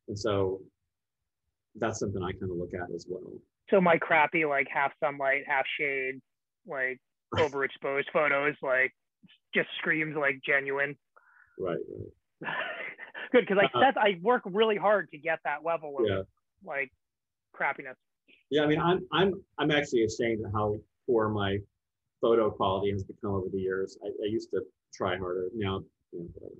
And 0.08 0.18
so 0.18 0.60
that's 1.76 2.00
something 2.00 2.22
I 2.22 2.32
kind 2.32 2.50
of 2.50 2.56
look 2.56 2.72
at 2.74 2.94
as 2.94 3.06
well. 3.08 3.32
So 3.70 3.80
my 3.80 3.98
crappy 3.98 4.44
like 4.44 4.66
half 4.72 4.92
sunlight, 5.02 5.42
half 5.46 5.64
shade, 5.78 6.20
like 6.66 6.98
overexposed 7.34 8.10
photos, 8.12 8.54
like 8.62 8.92
just 9.54 9.68
screams 9.78 10.16
like 10.16 10.40
genuine. 10.46 10.96
Right. 11.58 11.78
right. 12.42 12.52
Good 13.32 13.46
because 13.46 13.62
I 13.74 13.78
uh, 13.78 13.92
I 13.96 14.18
work 14.22 14.42
really 14.46 14.76
hard 14.76 15.10
to 15.10 15.18
get 15.18 15.38
that 15.44 15.58
level 15.64 15.96
of 15.98 16.06
yeah. 16.08 16.22
like 16.64 16.90
crappiness. 17.54 17.96
Yeah, 18.50 18.62
I 18.62 18.66
mean, 18.66 18.80
I'm 18.80 19.06
I'm 19.12 19.34
I'm 19.58 19.70
actually 19.70 20.04
ashamed 20.04 20.44
of 20.46 20.52
how 20.52 20.76
poor 21.06 21.28
my 21.28 21.58
photo 22.20 22.50
quality 22.50 22.90
has 22.92 23.04
become 23.04 23.32
over 23.32 23.48
the 23.52 23.58
years. 23.58 23.98
I, 24.02 24.08
I 24.08 24.28
used 24.28 24.50
to 24.50 24.62
try 24.94 25.18
harder. 25.18 25.48
Now, 25.54 25.82
you 26.12 26.30
know, 26.40 26.50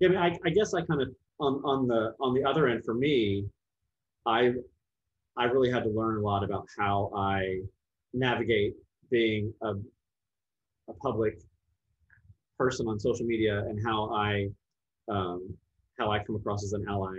yeah, 0.00 0.08
I 0.08 0.10
mean, 0.10 0.20
I, 0.20 0.48
I 0.48 0.50
guess 0.50 0.72
I 0.72 0.80
kind 0.82 1.02
of 1.02 1.08
on 1.38 1.62
on 1.64 1.86
the 1.86 2.14
on 2.20 2.34
the 2.34 2.44
other 2.44 2.68
end 2.68 2.84
for 2.84 2.94
me, 2.94 3.46
I 4.26 4.52
I 5.36 5.44
really 5.44 5.70
had 5.70 5.84
to 5.84 5.90
learn 5.90 6.18
a 6.18 6.20
lot 6.20 6.44
about 6.44 6.66
how 6.78 7.10
I 7.14 7.60
navigate 8.12 8.74
being 9.10 9.52
a, 9.62 9.74
a 10.88 10.94
public 11.02 11.40
person 12.60 12.86
on 12.86 13.00
social 13.00 13.24
media 13.24 13.64
and 13.68 13.80
how 13.82 13.98
I 14.14 14.50
um, 15.08 15.40
how 15.98 16.10
I 16.10 16.22
come 16.22 16.36
across 16.36 16.62
as 16.62 16.74
an 16.74 16.84
ally 16.86 17.16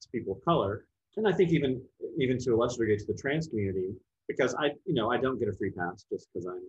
to 0.00 0.08
people 0.10 0.32
of 0.36 0.42
color, 0.42 0.86
and 1.16 1.28
I 1.28 1.32
think 1.32 1.50
even 1.52 1.82
even 2.18 2.38
to 2.44 2.54
a 2.54 2.56
lesser 2.56 2.78
degree 2.78 2.96
to 2.96 3.04
the 3.04 3.18
trans 3.22 3.46
community, 3.48 3.90
because 4.26 4.54
I 4.54 4.66
you 4.86 4.94
know 4.94 5.12
I 5.12 5.18
don't 5.18 5.38
get 5.38 5.48
a 5.48 5.52
free 5.52 5.70
pass 5.70 6.06
just 6.10 6.28
because 6.32 6.46
I'm 6.46 6.66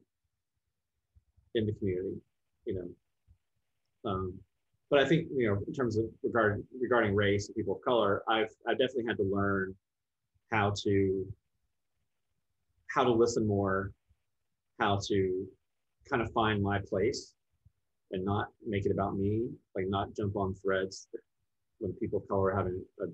in 1.55 1.65
the 1.65 1.73
community, 1.73 2.17
you 2.65 2.73
know. 2.75 2.89
Um, 4.09 4.33
but 4.89 4.99
I 4.99 5.05
think 5.05 5.27
you 5.33 5.47
know 5.47 5.57
in 5.65 5.73
terms 5.73 5.95
of 5.97 6.05
regard 6.21 6.61
regarding 6.81 7.15
race 7.15 7.47
and 7.47 7.55
people 7.55 7.75
of 7.77 7.81
color, 7.81 8.23
I've 8.27 8.53
I've 8.67 8.77
definitely 8.77 9.07
had 9.07 9.17
to 9.17 9.27
learn 9.37 9.73
how 10.51 10.73
to 10.83 11.25
how 12.93 13.05
to 13.05 13.11
listen 13.23 13.47
more, 13.47 13.93
how 14.81 14.99
to 15.07 15.47
kind 16.09 16.21
of 16.21 16.29
find 16.33 16.61
my 16.61 16.79
place 16.79 17.35
and 18.11 18.25
not 18.25 18.47
make 18.65 18.85
it 18.85 18.91
about 18.91 19.17
me, 19.17 19.49
like 19.75 19.85
not 19.87 20.15
jump 20.15 20.35
on 20.35 20.53
threads 20.55 21.07
when 21.79 21.93
people 21.93 22.19
of 22.19 22.27
color 22.27 22.51
are 22.51 22.55
having 22.55 22.83
a, 23.01 23.05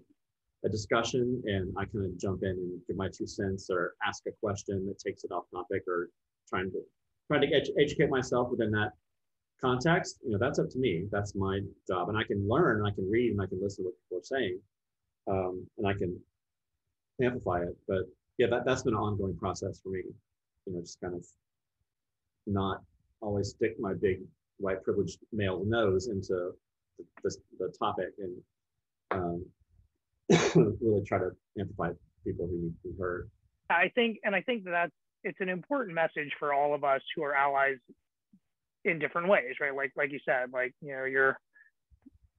a 0.66 0.70
discussion 0.70 1.42
and 1.46 1.74
I 1.78 1.86
kind 1.86 2.06
of 2.06 2.18
jump 2.18 2.44
in 2.44 2.50
and 2.50 2.82
give 2.88 2.98
my 2.98 3.10
two 3.10 3.28
cents 3.28 3.70
or 3.70 3.94
ask 4.06 4.24
a 4.28 4.32
question 4.44 4.86
that 4.88 5.00
takes 5.00 5.24
it 5.24 5.32
off 5.32 5.46
topic 5.54 5.84
or 5.88 6.10
trying 6.50 6.72
to 6.72 6.82
trying 7.28 7.42
to 7.42 7.54
ed- 7.54 7.68
educate 7.80 8.10
myself 8.10 8.50
within 8.50 8.72
that 8.72 8.92
context, 9.60 10.20
you 10.24 10.32
know, 10.32 10.38
that's 10.40 10.60
up 10.60 10.70
to 10.70 10.80
me. 10.80 11.06
That's 11.12 11.36
my 11.36 11.60
job. 11.88 12.10
And 12.10 12.18
I 12.18 12.24
can 12.24 12.48
learn 12.48 12.78
and 12.78 12.88
I 12.88 12.92
can 12.92 13.10
read 13.10 13.32
and 13.32 13.42
I 13.42 13.48
can 13.48 13.60
listen 13.62 13.84
to 13.84 13.90
what 13.90 13.96
people 14.04 14.18
are 14.20 14.24
saying. 14.24 14.60
Um, 15.30 15.68
and 15.78 15.88
I 15.88 15.94
can 15.94 16.18
amplify 17.22 17.64
it. 17.64 17.76
But 17.88 18.04
yeah, 18.38 18.48
that, 18.52 18.66
that's 18.66 18.84
been 18.84 18.94
an 18.94 19.00
ongoing 19.00 19.36
process 19.36 19.80
for 19.82 19.90
me. 19.90 20.04
You 20.66 20.74
know, 20.74 20.82
just 20.82 21.02
kind 21.02 21.16
of 21.16 21.26
not 22.46 22.82
always 23.22 23.50
stick 23.50 23.76
my 23.80 23.94
big 23.94 24.20
white 24.60 24.84
privileged 24.84 25.20
male 25.32 25.64
nose 25.66 26.08
into 26.08 26.52
the, 27.24 27.36
the, 27.60 27.74
topic 27.78 28.10
and 28.20 28.36
um, 29.12 29.46
really 30.82 31.04
try 31.06 31.20
to 31.20 31.32
amplify 31.60 31.92
people 32.26 32.48
who 32.48 32.58
need 32.58 32.74
to 32.82 32.90
be 32.90 33.00
heard. 33.00 33.30
I 33.70 33.92
think, 33.96 34.18
and 34.24 34.36
I 34.36 34.42
think 34.42 34.64
that 34.66 34.72
that's, 34.72 34.92
it's 35.24 35.38
an 35.42 35.50
important 35.50 35.96
message 35.96 36.32
for 36.40 36.54
all 36.54 36.74
of 36.74 36.84
us 36.84 37.02
who 37.16 37.24
are 37.24 37.36
allies 37.36 37.78
in 38.86 39.00
different 39.00 39.28
ways, 39.28 39.56
right? 39.60 39.76
Like, 39.76 39.92
like 39.96 40.12
you 40.12 40.20
said, 40.26 40.52
like, 40.54 40.74
you 40.82 40.96
know, 40.96 41.06
you're, 41.06 41.38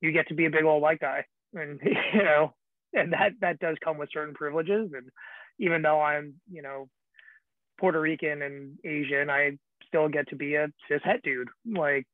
you 0.00 0.12
get 0.12 0.28
to 0.28 0.34
be 0.34 0.46
a 0.46 0.50
big 0.50 0.64
old 0.64 0.82
white 0.82 1.00
guy 1.00 1.24
and, 1.54 1.80
you 2.14 2.22
know, 2.22 2.54
and 2.94 3.12
that, 3.12 3.32
that 3.40 3.58
does 3.58 3.76
come 3.84 3.98
with 3.98 4.08
certain 4.12 4.34
privileges. 4.34 4.90
And 4.94 5.08
even 5.58 5.82
though 5.82 6.00
I'm, 6.00 6.34
you 6.50 6.62
know, 6.62 6.88
Puerto 7.78 8.00
Rican 8.00 8.42
and 8.42 8.78
Asian, 8.84 9.30
I 9.30 9.58
still 9.88 10.08
get 10.08 10.28
to 10.28 10.36
be 10.36 10.54
a 10.54 10.68
cis 10.88 11.00
het 11.04 11.22
dude. 11.22 11.48
Like, 11.66 12.06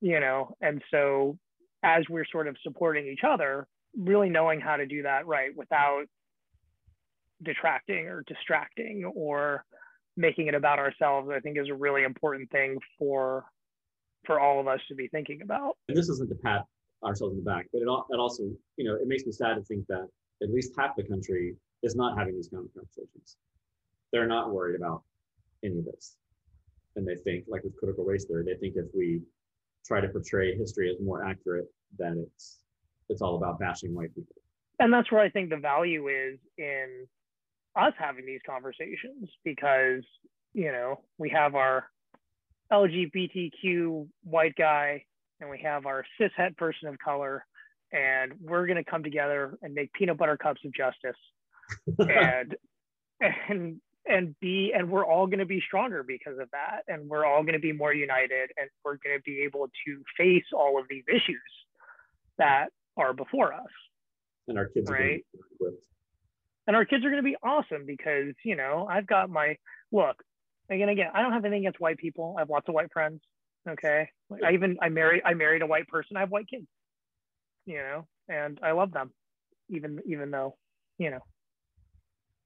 you 0.00 0.20
know, 0.20 0.54
and 0.60 0.82
so 0.90 1.38
as 1.82 2.04
we're 2.08 2.26
sort 2.30 2.48
of 2.48 2.56
supporting 2.62 3.06
each 3.06 3.24
other, 3.26 3.66
really 3.96 4.28
knowing 4.28 4.60
how 4.60 4.76
to 4.76 4.86
do 4.86 5.02
that 5.02 5.26
right 5.26 5.50
without 5.56 6.04
detracting 7.42 8.06
or 8.06 8.24
distracting 8.26 9.04
or 9.14 9.64
making 10.16 10.46
it 10.48 10.54
about 10.54 10.78
ourselves, 10.78 11.28
I 11.34 11.40
think 11.40 11.58
is 11.58 11.68
a 11.68 11.74
really 11.74 12.04
important 12.04 12.50
thing 12.50 12.78
for 12.98 13.44
for 14.26 14.40
all 14.40 14.58
of 14.58 14.66
us 14.66 14.80
to 14.88 14.94
be 14.94 15.08
thinking 15.08 15.42
about. 15.42 15.76
And 15.88 15.96
this 15.96 16.08
isn't 16.08 16.28
to 16.30 16.34
pat 16.34 16.64
ourselves 17.04 17.32
in 17.32 17.44
the 17.44 17.44
back, 17.44 17.66
but 17.72 17.82
it, 17.82 17.84
it 17.84 18.18
also, 18.18 18.44
you 18.76 18.84
know, 18.88 18.94
it 18.94 19.06
makes 19.06 19.26
me 19.26 19.32
sad 19.32 19.56
to 19.56 19.62
think 19.62 19.86
that 19.88 20.08
at 20.42 20.50
least 20.50 20.72
half 20.78 20.96
the 20.96 21.02
country 21.02 21.54
is 21.82 21.94
not 21.94 22.16
having 22.16 22.34
these 22.34 22.48
kind 22.48 22.64
of 22.64 22.72
conversations. 22.72 23.36
They're 24.12 24.26
not 24.26 24.50
worried 24.50 24.76
about 24.76 25.02
any 25.62 25.78
of 25.78 25.84
this. 25.84 26.16
And 26.96 27.06
they 27.06 27.16
think, 27.16 27.44
like 27.48 27.64
with 27.64 27.76
critical 27.76 28.04
race 28.04 28.24
theory, 28.24 28.44
they 28.44 28.56
think 28.58 28.74
if 28.76 28.86
we 28.94 29.20
try 29.84 30.00
to 30.00 30.08
portray 30.08 30.56
history 30.56 30.90
as 30.90 30.96
more 31.04 31.24
accurate, 31.24 31.66
then 31.98 32.24
it's 32.26 32.60
it's 33.08 33.20
all 33.20 33.36
about 33.36 33.58
bashing 33.58 33.94
white 33.94 34.14
people. 34.14 34.34
And 34.78 34.92
that's 34.92 35.10
where 35.12 35.20
I 35.20 35.28
think 35.28 35.50
the 35.50 35.56
value 35.56 36.08
is 36.08 36.38
in 36.56 37.06
us 37.76 37.92
having 37.98 38.24
these 38.26 38.40
conversations 38.46 39.28
because, 39.44 40.02
you 40.52 40.72
know, 40.72 41.00
we 41.18 41.28
have 41.30 41.54
our 41.54 41.90
LGBTQ 42.72 44.06
white 44.24 44.54
guy 44.56 45.04
and 45.40 45.50
we 45.50 45.60
have 45.60 45.86
our 45.86 46.04
cis 46.18 46.30
het 46.36 46.56
person 46.56 46.88
of 46.88 46.98
color, 46.98 47.44
and 47.92 48.32
we're 48.40 48.66
going 48.66 48.82
to 48.82 48.90
come 48.90 49.02
together 49.02 49.58
and 49.62 49.74
make 49.74 49.92
peanut 49.92 50.16
butter 50.16 50.36
cups 50.36 50.60
of 50.64 50.72
justice 50.72 51.16
and 51.98 52.56
and 53.48 53.80
and 54.06 54.34
be 54.40 54.72
and 54.76 54.90
we're 54.90 55.04
all 55.04 55.26
going 55.26 55.38
to 55.38 55.46
be 55.46 55.62
stronger 55.66 56.02
because 56.02 56.38
of 56.38 56.48
that 56.50 56.82
and 56.88 57.08
we're 57.08 57.24
all 57.24 57.42
going 57.42 57.54
to 57.54 57.58
be 57.58 57.72
more 57.72 57.92
united 57.92 58.50
and 58.56 58.68
we're 58.84 58.98
going 59.02 59.16
to 59.16 59.22
be 59.24 59.42
able 59.42 59.68
to 59.86 60.02
face 60.16 60.44
all 60.52 60.78
of 60.78 60.86
these 60.88 61.04
issues 61.08 61.40
that 62.38 62.66
are 62.96 63.12
before 63.12 63.52
us. 63.52 63.62
And 64.46 64.58
our 64.58 64.66
kids 64.66 64.90
right? 64.90 65.24
and 66.66 66.76
our 66.76 66.84
kids 66.84 67.04
are 67.04 67.10
going 67.10 67.22
to 67.22 67.28
be 67.28 67.36
awesome 67.42 67.84
because 67.86 68.34
you 68.44 68.56
know 68.56 68.86
i've 68.90 69.06
got 69.06 69.30
my 69.30 69.56
look 69.92 70.22
again 70.70 70.88
again 70.88 71.10
i 71.14 71.22
don't 71.22 71.32
have 71.32 71.44
anything 71.44 71.62
against 71.62 71.80
white 71.80 71.98
people. 71.98 72.34
I 72.36 72.42
have 72.42 72.50
lots 72.50 72.68
of 72.68 72.74
white 72.74 72.92
friends 72.92 73.20
okay? 73.68 74.10
I 74.44 74.52
even 74.52 74.76
i 74.82 74.88
married 74.88 75.22
i 75.24 75.34
married 75.34 75.62
a 75.62 75.66
white 75.66 75.88
person. 75.88 76.16
I 76.16 76.20
have 76.20 76.30
white 76.30 76.48
kids 76.48 76.66
you 77.66 77.76
know 77.76 78.06
and 78.28 78.58
i 78.62 78.72
love 78.72 78.92
them 78.92 79.10
even 79.70 80.00
even 80.06 80.30
though 80.30 80.56
you 80.98 81.10
know 81.10 81.20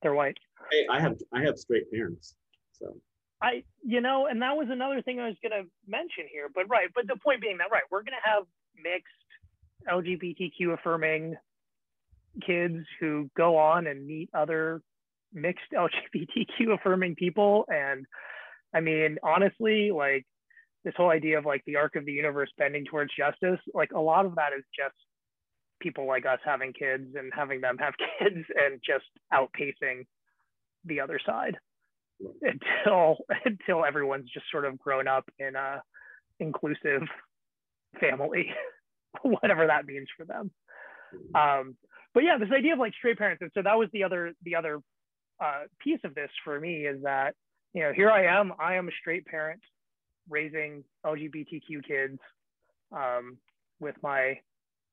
they're 0.03 0.15
white. 0.15 0.37
Hey, 0.71 0.87
I 0.91 1.01
have 1.01 1.17
I 1.33 1.43
have 1.43 1.59
straight 1.59 1.91
parents, 1.91 2.35
so. 2.73 2.97
I, 3.41 3.63
you 3.85 4.01
know, 4.01 4.27
and 4.27 4.43
that 4.43 4.57
was 4.57 4.67
another 4.69 5.01
thing 5.01 5.21
I 5.21 5.29
was 5.29 5.37
going 5.41 5.53
to 5.53 5.71
mention 5.87 6.25
here, 6.29 6.49
but 6.53 6.69
right, 6.69 6.89
but 6.93 7.07
the 7.07 7.15
point 7.23 7.41
being 7.41 7.59
that 7.59 7.71
right, 7.71 7.85
we're 7.89 8.03
going 8.03 8.19
to 8.21 8.29
have 8.29 8.43
mixed 8.83 9.15
LGBTQ 9.89 10.75
affirming 10.75 11.37
kids 12.45 12.85
who 12.99 13.31
go 13.37 13.57
on 13.57 13.87
and 13.87 14.05
meet 14.05 14.29
other 14.35 14.83
mixed 15.33 15.67
LGBTQ 15.73 16.75
affirming 16.75 17.15
people, 17.15 17.65
and 17.69 18.07
I 18.75 18.81
mean, 18.81 19.19
honestly, 19.23 19.91
like 19.93 20.27
this 20.85 20.95
whole 20.97 21.11
idea 21.11 21.39
of 21.39 21.47
like 21.47 21.63
the 21.67 21.77
arc 21.77 21.97
of 21.97 22.05
the 22.05 22.13
universe 22.13 22.51
bending 22.59 22.85
towards 22.85 23.13
justice, 23.17 23.61
like 23.75 23.93
a 23.93 24.01
lot 24.01 24.27
of 24.27 24.35
that 24.35 24.51
is 24.57 24.65
just 24.77 24.97
people 25.81 26.07
like 26.07 26.27
us 26.27 26.39
having 26.45 26.73
kids 26.73 27.15
and 27.17 27.33
having 27.35 27.61
them 27.61 27.77
have 27.79 27.95
kids 28.19 28.45
and 28.55 28.81
just 28.85 29.07
outpacing 29.33 30.07
the 30.85 31.01
other 31.01 31.21
side 31.25 31.57
until 32.43 33.19
until 33.45 33.85
everyone's 33.85 34.31
just 34.33 34.47
sort 34.51 34.65
of 34.65 34.79
grown 34.79 35.09
up 35.09 35.29
in 35.39 35.57
a 35.57 35.83
inclusive 36.41 37.03
family 38.01 38.51
whatever 39.23 39.67
that 39.67 39.87
means 39.87 40.09
for 40.17 40.25
them. 40.25 40.51
Um, 41.35 41.77
but 42.15 42.23
yeah 42.23 42.37
this 42.39 42.49
idea 42.57 42.73
of 42.73 42.79
like 42.79 42.95
straight 42.95 43.19
parents 43.19 43.43
and 43.43 43.51
so 43.55 43.63
that 43.63 43.79
was 43.79 43.89
the 43.93 44.05
other 44.05 44.33
the 44.45 44.55
other 44.55 44.81
uh, 45.43 45.65
piece 45.81 46.01
of 46.05 46.15
this 46.15 46.31
for 46.45 46.59
me 46.59 46.87
is 46.87 47.03
that 47.03 47.35
you 47.73 47.83
know 47.83 47.93
here 47.95 48.11
i 48.11 48.25
am 48.25 48.53
i 48.59 48.75
am 48.75 48.89
a 48.89 48.93
straight 49.01 49.25
parent 49.27 49.61
raising 50.29 50.83
lgbtq 51.07 51.87
kids 51.87 52.19
um, 52.93 53.39
with 53.81 53.95
my 54.03 54.39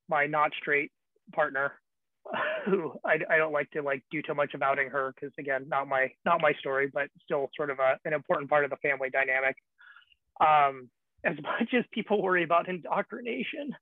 my 0.10 0.26
not 0.26 0.52
straight 0.60 0.92
partner 1.34 1.74
who 2.66 2.94
I, 3.06 3.20
I 3.30 3.38
don't 3.38 3.54
like 3.54 3.70
to 3.72 3.82
like 3.82 4.04
do 4.12 4.22
too 4.22 4.34
much 4.34 4.54
of 4.54 4.62
outing 4.62 4.90
her 4.90 5.14
because 5.14 5.34
again 5.40 5.66
not 5.68 5.88
my 5.88 6.12
not 6.26 6.42
my 6.42 6.54
story 6.60 6.90
but 6.92 7.10
still 7.24 7.50
sort 7.56 7.70
of 7.70 7.80
a, 7.80 7.98
an 8.06 8.14
important 8.14 8.50
part 8.50 8.64
of 8.64 8.70
the 8.70 8.78
family 8.78 9.10
dynamic. 9.10 9.56
Um, 10.40 10.90
as 11.24 11.36
much 11.44 11.74
as 11.78 11.84
people 11.92 12.22
worry 12.22 12.44
about 12.44 12.68
indoctrination 12.68 13.76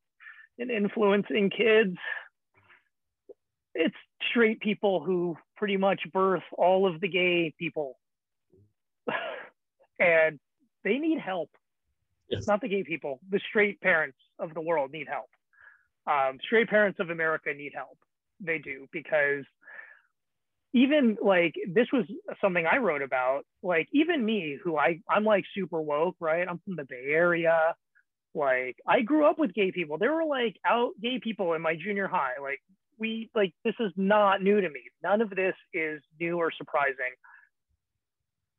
and 0.59 0.69
influencing 0.69 1.49
kids 1.49 1.97
it's 3.75 3.95
straight 4.29 4.59
people 4.59 5.03
who 5.03 5.35
pretty 5.57 5.77
much 5.77 6.01
birth 6.13 6.43
all 6.51 6.85
of 6.85 7.01
the 7.01 7.07
gay 7.07 7.53
people. 7.57 7.97
And 9.99 10.39
they 10.83 10.97
need 10.97 11.19
help. 11.19 11.51
Yes. 12.27 12.47
not 12.47 12.61
the 12.61 12.67
gay 12.67 12.83
people 12.83 13.19
the 13.29 13.39
straight 13.47 13.79
parents 13.79 14.17
of 14.39 14.53
the 14.53 14.61
world 14.61 14.91
need 14.91 15.07
help 15.07 15.29
um, 16.07 16.37
straight 16.43 16.69
parents 16.69 16.99
of 16.99 17.09
America 17.09 17.53
need 17.53 17.73
help. 17.75 17.97
They 18.39 18.57
do 18.57 18.87
because 18.91 19.45
even 20.73 21.17
like 21.23 21.53
this 21.71 21.87
was 21.93 22.05
something 22.41 22.65
I 22.65 22.77
wrote 22.77 23.01
about. 23.01 23.43
Like 23.61 23.87
even 23.93 24.25
me, 24.25 24.57
who 24.63 24.77
I 24.77 24.99
I'm 25.09 25.23
like 25.23 25.45
super 25.55 25.79
woke, 25.79 26.15
right? 26.19 26.47
I'm 26.47 26.59
from 26.65 26.75
the 26.75 26.85
Bay 26.85 27.05
Area. 27.09 27.75
Like 28.33 28.77
I 28.87 29.01
grew 29.01 29.25
up 29.25 29.37
with 29.37 29.53
gay 29.53 29.71
people. 29.71 29.97
There 29.97 30.13
were 30.13 30.25
like 30.25 30.57
out 30.65 30.91
gay 31.01 31.19
people 31.19 31.53
in 31.53 31.61
my 31.61 31.75
junior 31.75 32.07
high. 32.07 32.33
Like 32.41 32.59
we 32.97 33.29
like 33.35 33.53
this 33.63 33.75
is 33.79 33.91
not 33.95 34.41
new 34.41 34.59
to 34.59 34.69
me. 34.69 34.81
None 35.03 35.21
of 35.21 35.29
this 35.29 35.55
is 35.73 36.01
new 36.19 36.37
or 36.37 36.51
surprising. 36.51 37.13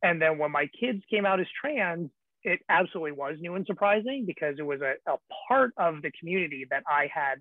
And 0.02 0.20
then 0.20 0.38
when 0.38 0.52
my 0.52 0.68
kids 0.78 1.02
came 1.10 1.26
out 1.26 1.40
as 1.40 1.46
trans, 1.60 2.10
it 2.44 2.60
absolutely 2.68 3.12
was 3.12 3.36
new 3.40 3.54
and 3.56 3.66
surprising 3.66 4.24
because 4.26 4.56
it 4.58 4.62
was 4.66 4.80
a, 4.82 4.94
a 5.10 5.16
part 5.48 5.72
of 5.78 6.02
the 6.02 6.12
community 6.20 6.66
that 6.70 6.82
I 6.88 7.08
had 7.12 7.36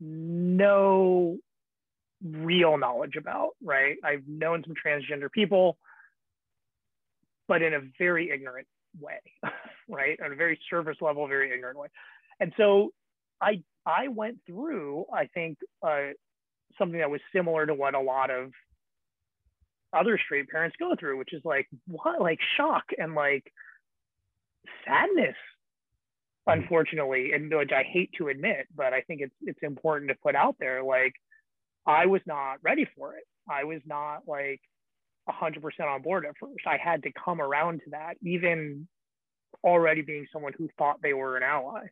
no 0.00 1.38
real 2.24 2.78
knowledge 2.78 3.16
about, 3.16 3.50
right? 3.62 3.96
I've 4.04 4.26
known 4.26 4.64
some 4.66 4.74
transgender 4.74 5.30
people. 5.30 5.76
but 7.48 7.62
in 7.62 7.74
a 7.74 7.80
very 7.98 8.30
ignorant 8.30 8.66
way, 9.00 9.20
right? 9.88 10.18
On 10.24 10.32
a 10.32 10.36
very 10.36 10.58
surface 10.70 10.96
level, 11.00 11.26
very 11.28 11.52
ignorant 11.52 11.78
way. 11.78 11.88
And 12.40 12.52
so 12.56 12.90
I 13.40 13.62
I 13.86 14.08
went 14.08 14.38
through, 14.46 15.06
I 15.12 15.26
think, 15.26 15.58
uh, 15.82 16.08
something 16.78 16.98
that 16.98 17.10
was 17.10 17.20
similar 17.34 17.66
to 17.66 17.74
what 17.74 17.94
a 17.94 18.00
lot 18.00 18.30
of 18.30 18.50
other 19.92 20.18
straight 20.24 20.48
parents 20.48 20.76
go 20.78 20.94
through, 20.98 21.18
which 21.18 21.32
is 21.32 21.42
like 21.44 21.68
what, 21.86 22.20
like 22.20 22.40
shock 22.56 22.84
and 22.98 23.14
like 23.14 23.44
sadness, 24.84 25.36
mm-hmm. 26.48 26.60
unfortunately, 26.60 27.32
and 27.32 27.54
which 27.54 27.72
I 27.72 27.82
hate 27.82 28.10
to 28.18 28.28
admit, 28.28 28.66
but 28.74 28.92
I 28.92 29.02
think 29.02 29.20
it's 29.20 29.34
it's 29.42 29.62
important 29.62 30.10
to 30.10 30.16
put 30.22 30.34
out 30.34 30.56
there. 30.58 30.82
Like 30.82 31.14
I 31.86 32.06
was 32.06 32.22
not 32.26 32.58
ready 32.62 32.86
for 32.96 33.14
it. 33.14 33.24
I 33.48 33.64
was 33.64 33.80
not 33.86 34.22
like 34.26 34.60
100% 35.28 35.62
on 35.80 36.02
board 36.02 36.26
at 36.26 36.34
first. 36.40 36.66
I 36.66 36.76
had 36.76 37.04
to 37.04 37.12
come 37.12 37.40
around 37.40 37.80
to 37.84 37.90
that, 37.90 38.16
even 38.22 38.88
already 39.62 40.02
being 40.02 40.26
someone 40.32 40.52
who 40.56 40.68
thought 40.78 41.00
they 41.02 41.12
were 41.12 41.36
an 41.36 41.42
ally, 41.42 41.86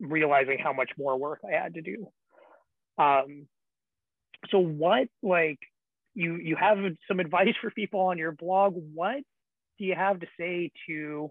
realizing 0.00 0.58
how 0.58 0.72
much 0.72 0.90
more 0.98 1.18
work 1.18 1.40
I 1.46 1.52
had 1.52 1.74
to 1.74 1.82
do. 1.82 2.08
Um, 2.98 3.46
so 4.50 4.58
what 4.58 5.08
like 5.22 5.58
you 6.14 6.36
you 6.36 6.56
have 6.56 6.78
some 7.08 7.20
advice 7.20 7.54
for 7.60 7.70
people 7.70 8.00
on 8.00 8.18
your 8.18 8.32
blog. 8.32 8.74
What 8.94 9.22
do 9.78 9.84
you 9.84 9.94
have 9.94 10.20
to 10.20 10.26
say 10.38 10.70
to 10.88 11.30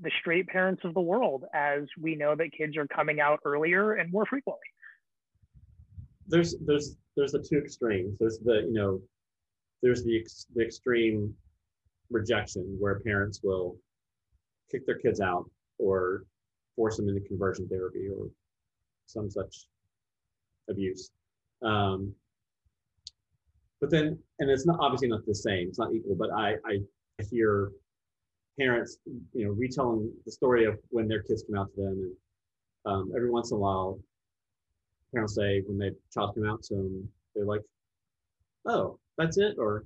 the 0.00 0.10
straight 0.20 0.46
parents 0.48 0.82
of 0.84 0.94
the 0.94 1.00
world 1.00 1.44
as 1.54 1.82
we 2.00 2.14
know 2.14 2.34
that 2.34 2.52
kids 2.56 2.76
are 2.76 2.86
coming 2.86 3.20
out 3.20 3.40
earlier 3.44 3.94
and 3.94 4.10
more 4.12 4.26
frequently? 4.26 4.60
There's 6.26 6.54
there's 6.64 6.96
there's 7.16 7.32
the 7.32 7.40
two 7.46 7.58
extremes. 7.58 8.16
There's 8.18 8.38
the 8.38 8.62
you 8.66 8.72
know 8.72 9.00
there's 9.82 10.04
the, 10.04 10.18
ex, 10.18 10.46
the 10.54 10.62
extreme 10.64 11.34
rejection 12.10 12.76
where 12.78 13.00
parents 13.00 13.40
will 13.42 13.76
kick 14.70 14.86
their 14.86 14.98
kids 14.98 15.20
out 15.20 15.50
or 15.78 16.24
force 16.76 16.96
them 16.96 17.08
into 17.08 17.20
conversion 17.20 17.68
therapy 17.68 18.08
or 18.08 18.28
some 19.06 19.30
such 19.30 19.66
abuse. 20.70 21.10
Um, 21.62 22.14
but 23.80 23.90
then, 23.90 24.18
and 24.38 24.50
it's 24.50 24.66
not 24.66 24.78
obviously 24.80 25.08
not 25.08 25.26
the 25.26 25.34
same, 25.34 25.68
it's 25.68 25.78
not 25.78 25.92
equal, 25.92 26.14
but 26.14 26.30
I, 26.32 26.54
I 26.64 26.78
hear 27.30 27.72
parents, 28.62 28.98
you 29.32 29.44
know, 29.46 29.52
retelling 29.52 30.12
the 30.24 30.32
story 30.32 30.64
of 30.64 30.78
when 30.90 31.08
their 31.08 31.22
kids 31.22 31.44
come 31.44 31.58
out 31.58 31.68
to 31.74 31.80
them. 31.80 32.14
And 32.84 32.92
um, 32.92 33.12
every 33.16 33.30
once 33.30 33.50
in 33.50 33.56
a 33.56 33.60
while, 33.60 33.98
parents 35.12 35.34
say 35.34 35.62
when 35.66 35.78
their 35.78 35.92
child 36.12 36.34
come 36.34 36.48
out 36.48 36.62
to 36.64 36.74
them, 36.74 37.08
they're 37.34 37.44
like, 37.44 37.62
oh, 38.66 38.98
that's 39.18 39.38
it? 39.38 39.56
Or 39.58 39.84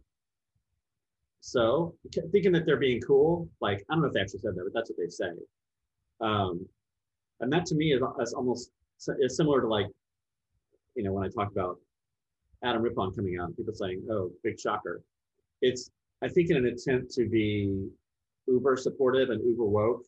so 1.40 1.94
thinking 2.32 2.52
that 2.52 2.66
they're 2.66 2.76
being 2.76 3.00
cool, 3.00 3.48
like, 3.60 3.84
I 3.88 3.94
don't 3.94 4.02
know 4.02 4.08
if 4.08 4.14
they 4.14 4.20
actually 4.20 4.40
said 4.40 4.54
that, 4.56 4.64
but 4.64 4.74
that's 4.74 4.90
what 4.90 4.98
they 4.98 5.08
say. 5.08 5.32
Um, 6.20 6.66
and 7.40 7.52
that 7.52 7.66
to 7.66 7.74
me 7.74 7.92
is, 7.92 8.02
is 8.20 8.32
almost 8.34 8.70
is 9.20 9.36
similar 9.36 9.60
to 9.60 9.68
like, 9.68 9.86
you 10.94 11.02
know, 11.02 11.12
when 11.12 11.24
I 11.24 11.28
talk 11.28 11.52
about 11.52 11.78
Adam 12.64 12.82
Rippon 12.82 13.12
coming 13.12 13.38
out, 13.38 13.54
people 13.56 13.74
saying, 13.74 14.02
"Oh, 14.10 14.32
big 14.42 14.58
shocker." 14.58 15.02
It's 15.60 15.90
I 16.22 16.28
think 16.28 16.50
in 16.50 16.56
an 16.56 16.66
attempt 16.66 17.12
to 17.12 17.28
be 17.28 17.90
uber 18.46 18.76
supportive 18.76 19.30
and 19.30 19.42
uber 19.44 19.64
woke, 19.64 20.04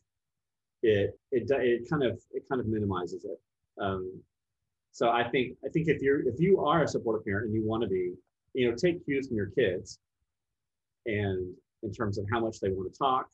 it 0.83 1.19
it 1.33 1.51
it 1.51 1.89
kind 1.91 2.03
of 2.03 2.21
it 2.33 2.43
kind 2.49 2.61
of 2.61 2.67
minimizes 2.67 3.25
it. 3.25 3.39
Um, 3.81 4.21
so 4.93 5.11
I 5.11 5.29
think 5.29 5.57
I 5.65 5.69
think 5.69 5.89
if 5.89 6.01
you're 6.03 6.21
if 6.29 6.39
you 6.39 6.61
are 6.61 6.83
a 6.83 6.89
supportive 6.89 7.25
parent 7.25 7.47
and 7.47 7.55
you 7.55 7.67
want 7.67 7.83
to 7.83 7.89
be, 7.89 8.15
you 8.55 8.69
know, 8.69 8.77
take 8.77 9.05
cues 9.05 9.29
from 9.29 9.37
your 9.37 9.51
kids, 9.51 9.99
and 11.07 11.55
in 11.83 11.93
terms 11.93 12.19
of 12.19 12.27
how 12.33 12.41
much 12.41 12.61
they 12.61 12.71
want 12.71 12.93
to 12.93 12.99
talk 12.99 13.27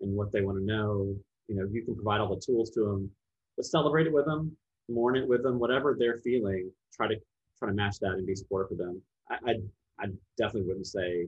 and 0.00 0.14
what 0.14 0.32
they 0.32 0.42
want 0.42 0.58
to 0.58 0.64
know, 0.64 1.14
you 1.48 1.56
know, 1.56 1.66
you 1.70 1.82
can 1.82 1.94
provide 1.94 2.20
all 2.20 2.34
the 2.34 2.40
tools 2.40 2.70
to 2.70 2.80
them, 2.80 3.10
but 3.56 3.66
celebrate 3.66 4.06
it 4.06 4.12
with 4.12 4.26
them, 4.26 4.56
mourn 4.88 5.16
it 5.16 5.26
with 5.26 5.42
them, 5.42 5.58
whatever 5.58 5.96
they're 5.98 6.20
feeling. 6.22 6.70
Try 6.92 7.08
to 7.08 7.16
try 7.58 7.68
to 7.68 7.74
match 7.74 7.98
that 8.00 8.12
and 8.12 8.26
be 8.26 8.34
supportive 8.34 8.76
for 8.76 8.84
them. 8.84 9.00
I, 9.30 9.50
I, 9.50 9.54
I 10.00 10.06
definitely 10.38 10.68
wouldn't 10.68 10.86
say, 10.86 11.26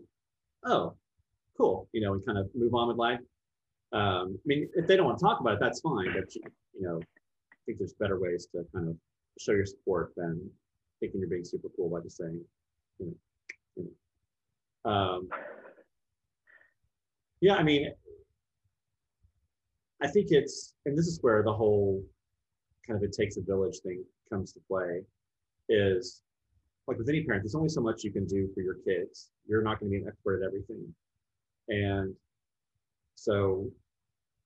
oh, 0.65 0.95
cool, 1.57 1.89
you 1.93 2.01
know, 2.01 2.15
and 2.15 2.25
kind 2.27 2.39
of 2.39 2.49
move 2.55 2.75
on 2.75 2.89
with 2.89 2.97
life. 2.97 3.21
Um, 3.93 4.37
I 4.37 4.47
mean, 4.47 4.69
if 4.75 4.87
they 4.87 4.97
don't 4.97 5.07
want 5.07 5.19
to 5.19 5.25
talk 5.25 5.41
about 5.41 5.55
it, 5.55 5.61
that's 5.61 5.81
fine. 5.81 6.13
But 6.13 6.35
you 6.35 6.43
know, 6.81 6.99
I 7.01 7.57
think 7.65 7.79
there's 7.79 7.95
better 7.95 8.21
ways 8.21 8.49
to 8.53 8.65
kind 8.75 8.89
of 8.89 8.97
show 9.39 9.53
your 9.53 9.67
support 9.67 10.13
than 10.17 10.51
thinking 11.01 11.21
you're 11.21 11.29
being 11.29 11.45
super 11.45 11.69
cool 11.77 11.91
by 11.91 12.01
just 12.01 12.17
saying, 12.17 12.41
you 12.99 13.07
know, 13.07 13.15
you 13.77 13.85
know. 14.85 14.91
Um, 14.91 15.29
yeah, 17.41 17.55
I 17.55 17.63
mean, 17.63 17.93
I 20.03 20.09
think 20.09 20.29
it's, 20.31 20.75
and 20.85 20.97
this 20.97 21.07
is 21.07 21.19
where 21.23 21.43
the 21.43 21.53
whole 21.53 22.03
kind 22.87 22.97
of 22.97 23.03
it 23.03 23.13
takes 23.13 23.37
a 23.37 23.43
village 23.43 23.79
thing 23.83 24.05
comes 24.31 24.53
to 24.53 24.61
play 24.69 25.03
is 25.69 26.23
like 26.87 26.99
with 26.99 27.09
any 27.09 27.25
parent, 27.25 27.43
there's 27.43 27.55
only 27.55 27.69
so 27.69 27.81
much 27.81 28.05
you 28.05 28.13
can 28.13 28.27
do 28.27 28.49
for 28.55 28.61
your 28.61 28.77
kids. 28.87 29.31
You're 29.49 29.63
not 29.63 29.81
going 29.81 29.91
to 29.91 29.99
be 29.99 30.03
an 30.03 30.09
expert 30.09 30.43
at 30.43 30.47
everything. 30.47 30.95
And 31.69 32.15
so 33.15 33.71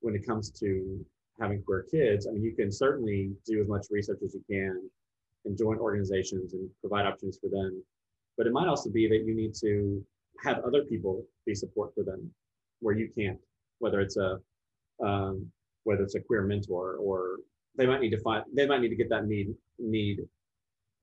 when 0.00 0.14
it 0.14 0.26
comes 0.26 0.50
to 0.60 1.04
having 1.40 1.62
queer 1.62 1.86
kids, 1.90 2.26
I 2.26 2.32
mean, 2.32 2.42
you 2.42 2.54
can 2.54 2.70
certainly 2.70 3.32
do 3.46 3.60
as 3.60 3.68
much 3.68 3.86
research 3.90 4.20
as 4.24 4.34
you 4.34 4.44
can 4.48 4.90
and 5.44 5.56
join 5.56 5.78
organizations 5.78 6.52
and 6.54 6.68
provide 6.80 7.06
opportunities 7.06 7.40
for 7.40 7.48
them. 7.48 7.82
But 8.36 8.46
it 8.46 8.52
might 8.52 8.68
also 8.68 8.90
be 8.90 9.08
that 9.08 9.24
you 9.24 9.34
need 9.34 9.54
to 9.60 10.04
have 10.42 10.58
other 10.64 10.84
people 10.84 11.22
be 11.46 11.54
support 11.54 11.94
for 11.94 12.04
them 12.04 12.30
where 12.80 12.94
you 12.94 13.10
can't, 13.14 13.38
whether 13.78 14.00
it's 14.00 14.16
a 14.16 14.38
um, 15.02 15.50
whether 15.84 16.02
it's 16.02 16.14
a 16.14 16.20
queer 16.20 16.42
mentor 16.42 16.96
or 16.96 17.36
they 17.76 17.86
might 17.86 18.00
need 18.00 18.10
to 18.10 18.20
find 18.20 18.44
they 18.54 18.66
might 18.66 18.80
need 18.80 18.88
to 18.88 18.96
get 18.96 19.08
that 19.08 19.26
need 19.26 19.54
need 19.78 20.20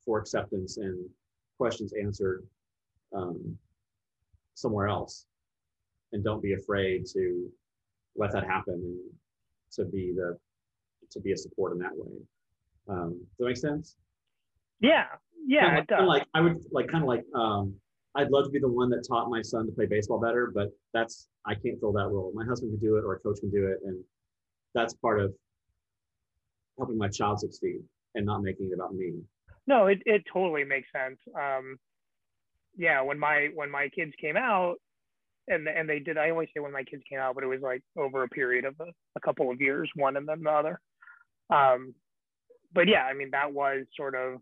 for 0.05 0.19
acceptance 0.19 0.77
and 0.77 1.09
questions 1.57 1.93
answered 1.99 2.45
um, 3.15 3.57
somewhere 4.53 4.87
else 4.87 5.25
and 6.13 6.23
don't 6.23 6.41
be 6.41 6.53
afraid 6.53 7.05
to 7.13 7.49
let 8.15 8.31
that 8.31 8.45
happen 8.45 8.73
and 8.75 8.99
to 9.71 9.85
be 9.85 10.13
the 10.15 10.37
to 11.11 11.19
be 11.19 11.31
a 11.31 11.37
support 11.37 11.73
in 11.73 11.79
that 11.79 11.95
way. 11.95 12.11
Um, 12.89 13.19
does 13.19 13.37
that 13.39 13.45
make 13.45 13.57
sense? 13.57 13.95
Yeah. 14.79 15.05
Yeah 15.45 15.75
like, 15.77 15.87
kind 15.87 16.01
of 16.01 16.07
like 16.07 16.25
i 16.33 16.41
would 16.41 16.57
like 16.71 16.87
kind 16.89 17.03
of 17.03 17.07
like 17.07 17.23
um, 17.33 17.73
i'd 18.15 18.29
love 18.29 18.45
to 18.45 18.49
be 18.49 18.59
the 18.59 18.67
one 18.67 18.89
that 18.89 19.05
taught 19.07 19.29
my 19.29 19.41
son 19.41 19.65
to 19.65 19.71
play 19.71 19.85
baseball 19.85 20.19
better 20.19 20.51
but 20.53 20.69
that's 20.93 21.27
i 21.45 21.53
can't 21.53 21.79
fill 21.79 21.93
that 21.93 22.07
role. 22.07 22.31
My 22.33 22.45
husband 22.45 22.71
can 22.71 22.79
do 22.79 22.97
it 22.97 23.05
or 23.05 23.13
a 23.13 23.19
coach 23.19 23.39
can 23.39 23.49
do 23.49 23.67
it 23.67 23.79
and 23.85 24.03
that's 24.73 24.93
part 24.93 25.21
of 25.21 25.33
helping 26.77 26.97
my 26.97 27.07
child 27.07 27.39
succeed 27.39 27.79
and 28.15 28.25
not 28.25 28.41
making 28.41 28.67
it 28.67 28.73
about 28.73 28.93
me. 28.93 29.13
No, 29.65 29.87
it, 29.87 30.01
it 30.05 30.23
totally 30.31 30.63
makes 30.63 30.87
sense. 30.91 31.19
Um, 31.35 31.77
yeah, 32.77 33.01
when 33.01 33.19
my 33.19 33.49
when 33.55 33.71
my 33.71 33.89
kids 33.89 34.13
came 34.21 34.37
out, 34.37 34.75
and 35.47 35.67
and 35.67 35.89
they 35.89 35.99
did. 35.99 36.17
I 36.17 36.29
always 36.29 36.49
say 36.53 36.59
when 36.59 36.71
my 36.71 36.83
kids 36.83 37.03
came 37.09 37.19
out, 37.19 37.35
but 37.35 37.43
it 37.43 37.47
was 37.47 37.61
like 37.61 37.81
over 37.97 38.23
a 38.23 38.29
period 38.29 38.65
of 38.65 38.75
a, 38.79 38.91
a 39.15 39.19
couple 39.19 39.51
of 39.51 39.61
years, 39.61 39.89
one 39.95 40.17
and 40.17 40.27
then 40.27 40.43
the 40.43 40.51
other. 40.51 40.79
Um, 41.49 41.93
but 42.73 42.87
yeah, 42.87 43.03
I 43.03 43.13
mean 43.13 43.31
that 43.31 43.53
was 43.53 43.85
sort 43.95 44.15
of 44.15 44.39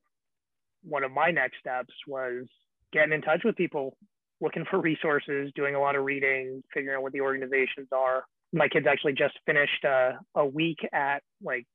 one 0.84 1.04
of 1.04 1.12
my 1.12 1.32
next 1.32 1.60
steps 1.60 1.94
was 2.08 2.46
getting 2.94 3.14
in 3.14 3.22
touch 3.22 3.42
with 3.44 3.56
people, 3.56 3.98
looking 4.42 4.66
for 4.70 4.80
resources, 4.80 5.52
doing 5.56 5.76
a 5.76 5.80
lot 5.80 5.96
of 5.96 6.06
reading, 6.06 6.64
figuring 6.74 6.98
out 6.98 7.04
what 7.04 7.14
the 7.14 7.22
organizations 7.22 7.88
are. 7.92 8.24
My 8.54 8.68
kids 8.68 8.86
actually 8.90 9.14
just 9.14 9.34
finished 9.46 9.84
a, 9.84 10.20
a 10.36 10.46
week 10.46 10.80
at 10.94 11.24
like 11.44 11.66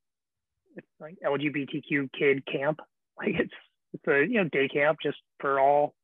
like 1.01 1.17
LGBTQ 1.25 2.11
kid 2.17 2.47
camp 2.47 2.81
like 3.19 3.35
it's 3.39 3.55
it's 3.93 4.07
a 4.07 4.27
you 4.31 4.43
know 4.43 4.49
day 4.49 4.69
camp 4.69 4.99
just 5.03 5.19
for 5.41 5.61
all 5.61 5.95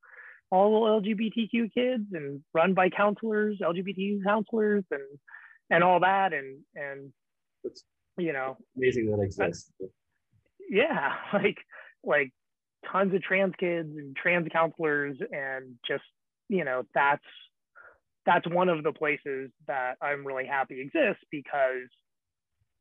all 0.50 1.00
LGBTQ 1.00 1.72
kids 1.72 2.04
and 2.12 2.42
run 2.54 2.74
by 2.74 2.88
counselors, 2.88 3.58
LGBT 3.60 4.22
counselors, 4.24 4.84
and 4.90 5.02
and 5.70 5.82
all 5.82 6.00
that, 6.00 6.32
and 6.32 6.58
and 6.74 7.12
it's 7.64 7.82
you 8.16 8.32
know 8.32 8.56
amazing 8.76 9.10
that 9.10 9.22
exists. 9.22 9.72
Yeah, 10.68 11.12
like 11.32 11.58
like 12.04 12.32
tons 12.90 13.14
of 13.14 13.22
trans 13.22 13.54
kids 13.58 13.90
and 13.96 14.16
trans 14.16 14.48
counselors, 14.52 15.16
and 15.30 15.74
just 15.86 16.04
you 16.48 16.64
know 16.64 16.84
that's 16.94 17.24
that's 18.24 18.46
one 18.48 18.68
of 18.68 18.82
the 18.82 18.92
places 18.92 19.50
that 19.66 19.94
I'm 20.02 20.26
really 20.26 20.46
happy 20.46 20.80
exists 20.80 21.24
because 21.30 21.88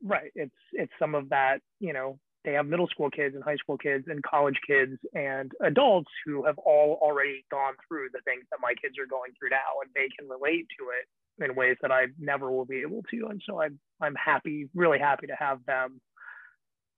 right 0.04 0.32
it's 0.36 0.56
it's 0.74 0.92
some 1.00 1.16
of 1.16 1.30
that 1.30 1.60
you 1.80 1.94
know 1.94 2.20
they 2.46 2.54
have 2.54 2.68
middle 2.68 2.88
school 2.88 3.10
kids 3.10 3.36
and 3.36 3.44
high 3.44 3.56
school 3.56 3.78
kids 3.78 4.06
and 4.08 4.22
college 4.24 4.60
kids 4.66 4.94
and 5.14 5.52
adults 5.62 6.12
who 6.26 6.46
have 6.46 6.58
all 6.60 7.00
already 7.02 7.44
gone 7.52 7.74
through 7.88 8.10
the 8.14 8.22
things 8.24 8.46
that 8.52 8.60
my 8.62 8.74
kids 8.82 8.96
are 9.00 9.08
going 9.08 9.32
through 9.38 9.50
now 9.50 9.82
and 9.82 9.92
they 9.96 10.08
can 10.18 10.30
relate 10.30 10.68
to 10.78 10.86
it 10.90 11.44
in 11.44 11.56
ways 11.56 11.76
that 11.82 11.92
I 11.92 12.06
never 12.20 12.52
will 12.52 12.66
be 12.66 12.82
able 12.82 13.04
to. 13.12 13.28
And 13.30 13.42
so 13.46 13.62
I'm 13.62 13.80
I'm 14.02 14.16
happy, 14.16 14.70
really 14.76 15.00
happy 15.00 15.28
to 15.28 15.36
have 15.38 15.66
them, 15.66 16.00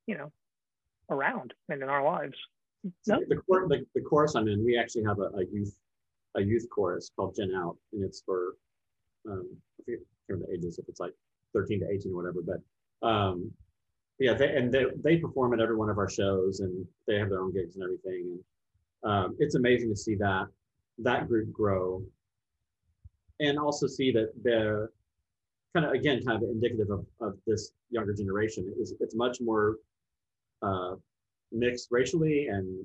you 0.05 0.17
know, 0.17 0.31
around 1.09 1.53
and 1.69 1.81
in 1.81 1.89
our 1.89 2.03
lives. 2.03 2.35
No? 3.07 3.19
The, 3.27 3.35
the, 3.47 3.85
the 3.95 4.01
course 4.01 4.35
I'm 4.35 4.47
in, 4.47 4.63
we 4.63 4.77
actually 4.77 5.05
have 5.05 5.19
a, 5.19 5.29
a 5.37 5.45
youth 5.51 5.75
a 6.35 6.41
youth 6.41 6.67
chorus 6.69 7.09
called 7.15 7.35
Gen 7.35 7.51
Out, 7.55 7.77
and 7.93 8.03
it's 8.03 8.21
for 8.21 8.55
Um, 9.27 9.47
I 9.89 9.93
the 10.27 10.53
ages 10.53 10.77
if 10.77 10.87
it's 10.89 10.99
like 10.99 11.13
13 11.53 11.79
to 11.79 11.89
18 11.89 12.11
or 12.11 12.15
whatever, 12.15 12.41
but 12.45 13.07
um, 13.07 13.51
yeah, 14.19 14.33
they, 14.33 14.55
and 14.55 14.71
they, 14.71 14.85
they 15.03 15.17
perform 15.17 15.53
at 15.53 15.59
every 15.59 15.75
one 15.75 15.89
of 15.89 15.97
our 15.97 16.09
shows 16.09 16.59
and 16.59 16.85
they 17.07 17.17
have 17.17 17.29
their 17.29 17.41
own 17.41 17.53
gigs 17.53 17.75
and 17.75 17.83
everything. 17.83 18.39
And 19.03 19.11
um, 19.11 19.35
it's 19.39 19.55
amazing 19.55 19.89
to 19.89 19.95
see 19.95 20.15
that 20.15 20.47
that 20.99 21.27
group 21.27 21.51
grow. 21.51 22.03
And 23.39 23.59
also 23.59 23.85
see 23.85 24.11
that 24.13 24.31
they're 24.43 24.89
kind 25.75 25.85
of 25.85 25.91
again 25.91 26.23
kind 26.25 26.41
of 26.41 26.49
indicative 26.49 26.89
of, 26.89 27.05
of 27.21 27.37
this 27.45 27.71
younger 27.91 28.13
generation. 28.13 28.73
Is 28.79 28.95
it's 28.99 29.13
much 29.13 29.37
more 29.39 29.75
uh, 30.63 30.95
mixed 31.51 31.89
racially 31.91 32.47
and 32.47 32.83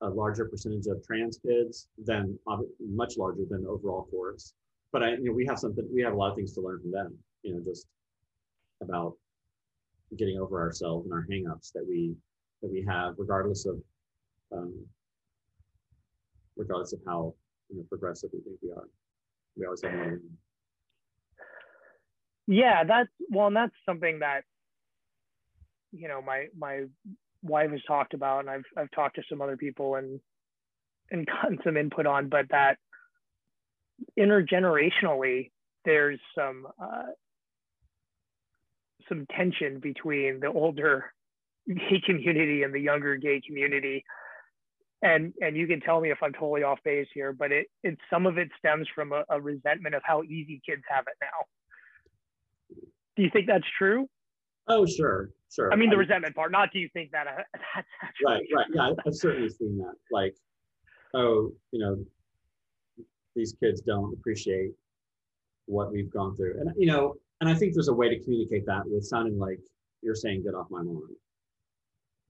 a 0.00 0.08
larger 0.08 0.44
percentage 0.46 0.86
of 0.86 1.04
trans 1.06 1.38
kids 1.38 1.88
than 2.04 2.38
much 2.80 3.16
larger 3.16 3.44
than 3.48 3.64
overall 3.66 4.06
chorus 4.10 4.52
but 4.92 5.02
i 5.02 5.12
you 5.12 5.24
know 5.24 5.32
we 5.32 5.46
have 5.46 5.58
something 5.58 5.86
we 5.92 6.02
have 6.02 6.12
a 6.12 6.16
lot 6.16 6.30
of 6.30 6.36
things 6.36 6.52
to 6.52 6.60
learn 6.60 6.80
from 6.80 6.90
them 6.90 7.16
you 7.42 7.54
know 7.54 7.60
just 7.64 7.86
about 8.82 9.14
getting 10.16 10.38
over 10.38 10.60
ourselves 10.60 11.06
and 11.06 11.12
our 11.12 11.26
hangups 11.30 11.72
that 11.72 11.84
we 11.88 12.14
that 12.62 12.70
we 12.70 12.84
have, 12.88 13.14
regardless 13.18 13.66
of 13.66 13.80
um, 14.52 14.86
regardless 16.56 16.92
of 16.92 17.00
how 17.06 17.34
you 17.68 17.76
know 17.76 17.84
progressive 17.88 18.30
we 18.32 18.40
think 18.40 18.58
we 18.62 18.70
are. 18.70 18.88
We 19.56 19.66
always 19.66 19.82
have. 19.82 20.18
Yeah, 22.46 22.84
that's 22.84 23.10
well, 23.30 23.46
and 23.46 23.56
that's 23.56 23.74
something 23.86 24.20
that 24.20 24.42
you 25.92 26.08
know 26.08 26.20
my 26.20 26.46
my 26.56 26.84
wife 27.42 27.70
has 27.70 27.80
talked 27.86 28.14
about, 28.14 28.40
and 28.40 28.50
I've 28.50 28.64
I've 28.76 28.90
talked 28.90 29.16
to 29.16 29.22
some 29.28 29.40
other 29.40 29.56
people 29.56 29.96
and 29.96 30.20
and 31.10 31.26
gotten 31.42 31.58
some 31.64 31.76
input 31.76 32.06
on, 32.06 32.28
but 32.28 32.46
that 32.50 32.78
intergenerationally, 34.18 35.50
there's 35.84 36.20
some 36.36 36.66
uh, 36.82 37.12
some 39.08 39.26
tension 39.36 39.80
between 39.80 40.40
the 40.40 40.48
older 40.48 41.12
gay 41.68 42.00
community 42.04 42.62
and 42.62 42.74
the 42.74 42.80
younger 42.80 43.16
gay 43.16 43.40
community. 43.46 44.04
And 45.02 45.32
and 45.40 45.56
you 45.56 45.66
can 45.66 45.80
tell 45.80 46.00
me 46.00 46.10
if 46.10 46.18
i'm 46.22 46.32
totally 46.32 46.62
off 46.62 46.78
base 46.82 47.08
here 47.12 47.34
but 47.34 47.52
it 47.52 47.66
it 47.82 47.98
some 48.10 48.26
of 48.26 48.38
it 48.38 48.48
stems 48.58 48.88
from 48.94 49.12
a, 49.12 49.22
a 49.28 49.38
resentment 49.38 49.94
of 49.94 50.02
how 50.02 50.22
easy 50.22 50.62
kids 50.66 50.82
have 50.88 51.04
it 51.06 51.16
now. 51.20 52.78
Do 53.16 53.22
you 53.22 53.30
think 53.30 53.46
that's 53.46 53.66
true? 53.76 54.08
Oh 54.66 54.86
sure 54.86 55.30
sure. 55.54 55.72
I 55.72 55.76
mean 55.76 55.90
the 55.90 55.96
I, 55.96 56.00
resentment 56.00 56.34
part 56.34 56.52
not 56.52 56.72
do 56.72 56.78
you 56.78 56.88
think 56.94 57.10
that 57.12 57.26
uh, 57.26 57.42
that's 57.74 57.86
actually 58.02 58.26
right 58.26 58.44
right. 58.56 58.66
Yeah 58.72 58.90
i've 59.06 59.14
certainly 59.14 59.50
seen 59.50 59.76
that. 59.78 59.94
Like 60.10 60.34
oh 61.12 61.52
you 61.70 61.80
know 61.80 62.02
these 63.36 63.54
kids 63.60 63.80
don't 63.82 64.14
appreciate 64.14 64.72
what 65.66 65.92
we've 65.92 66.10
gone 66.10 66.36
through. 66.36 66.60
And 66.60 66.70
you 66.76 66.86
know 66.86 67.14
and 67.44 67.54
I 67.54 67.58
think 67.58 67.74
there's 67.74 67.88
a 67.88 67.94
way 67.94 68.08
to 68.08 68.18
communicate 68.20 68.64
that 68.64 68.84
with 68.86 69.04
sounding 69.04 69.38
like 69.38 69.60
you're 70.00 70.14
saying 70.14 70.44
"get 70.44 70.54
off 70.54 70.70
my 70.70 70.80
lawn," 70.80 71.10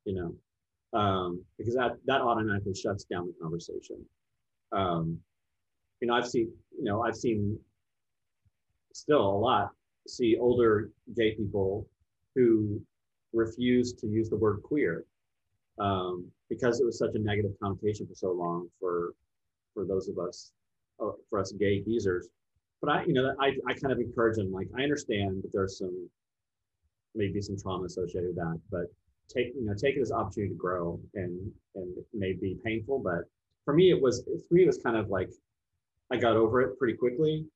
you 0.05 0.13
know, 0.13 0.99
um, 0.99 1.45
because 1.57 1.75
that 1.75 1.99
that 2.07 2.21
automatically 2.21 2.75
shuts 2.75 3.05
down 3.05 3.29
the 3.29 3.35
conversation. 3.41 4.05
Um, 4.73 5.21
you 6.01 6.09
know, 6.09 6.15
I've 6.15 6.27
seen, 6.27 6.51
you 6.77 6.83
know, 6.83 7.03
I've 7.03 7.15
seen 7.15 7.57
still 8.93 9.21
a 9.21 9.39
lot 9.39 9.71
see 10.09 10.37
older 10.37 10.91
gay 11.17 11.37
people 11.37 11.87
who 12.35 12.83
refuse 13.33 13.93
to 13.93 14.09
use 14.09 14.29
the 14.29 14.37
word 14.37 14.63
queer 14.65 15.05
um, 15.79 16.27
because 16.51 16.81
it 16.81 16.85
was 16.85 16.99
such 16.99 17.15
a 17.15 17.21
negative 17.21 17.53
connotation 17.63 18.05
for 18.09 18.17
so 18.17 18.33
long 18.33 18.69
for 18.81 19.15
for 19.75 19.85
those 19.85 20.09
of 20.09 20.19
us 20.19 20.51
uh, 21.01 21.13
for 21.31 21.39
us 21.39 21.53
gay 21.53 21.81
geezers 21.81 22.31
but 22.85 22.93
I, 22.93 23.05
you 23.05 23.15
know, 23.15 23.35
I, 23.41 23.53
I 23.67 23.73
kind 23.75 23.93
of 23.93 23.99
encourage 23.99 24.37
them. 24.37 24.53
Like, 24.53 24.69
I 24.77 24.83
understand 24.83 25.43
that 25.43 25.53
there's 25.53 25.79
some, 25.79 26.09
maybe 27.15 27.41
some 27.41 27.57
trauma 27.57 27.85
associated 27.85 28.29
with 28.29 28.37
that, 28.37 28.61
but 28.71 28.87
take, 29.33 29.55
you 29.55 29.65
know, 29.65 29.75
take 29.75 29.97
it 29.97 30.01
as 30.01 30.11
an 30.11 30.19
opportunity 30.19 30.53
to 30.53 30.59
grow 30.59 31.01
and, 31.15 31.51
and 31.77 31.97
it 31.97 32.05
may 32.13 32.33
be 32.33 32.59
painful, 32.65 32.99
but 32.99 33.23
for 33.65 33.73
me, 33.73 33.91
it 33.91 34.01
was, 34.01 34.23
for 34.49 34.55
me, 34.55 34.65
it 34.65 34.67
was 34.67 34.79
kind 34.85 34.97
of 34.97 35.09
like, 35.09 35.31
I 36.13 36.17
got 36.17 36.37
over 36.37 36.61
it 36.61 36.79
pretty 36.79 36.95
quickly 36.95 37.47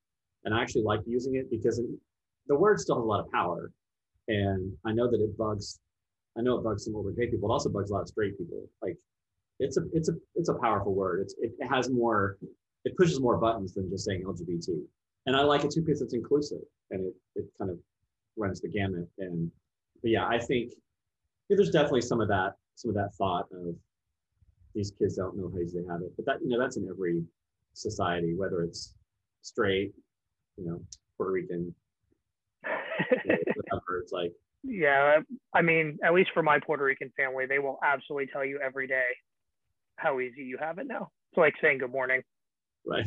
and 0.45 0.55
I 0.55 0.61
actually 0.61 0.83
like 0.83 1.01
using 1.05 1.35
it 1.35 1.49
because 1.51 1.77
it, 1.77 1.85
the 2.47 2.55
word 2.55 2.79
still 2.79 2.95
has 2.95 3.03
a 3.03 3.07
lot 3.07 3.19
of 3.19 3.31
power. 3.31 3.71
And 4.27 4.73
I 4.85 4.91
know 4.91 5.09
that 5.11 5.21
it 5.21 5.37
bugs, 5.37 5.79
I 6.37 6.41
know 6.41 6.57
it 6.57 6.63
bugs 6.63 6.85
some 6.85 6.95
older 6.95 7.11
gay 7.11 7.27
people. 7.27 7.49
It 7.49 7.53
also 7.53 7.69
bugs 7.69 7.91
a 7.91 7.93
lot 7.93 8.01
of 8.01 8.07
straight 8.07 8.37
people. 8.37 8.63
Like, 8.81 8.97
it's 9.59 9.77
a, 9.77 9.81
it's 9.93 10.09
a, 10.09 10.13
it's 10.35 10.49
a 10.49 10.55
powerful 10.55 10.95
word. 10.95 11.21
It's, 11.21 11.35
it 11.39 11.51
has 11.69 11.89
more, 11.89 12.37
it 12.85 12.95
pushes 12.97 13.19
more 13.19 13.37
buttons 13.37 13.73
than 13.73 13.89
just 13.89 14.05
saying 14.05 14.23
LGBT 14.23 14.85
and 15.29 15.37
I 15.37 15.43
like 15.43 15.63
it 15.63 15.69
too 15.69 15.83
because 15.83 16.01
it's 16.01 16.15
inclusive 16.15 16.57
and 16.89 17.05
it, 17.05 17.13
it 17.35 17.45
kind 17.59 17.69
of 17.69 17.77
runs 18.35 18.61
the 18.61 18.67
gamut. 18.67 19.07
And 19.19 19.51
but 20.01 20.09
yeah, 20.09 20.25
I 20.25 20.39
think 20.39 20.71
yeah, 21.49 21.55
there's 21.55 21.69
definitely 21.69 22.01
some 22.01 22.19
of 22.19 22.27
that, 22.29 22.53
some 22.73 22.89
of 22.89 22.95
that 22.95 23.13
thought 23.13 23.45
of 23.51 23.75
these 24.73 24.91
kids 24.97 25.17
don't 25.17 25.37
know 25.37 25.51
how 25.53 25.59
easy 25.59 25.81
they 25.81 25.87
have 25.87 26.01
it. 26.01 26.13
But 26.15 26.25
that, 26.25 26.37
you 26.41 26.49
know, 26.49 26.59
that's 26.59 26.77
in 26.77 26.89
every 26.89 27.23
society, 27.73 28.33
whether 28.35 28.63
it's 28.63 28.95
straight, 29.43 29.93
you 30.57 30.65
know, 30.65 30.81
Puerto 31.15 31.31
Rican, 31.31 31.75
whatever. 32.63 33.99
It's 34.01 34.11
like, 34.11 34.31
yeah, 34.63 35.19
I 35.53 35.61
mean, 35.61 35.99
at 36.03 36.15
least 36.15 36.31
for 36.33 36.41
my 36.41 36.59
Puerto 36.59 36.83
Rican 36.83 37.11
family, 37.15 37.45
they 37.45 37.59
will 37.59 37.77
absolutely 37.83 38.31
tell 38.33 38.43
you 38.43 38.59
every 38.65 38.87
day 38.87 39.09
how 39.97 40.19
easy 40.21 40.41
you 40.41 40.57
have 40.59 40.79
it 40.79 40.87
now. 40.87 41.11
It's 41.31 41.37
like 41.37 41.53
saying 41.61 41.77
good 41.77 41.91
morning. 41.91 42.23
Right. 42.83 43.05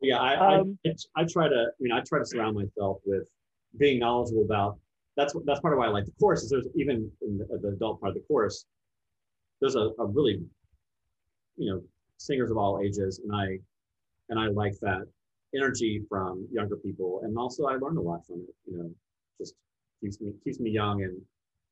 Yeah, 0.00 0.18
I, 0.18 0.58
um, 0.58 0.78
I, 0.86 0.90
I 1.16 1.24
try 1.24 1.48
to. 1.48 1.54
I 1.54 1.80
mean, 1.80 1.92
I 1.92 2.00
try 2.00 2.20
to 2.20 2.26
surround 2.26 2.56
myself 2.56 2.98
with 3.04 3.24
being 3.78 3.98
knowledgeable 3.98 4.42
about. 4.44 4.78
That's 5.16 5.34
that's 5.44 5.60
part 5.60 5.74
of 5.74 5.78
why 5.78 5.86
I 5.86 5.90
like 5.90 6.04
the 6.04 6.12
chorus. 6.20 6.44
Is 6.44 6.50
there's 6.50 6.68
even 6.76 7.10
in 7.22 7.38
the, 7.38 7.58
the 7.60 7.68
adult 7.68 8.00
part 8.00 8.10
of 8.10 8.14
the 8.14 8.22
chorus, 8.28 8.64
there's 9.60 9.74
a, 9.74 9.90
a 9.98 10.06
really, 10.06 10.40
you 11.56 11.70
know, 11.70 11.82
singers 12.18 12.50
of 12.52 12.56
all 12.56 12.80
ages, 12.80 13.20
and 13.24 13.34
I, 13.34 13.58
and 14.28 14.38
I 14.38 14.46
like 14.46 14.78
that 14.80 15.02
energy 15.54 16.04
from 16.08 16.46
younger 16.52 16.76
people, 16.76 17.20
and 17.24 17.36
also 17.36 17.66
I 17.66 17.74
learned 17.74 17.98
a 17.98 18.02
lot 18.02 18.24
from 18.24 18.36
it. 18.36 18.54
You 18.70 18.78
know, 18.78 18.90
just 19.40 19.54
keeps 20.00 20.20
me 20.20 20.32
keeps 20.44 20.60
me 20.60 20.70
young, 20.70 21.02
and 21.02 21.20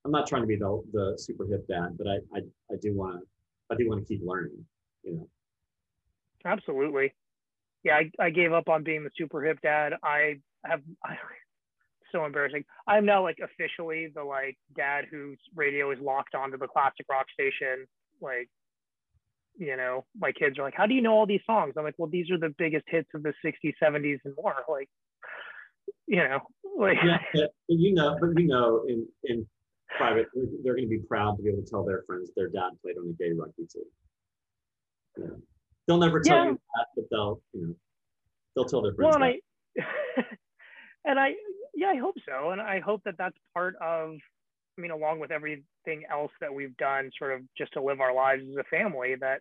I'm 0.05 0.11
not 0.11 0.27
trying 0.27 0.43
to 0.43 0.49
be 0.49 0.57
the 0.57 0.83
the 0.93 1.14
super 1.16 1.47
hip 1.47 1.64
dad, 1.68 1.97
but 1.97 2.09
I 2.09 2.16
I, 2.35 2.41
I 2.72 2.77
do 2.83 2.93
want 2.93 3.20
to 3.20 3.27
I 3.70 3.77
do 3.77 3.89
want 3.89 4.05
to 4.05 4.07
keep 4.12 4.27
learning. 4.27 4.64
You 5.05 5.14
know. 5.14 5.29
Absolutely 6.45 7.12
yeah, 7.87 8.01
I, 8.18 8.24
I 8.26 8.30
gave 8.30 8.53
up 8.53 8.68
on 8.68 8.82
being 8.82 9.05
the 9.05 9.11
super 9.16 9.43
hip 9.45 9.59
dad. 9.62 9.93
I 10.03 10.41
have 10.64 10.80
I, 11.05 11.14
so 12.12 12.24
embarrassing. 12.24 12.64
I'm 12.87 13.07
now 13.07 13.22
like 13.22 13.39
officially 13.43 14.09
the 14.12 14.24
like 14.24 14.59
dad 14.76 15.05
whose 15.11 15.39
radio 15.55 15.93
is 15.93 15.99
locked 16.01 16.34
onto 16.34 16.59
the 16.59 16.66
classic 16.66 17.07
rock 17.09 17.26
station. 17.32 17.87
Like, 18.20 18.49
you 19.57 19.76
know, 19.76 20.05
my 20.18 20.32
kids 20.32 20.59
are 20.59 20.62
like, 20.62 20.74
"How 20.76 20.87
do 20.87 20.95
you 20.95 21.03
know 21.03 21.12
all 21.12 21.26
these 21.26 21.47
songs?" 21.47 21.74
I'm 21.76 21.84
like, 21.84 21.95
"Well, 21.97 22.11
these 22.11 22.28
are 22.30 22.39
the 22.39 22.53
biggest 22.59 22.84
hits 22.89 23.09
of 23.14 23.22
the 23.22 23.32
'60s, 23.45 23.74
'70s, 23.82 24.18
and 24.24 24.34
more." 24.37 24.57
Like, 24.68 24.89
you 26.09 26.16
know, 26.16 26.41
like 26.76 26.99
yeah, 27.05 27.47
you 27.68 27.95
know, 27.95 28.16
but 28.20 28.30
you 28.37 28.49
know, 28.49 28.84
in 28.89 29.07
in 29.24 29.47
private, 29.97 30.26
they're 30.64 30.74
going 30.74 30.84
to 30.84 30.91
be 30.91 30.99
proud 30.99 31.37
to 31.37 31.43
be 31.43 31.51
able 31.51 31.62
to 31.62 31.70
tell 31.70 31.84
their 31.84 32.03
friends 32.07 32.30
their 32.37 32.49
dad 32.49 32.70
played 32.82 32.97
on 32.99 33.07
the 33.07 33.14
gay 33.14 33.32
rugby 33.32 33.64
team. 33.66 33.84
Yeah. 35.18 35.55
They'll 35.87 35.99
never 35.99 36.20
tell 36.20 36.37
yeah. 36.37 36.51
you 36.51 36.61
that, 36.74 36.87
but 36.97 37.05
they'll, 37.11 37.41
you 37.53 37.66
know, 37.68 37.74
they'll 38.55 38.64
tell 38.64 38.82
their 38.82 38.95
friends. 38.95 39.14
Well, 39.14 39.22
and 39.22 39.24
I, 39.24 40.22
and 41.05 41.18
I, 41.18 41.34
yeah, 41.74 41.89
I 41.89 41.97
hope 41.97 42.16
so, 42.28 42.51
and 42.51 42.61
I 42.61 42.80
hope 42.80 43.03
that 43.05 43.16
that's 43.18 43.37
part 43.55 43.76
of. 43.76 44.16
I 44.78 44.82
mean, 44.82 44.91
along 44.91 45.20
with 45.20 45.30
everything 45.30 46.05
else 46.11 46.32
that 46.43 46.53
we've 46.53 46.76
done, 46.76 47.11
sort 47.18 47.32
of 47.32 47.41
just 47.57 47.72
to 47.74 47.82
live 47.82 48.01
our 48.01 48.12
lives 48.14 48.43
as 48.51 48.57
a 48.57 48.64
family, 48.64 49.14
that 49.20 49.41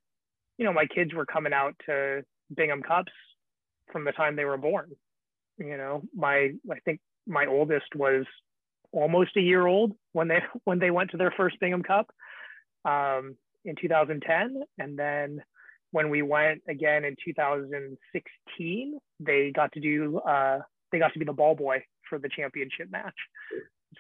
you 0.58 0.66
know, 0.66 0.72
my 0.72 0.86
kids 0.86 1.14
were 1.14 1.26
coming 1.26 1.52
out 1.52 1.76
to 1.88 2.24
Bingham 2.56 2.82
Cups 2.82 3.12
from 3.92 4.06
the 4.06 4.12
time 4.12 4.36
they 4.36 4.46
were 4.46 4.58
born. 4.58 4.92
You 5.58 5.78
know, 5.78 6.04
my 6.16 6.52
I 6.72 6.80
think 6.86 7.00
my 7.28 7.46
oldest 7.46 7.96
was 7.96 8.26
almost 8.92 9.36
a 9.38 9.42
year 9.42 9.66
old 9.66 9.94
when 10.14 10.28
they 10.28 10.40
when 10.64 10.80
they 10.80 10.92
went 10.92 11.12
to 11.12 11.18
their 11.18 11.34
first 11.36 11.60
Bingham 11.60 11.84
Cup 11.84 12.10
um, 12.86 13.36
in 13.64 13.76
2010, 13.80 14.64
and 14.78 14.98
then 14.98 15.42
when 15.96 16.10
we 16.10 16.22
went 16.22 16.62
again 16.68 17.06
in 17.06 17.16
2016, 17.24 19.00
they 19.22 19.52
got 19.56 19.72
to 19.72 19.80
do 19.80 20.18
uh, 20.18 20.60
they 20.92 21.00
got 21.00 21.14
to 21.14 21.20
be 21.20 21.24
the 21.24 21.32
ball 21.32 21.56
boy 21.56 21.82
for 22.10 22.20
the 22.20 22.28
championship 22.28 22.92
match. 22.92 23.16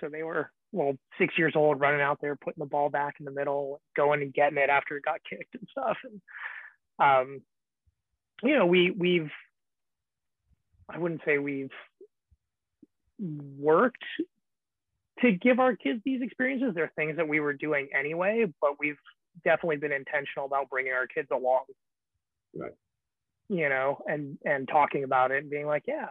So 0.01 0.09
they 0.09 0.21
were 0.21 0.51
well 0.73 0.97
six 1.17 1.37
years 1.37 1.53
old, 1.55 1.79
running 1.79 2.01
out 2.01 2.19
there, 2.21 2.35
putting 2.35 2.61
the 2.61 2.69
ball 2.69 2.89
back 2.89 3.15
in 3.19 3.25
the 3.25 3.31
middle, 3.31 3.79
going 3.95 4.21
and 4.21 4.33
getting 4.33 4.57
it 4.57 4.69
after 4.69 4.97
it 4.97 5.05
got 5.05 5.21
kicked 5.29 5.55
and 5.55 5.65
stuff. 5.71 5.95
And 6.03 6.21
um, 6.99 7.41
you 8.43 8.57
know, 8.57 8.65
we 8.65 8.91
we've 8.91 9.31
I 10.89 10.97
wouldn't 10.97 11.21
say 11.23 11.37
we've 11.37 11.71
worked 13.57 14.03
to 15.21 15.31
give 15.31 15.61
our 15.61 15.77
kids 15.77 16.01
these 16.03 16.21
experiences. 16.21 16.73
They're 16.75 16.91
things 16.97 17.15
that 17.15 17.29
we 17.29 17.39
were 17.39 17.53
doing 17.53 17.87
anyway, 17.97 18.51
but 18.59 18.71
we've 18.81 18.99
definitely 19.43 19.77
been 19.77 19.91
intentional 19.91 20.45
about 20.45 20.69
bringing 20.69 20.93
our 20.93 21.07
kids 21.07 21.27
along 21.31 21.65
Right. 22.55 22.71
you 23.49 23.67
know, 23.69 24.01
and 24.07 24.37
and 24.45 24.67
talking 24.67 25.03
about 25.03 25.31
it 25.31 25.43
and 25.43 25.49
being 25.49 25.67
like, 25.67 25.83
yeah, 25.87 26.07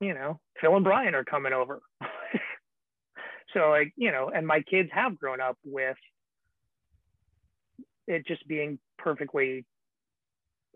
you 0.00 0.14
know, 0.14 0.40
Phil 0.60 0.74
and 0.76 0.84
Brian 0.84 1.14
are 1.14 1.24
coming 1.24 1.52
over. 1.52 1.80
so 3.54 3.70
like, 3.70 3.92
you 3.96 4.12
know, 4.12 4.30
and 4.34 4.46
my 4.46 4.62
kids 4.62 4.90
have 4.92 5.18
grown 5.18 5.40
up 5.40 5.58
with 5.64 5.96
it 8.06 8.26
just 8.26 8.46
being 8.46 8.78
perfectly 8.98 9.64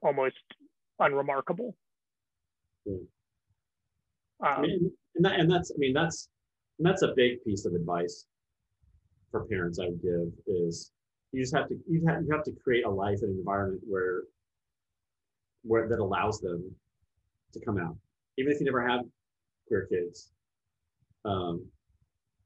almost 0.02 0.36
unremarkable. 0.98 1.76
Yeah. 2.84 2.94
Um, 4.40 4.48
I 4.48 4.60
mean, 4.62 4.92
and, 5.14 5.24
that, 5.24 5.38
and 5.38 5.50
that's, 5.50 5.70
I 5.70 5.78
mean, 5.78 5.92
that's, 5.92 6.28
that's 6.78 7.02
a 7.02 7.12
big 7.14 7.44
piece 7.44 7.66
of 7.66 7.74
advice 7.74 8.24
for 9.30 9.44
parents 9.46 9.78
I 9.78 9.86
would 9.86 10.02
give 10.02 10.32
is 10.46 10.92
you 11.32 11.42
just 11.42 11.54
have 11.54 11.68
to, 11.68 11.76
you 11.88 12.04
have, 12.06 12.22
you 12.22 12.30
have 12.32 12.44
to 12.44 12.52
create 12.62 12.84
a 12.84 12.90
life 12.90 13.18
and 13.22 13.38
environment 13.38 13.82
where, 13.86 14.22
where 15.62 15.88
that 15.88 15.98
allows 15.98 16.40
them 16.40 16.74
to 17.52 17.64
come 17.64 17.78
out. 17.78 17.96
Even 18.38 18.52
if 18.52 18.60
you 18.60 18.66
never 18.66 18.86
have 18.86 19.00
queer 19.68 19.86
kids, 19.90 20.30
um, 21.24 21.64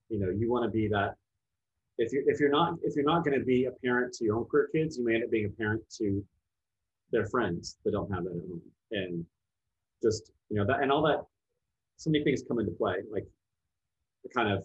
you 0.08 0.18
know, 0.18 0.30
you 0.30 0.50
want 0.50 0.64
to 0.64 0.70
be 0.70 0.88
that 0.88 1.14
if 1.98 2.12
you're 2.12 2.22
if 2.26 2.40
you're 2.40 2.50
not 2.50 2.74
if 2.82 2.96
you're 2.96 3.04
not 3.04 3.24
going 3.24 3.38
to 3.38 3.44
be 3.44 3.66
a 3.66 3.70
parent 3.84 4.12
to 4.14 4.24
your 4.24 4.36
own 4.36 4.44
queer 4.46 4.68
kids, 4.74 4.98
you 4.98 5.04
may 5.04 5.14
end 5.14 5.24
up 5.24 5.30
being 5.30 5.46
a 5.46 5.48
parent 5.48 5.82
to 5.98 6.24
their 7.12 7.26
friends 7.26 7.78
that 7.84 7.92
don't 7.92 8.10
have 8.12 8.24
that 8.24 8.30
at 8.30 8.36
home, 8.36 8.62
and 8.90 9.24
just 10.02 10.32
you 10.50 10.56
know 10.56 10.66
that 10.66 10.82
and 10.82 10.90
all 10.90 11.02
that. 11.02 11.22
So 11.96 12.10
many 12.10 12.24
things 12.24 12.42
come 12.46 12.58
into 12.58 12.72
play, 12.72 12.96
like 13.12 13.26
the 14.24 14.28
kind 14.30 14.50
of 14.52 14.64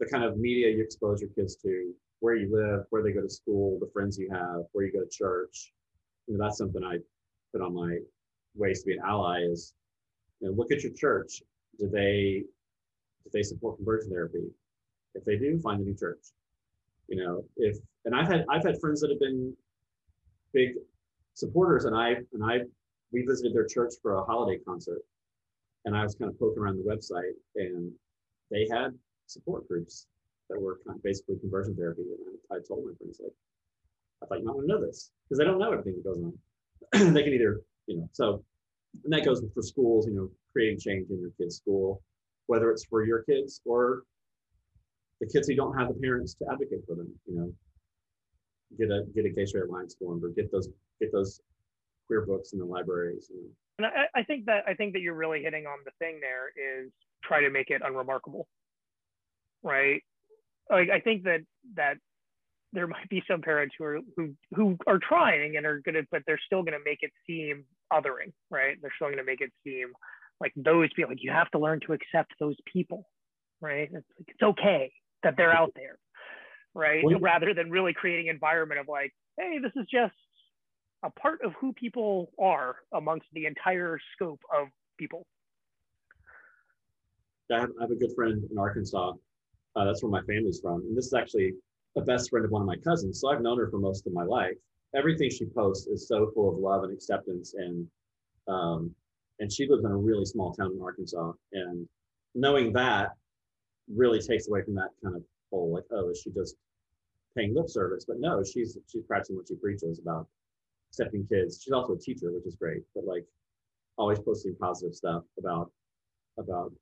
the 0.00 0.06
kind 0.06 0.24
of 0.24 0.36
media 0.36 0.68
you 0.68 0.82
expose 0.82 1.20
your 1.20 1.30
kids 1.30 1.56
to, 1.56 1.92
where 2.20 2.34
you 2.34 2.54
live, 2.54 2.86
where 2.90 3.02
they 3.02 3.12
go 3.12 3.20
to 3.20 3.28
school, 3.28 3.78
the 3.80 3.90
friends 3.92 4.18
you 4.18 4.30
have, 4.30 4.62
where 4.72 4.84
you 4.84 4.92
go 4.92 5.00
to 5.00 5.10
church. 5.10 5.72
You 6.26 6.36
know, 6.36 6.44
that's 6.44 6.58
something 6.58 6.82
I 6.82 6.98
put 7.52 7.60
on 7.60 7.74
my 7.74 7.98
ways 8.54 8.80
to 8.80 8.86
be 8.86 8.94
an 8.94 9.02
ally. 9.04 9.40
Is 9.42 9.74
you 10.40 10.48
know, 10.48 10.54
look 10.54 10.72
at 10.72 10.82
your 10.82 10.92
church. 10.92 11.42
Do 11.78 11.88
they 11.88 12.44
do 13.24 13.30
they 13.32 13.42
support 13.42 13.76
conversion 13.76 14.10
therapy? 14.10 14.44
If 15.14 15.24
they 15.24 15.36
do, 15.36 15.58
find 15.60 15.80
a 15.80 15.84
new 15.84 15.94
church. 15.94 16.20
You 17.08 17.16
know, 17.16 17.44
if 17.56 17.76
and 18.04 18.14
I've 18.14 18.28
had 18.28 18.44
I've 18.48 18.64
had 18.64 18.80
friends 18.80 19.00
that 19.00 19.10
have 19.10 19.20
been 19.20 19.54
big 20.52 20.70
supporters, 21.34 21.84
and 21.84 21.94
I 21.94 22.16
and 22.32 22.42
I 22.42 22.60
we 23.12 23.22
visited 23.22 23.54
their 23.54 23.66
church 23.66 23.94
for 24.02 24.14
a 24.14 24.24
holiday 24.24 24.58
concert, 24.66 25.02
and 25.84 25.96
I 25.96 26.02
was 26.02 26.14
kind 26.14 26.30
of 26.30 26.38
poking 26.38 26.62
around 26.62 26.78
the 26.78 26.82
website, 26.82 27.34
and 27.56 27.92
they 28.50 28.66
had 28.70 28.94
support 29.26 29.66
groups 29.68 30.06
that 30.50 30.60
were 30.60 30.80
kind 30.86 30.96
of 30.96 31.02
basically 31.02 31.36
conversion 31.38 31.74
therapy. 31.74 32.02
And 32.02 32.38
I, 32.50 32.56
told 32.66 32.84
my 32.84 32.92
friends 32.98 33.20
like, 33.22 33.32
I 34.22 34.26
thought 34.26 34.38
you 34.40 34.44
might 34.44 34.54
want 34.54 34.68
to 34.68 34.74
know 34.74 34.84
this 34.84 35.10
because 35.24 35.38
they 35.38 35.44
don't 35.44 35.58
know 35.58 35.72
everything 35.72 35.94
that 35.94 36.04
goes 36.04 36.22
on. 36.22 37.12
they 37.14 37.22
can 37.22 37.32
either, 37.32 37.60
you 37.86 37.98
know, 37.98 38.08
so 38.12 38.44
and 39.02 39.12
that 39.12 39.24
goes 39.24 39.42
for 39.54 39.62
schools, 39.62 40.06
you 40.06 40.14
know, 40.14 40.30
creating 40.52 40.78
change 40.78 41.10
in 41.10 41.20
your 41.20 41.30
kid's 41.38 41.56
school, 41.56 42.02
whether 42.46 42.70
it's 42.70 42.84
for 42.84 43.04
your 43.04 43.22
kids 43.22 43.60
or 43.64 44.02
the 45.20 45.26
kids 45.26 45.48
who 45.48 45.56
don't 45.56 45.76
have 45.76 45.88
the 45.88 45.94
parents 45.94 46.34
to 46.34 46.44
advocate 46.50 46.80
for 46.86 46.94
them, 46.94 47.12
you 47.26 47.36
know, 47.36 47.52
get 48.78 48.90
a 48.90 49.04
get 49.14 49.24
a 49.24 49.30
gay 49.30 49.46
straight 49.46 49.64
alliance 49.68 49.96
formed 49.98 50.22
or 50.24 50.28
get 50.28 50.50
those 50.52 50.68
get 51.00 51.10
those 51.12 51.40
queer 52.06 52.26
books 52.26 52.52
in 52.52 52.58
the 52.58 52.64
libraries. 52.64 53.30
You 53.30 53.42
know. 53.42 53.48
And 53.78 53.86
I, 53.86 54.20
I 54.20 54.22
think 54.22 54.46
that 54.46 54.64
I 54.68 54.74
think 54.74 54.92
that 54.92 55.00
you're 55.00 55.14
really 55.14 55.42
hitting 55.42 55.66
on 55.66 55.78
the 55.84 55.90
thing 55.98 56.20
there 56.20 56.48
is 56.56 56.92
try 57.22 57.40
to 57.40 57.50
make 57.50 57.70
it 57.70 57.82
unremarkable, 57.84 58.46
right? 59.64 60.02
Like 60.70 60.90
I 60.90 61.00
think 61.00 61.24
that 61.24 61.40
that 61.76 61.96
there 62.72 62.86
might 62.86 63.08
be 63.08 63.22
some 63.28 63.40
parents 63.40 63.74
who 63.78 63.84
are 63.84 63.98
who 64.16 64.34
who 64.54 64.76
are 64.86 64.98
trying 64.98 65.56
and 65.56 65.66
are 65.66 65.80
gonna, 65.80 66.02
but 66.10 66.22
they're 66.26 66.40
still 66.44 66.62
gonna 66.62 66.78
make 66.84 66.98
it 67.02 67.12
seem 67.26 67.64
othering, 67.92 68.32
right? 68.50 68.76
They're 68.80 68.92
still 68.96 69.10
gonna 69.10 69.24
make 69.24 69.40
it 69.40 69.52
seem 69.64 69.92
like 70.40 70.52
those 70.56 70.88
people. 70.94 71.10
Like 71.10 71.22
you 71.22 71.32
have 71.32 71.50
to 71.52 71.58
learn 71.58 71.80
to 71.86 71.92
accept 71.92 72.34
those 72.38 72.56
people, 72.70 73.08
right? 73.60 73.88
It's, 73.92 73.94
like, 73.94 74.28
it's 74.28 74.42
okay 74.42 74.92
that 75.22 75.34
they're 75.36 75.56
out 75.56 75.72
there, 75.74 75.98
right? 76.74 77.04
Well, 77.04 77.18
Rather 77.18 77.54
than 77.54 77.70
really 77.70 77.94
creating 77.94 78.26
environment 78.26 78.80
of 78.80 78.88
like, 78.88 79.12
hey, 79.38 79.58
this 79.62 79.72
is 79.76 79.86
just 79.90 80.14
a 81.02 81.10
part 81.10 81.42
of 81.44 81.52
who 81.60 81.72
people 81.72 82.32
are 82.38 82.76
amongst 82.92 83.26
the 83.32 83.46
entire 83.46 83.98
scope 84.14 84.40
of 84.54 84.68
people. 84.98 85.26
I 87.52 87.60
have, 87.60 87.70
I 87.78 87.82
have 87.82 87.90
a 87.90 87.96
good 87.96 88.12
friend 88.16 88.42
in 88.50 88.58
Arkansas. 88.58 89.12
Uh, 89.76 89.84
that's 89.84 90.02
where 90.02 90.10
my 90.10 90.22
family's 90.22 90.60
from, 90.60 90.80
and 90.82 90.96
this 90.96 91.06
is 91.06 91.14
actually 91.14 91.52
a 91.96 92.00
best 92.00 92.30
friend 92.30 92.44
of 92.44 92.50
one 92.50 92.62
of 92.62 92.66
my 92.66 92.76
cousins. 92.76 93.20
So 93.20 93.30
I've 93.30 93.40
known 93.40 93.58
her 93.58 93.70
for 93.70 93.78
most 93.78 94.06
of 94.06 94.12
my 94.12 94.24
life. 94.24 94.54
Everything 94.96 95.30
she 95.30 95.46
posts 95.46 95.86
is 95.86 96.06
so 96.06 96.30
full 96.34 96.48
of 96.48 96.58
love 96.58 96.84
and 96.84 96.92
acceptance, 96.92 97.54
and 97.54 97.86
um, 98.46 98.94
and 99.40 99.52
she 99.52 99.68
lives 99.68 99.84
in 99.84 99.90
a 99.90 99.96
really 99.96 100.24
small 100.24 100.52
town 100.52 100.72
in 100.72 100.82
Arkansas. 100.82 101.32
And 101.52 101.88
knowing 102.34 102.72
that 102.74 103.10
really 103.92 104.20
takes 104.20 104.48
away 104.48 104.62
from 104.62 104.74
that 104.74 104.90
kind 105.02 105.16
of 105.16 105.22
whole 105.50 105.72
like, 105.72 105.84
oh, 105.92 106.10
is 106.10 106.20
she 106.20 106.30
just 106.30 106.56
paying 107.36 107.54
lip 107.54 107.68
service? 107.68 108.04
But 108.06 108.20
no, 108.20 108.42
she's 108.44 108.78
she's 108.86 109.04
practicing 109.04 109.36
what 109.36 109.48
she 109.48 109.56
preaches 109.56 109.98
about 109.98 110.28
accepting 110.90 111.26
kids. 111.26 111.60
She's 111.62 111.72
also 111.72 111.94
a 111.94 111.98
teacher, 111.98 112.32
which 112.32 112.46
is 112.46 112.54
great, 112.54 112.82
but 112.94 113.04
like 113.04 113.24
always 113.96 114.20
posting 114.20 114.54
positive 114.56 114.94
stuff 114.94 115.22
about 115.38 115.70
about 116.38 116.72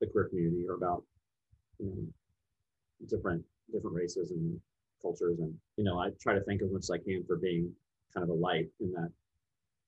the 0.00 0.06
queer 0.06 0.28
community 0.28 0.64
or 0.68 0.74
about 0.74 1.02
you 1.78 1.86
know 1.86 2.06
different 3.06 3.44
different 3.72 3.96
races 3.96 4.30
and 4.30 4.58
cultures 5.00 5.38
and 5.38 5.54
you 5.76 5.84
know 5.84 5.98
I 5.98 6.10
try 6.20 6.34
to 6.34 6.40
think 6.40 6.62
as 6.62 6.70
much 6.70 6.82
as 6.84 6.90
I 6.90 6.98
can 6.98 7.24
for 7.26 7.36
being 7.36 7.72
kind 8.14 8.24
of 8.24 8.30
a 8.30 8.38
light 8.38 8.68
in 8.80 8.92
that 8.92 9.10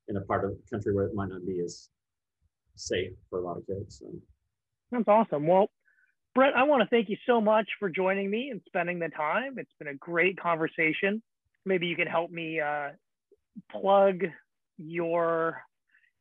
in 0.08 0.16
a 0.16 0.20
part 0.22 0.44
of 0.44 0.50
the 0.50 0.70
country 0.70 0.94
where 0.94 1.06
it 1.06 1.14
might 1.14 1.28
not 1.28 1.46
be 1.46 1.60
as 1.60 1.88
safe 2.74 3.12
for 3.28 3.38
a 3.38 3.42
lot 3.42 3.56
of 3.56 3.66
kids. 3.66 3.98
So. 4.00 4.06
That's 4.90 5.06
awesome. 5.06 5.46
Well, 5.46 5.70
Brent, 6.34 6.56
I 6.56 6.64
want 6.64 6.82
to 6.82 6.88
thank 6.88 7.08
you 7.08 7.16
so 7.26 7.40
much 7.40 7.68
for 7.78 7.88
joining 7.88 8.30
me 8.30 8.50
and 8.50 8.60
spending 8.66 8.98
the 8.98 9.08
time. 9.08 9.58
It's 9.58 9.70
been 9.78 9.88
a 9.88 9.94
great 9.94 10.40
conversation. 10.40 11.22
Maybe 11.64 11.86
you 11.86 11.96
can 11.96 12.06
help 12.06 12.30
me 12.30 12.60
uh, 12.60 12.90
plug 13.70 14.22
your 14.78 15.60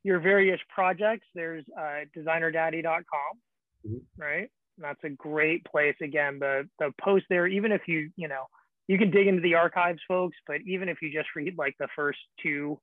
your 0.03 0.19
various 0.19 0.59
projects. 0.73 1.27
There's 1.35 1.65
uh, 1.77 2.05
designerdaddy.com, 2.17 3.03
mm-hmm. 3.87 4.21
right? 4.21 4.49
That's 4.79 5.03
a 5.03 5.09
great 5.09 5.63
place. 5.65 5.95
Again, 6.01 6.39
the 6.39 6.67
the 6.79 6.91
post 7.01 7.25
there, 7.29 7.47
even 7.47 7.71
if 7.71 7.81
you 7.87 8.11
you 8.15 8.27
know 8.27 8.45
you 8.87 8.97
can 8.97 9.11
dig 9.11 9.27
into 9.27 9.41
the 9.41 9.55
archives, 9.55 10.01
folks, 10.07 10.37
but 10.47 10.57
even 10.65 10.89
if 10.89 11.01
you 11.01 11.11
just 11.11 11.29
read 11.35 11.57
like 11.57 11.75
the 11.79 11.87
first 11.95 12.19
two 12.41 12.79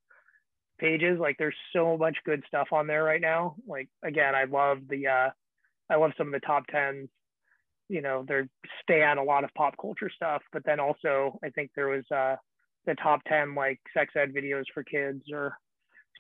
pages, 0.78 1.18
like 1.18 1.36
there's 1.38 1.56
so 1.72 1.96
much 1.96 2.16
good 2.24 2.42
stuff 2.46 2.68
on 2.72 2.86
there 2.86 3.02
right 3.02 3.20
now. 3.20 3.56
Like 3.66 3.88
again, 4.04 4.34
I 4.34 4.44
love 4.44 4.78
the 4.88 5.06
uh, 5.06 5.30
I 5.90 5.96
love 5.96 6.12
some 6.16 6.28
of 6.28 6.32
the 6.32 6.46
top 6.46 6.66
tens. 6.68 7.08
You 7.88 8.02
know, 8.02 8.24
they're 8.26 8.48
span 8.80 9.18
a 9.18 9.24
lot 9.24 9.44
of 9.44 9.50
pop 9.54 9.74
culture 9.80 10.10
stuff, 10.14 10.42
but 10.52 10.62
then 10.64 10.80
also 10.80 11.38
I 11.44 11.50
think 11.50 11.70
there 11.74 11.88
was 11.88 12.04
uh, 12.14 12.36
the 12.84 12.94
top 12.94 13.20
ten 13.26 13.54
like 13.54 13.80
sex 13.94 14.12
ed 14.16 14.34
videos 14.34 14.64
for 14.72 14.82
kids 14.82 15.22
or 15.32 15.56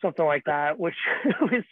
something 0.02 0.24
like 0.24 0.44
that, 0.46 0.78
which 0.78 0.96
was 1.40 1.64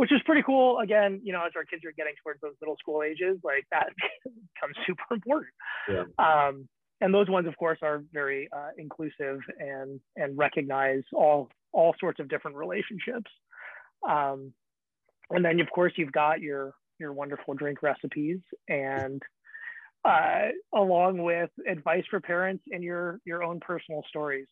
which 0.00 0.12
is 0.12 0.20
pretty 0.24 0.42
cool. 0.42 0.78
Again, 0.78 1.20
you 1.22 1.30
know, 1.30 1.44
as 1.44 1.52
our 1.54 1.64
kids 1.64 1.84
are 1.84 1.92
getting 1.94 2.14
towards 2.22 2.40
those 2.40 2.54
middle 2.58 2.76
school 2.78 3.02
ages, 3.02 3.38
like 3.44 3.66
that 3.70 3.88
becomes 4.24 4.74
super 4.86 5.02
important. 5.10 5.52
Yeah. 5.90 6.04
Um, 6.18 6.66
and 7.02 7.12
those 7.12 7.28
ones, 7.28 7.46
of 7.46 7.54
course, 7.58 7.76
are 7.82 8.02
very 8.10 8.48
uh, 8.50 8.70
inclusive 8.78 9.40
and 9.58 10.00
and 10.16 10.38
recognize 10.38 11.02
all 11.12 11.50
all 11.72 11.94
sorts 12.00 12.18
of 12.18 12.30
different 12.30 12.56
relationships. 12.56 13.30
Um, 14.08 14.54
and 15.28 15.44
then, 15.44 15.60
of 15.60 15.68
course, 15.70 15.92
you've 15.96 16.12
got 16.12 16.40
your 16.40 16.72
your 16.98 17.12
wonderful 17.12 17.52
drink 17.52 17.82
recipes 17.82 18.38
and 18.68 19.20
uh, 20.02 20.48
along 20.74 21.22
with 21.22 21.50
advice 21.68 22.04
for 22.08 22.20
parents 22.20 22.64
and 22.70 22.82
your 22.82 23.20
your 23.26 23.42
own 23.42 23.60
personal 23.60 24.02
stories. 24.08 24.46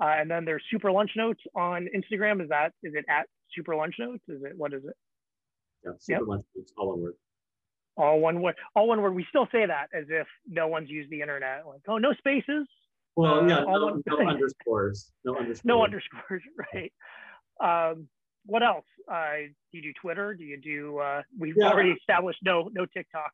Uh, 0.00 0.14
and 0.16 0.30
then 0.30 0.44
there's 0.44 0.62
super 0.70 0.92
lunch 0.92 1.10
notes 1.16 1.40
on 1.56 1.88
Instagram. 1.92 2.40
Is 2.40 2.50
that 2.50 2.70
is 2.84 2.94
it 2.94 3.04
at 3.08 3.26
super 3.54 3.76
lunch 3.76 3.96
notes? 3.98 4.22
Is 4.28 4.42
it 4.44 4.52
what 4.56 4.72
is 4.72 4.84
it? 4.84 4.94
Yeah, 5.84 5.92
super 5.98 6.20
yep. 6.20 6.28
lunch 6.28 6.44
notes, 6.54 6.72
all 6.78 6.88
one 6.90 7.00
word. 7.00 7.14
All 7.96 8.20
one 8.20 8.40
word. 8.40 8.54
All 8.74 8.88
one 8.88 9.02
word. 9.02 9.14
We 9.14 9.26
still 9.28 9.46
say 9.52 9.66
that 9.66 9.88
as 9.94 10.06
if 10.08 10.26
no 10.48 10.68
one's 10.68 10.88
used 10.88 11.10
the 11.10 11.20
internet. 11.20 11.66
Like, 11.66 11.80
oh, 11.88 11.98
no 11.98 12.14
spaces. 12.14 12.66
Well, 13.16 13.40
uh, 13.40 13.46
yeah, 13.46 13.60
no, 13.60 13.84
one... 13.84 14.02
no 14.06 14.18
underscores. 14.18 15.12
No 15.24 15.36
underscores. 15.36 15.64
No 15.64 15.84
underscores. 15.84 16.42
Right. 16.74 16.92
Um, 17.60 18.08
what 18.46 18.62
else? 18.62 18.86
Uh, 19.10 19.48
do 19.70 19.78
you 19.78 19.82
do 19.82 19.92
Twitter? 20.00 20.34
Do 20.34 20.44
you 20.44 20.58
do? 20.60 20.98
Uh, 20.98 21.22
we've 21.38 21.54
yeah. 21.56 21.70
already 21.70 21.90
established 21.90 22.38
no 22.42 22.70
no 22.72 22.86
TikTok. 22.86 23.30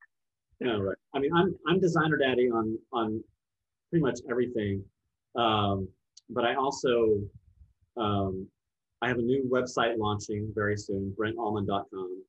Yeah, 0.60 0.72
right. 0.72 0.96
I 1.14 1.18
mean, 1.20 1.30
I'm 1.34 1.54
I'm 1.66 1.80
designer 1.80 2.18
daddy 2.18 2.50
on 2.50 2.76
on 2.92 3.22
pretty 3.90 4.04
much 4.04 4.18
everything, 4.28 4.84
um, 5.36 5.88
but 6.28 6.44
I 6.44 6.56
also 6.56 7.20
um, 7.96 8.46
I 9.02 9.08
have 9.08 9.18
a 9.18 9.22
new 9.22 9.48
website 9.52 9.96
launching 9.98 10.50
very 10.54 10.76
soon, 10.76 11.14
BrentAlmond.com, 11.18 12.22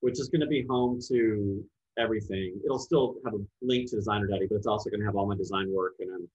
which 0.00 0.20
is 0.20 0.28
going 0.28 0.40
to 0.40 0.46
be 0.46 0.64
home 0.68 1.00
to 1.08 1.64
everything. 1.98 2.60
It'll 2.64 2.78
still 2.78 3.16
have 3.24 3.34
a 3.34 3.38
link 3.60 3.90
to 3.90 3.96
Designer 3.96 4.26
Daddy, 4.26 4.46
but 4.48 4.56
it's 4.56 4.66
also 4.66 4.90
going 4.90 5.00
to 5.00 5.06
have 5.06 5.16
all 5.16 5.26
my 5.26 5.36
design 5.36 5.72
work, 5.72 5.94
and 6.00 6.10
I'm 6.14 6.28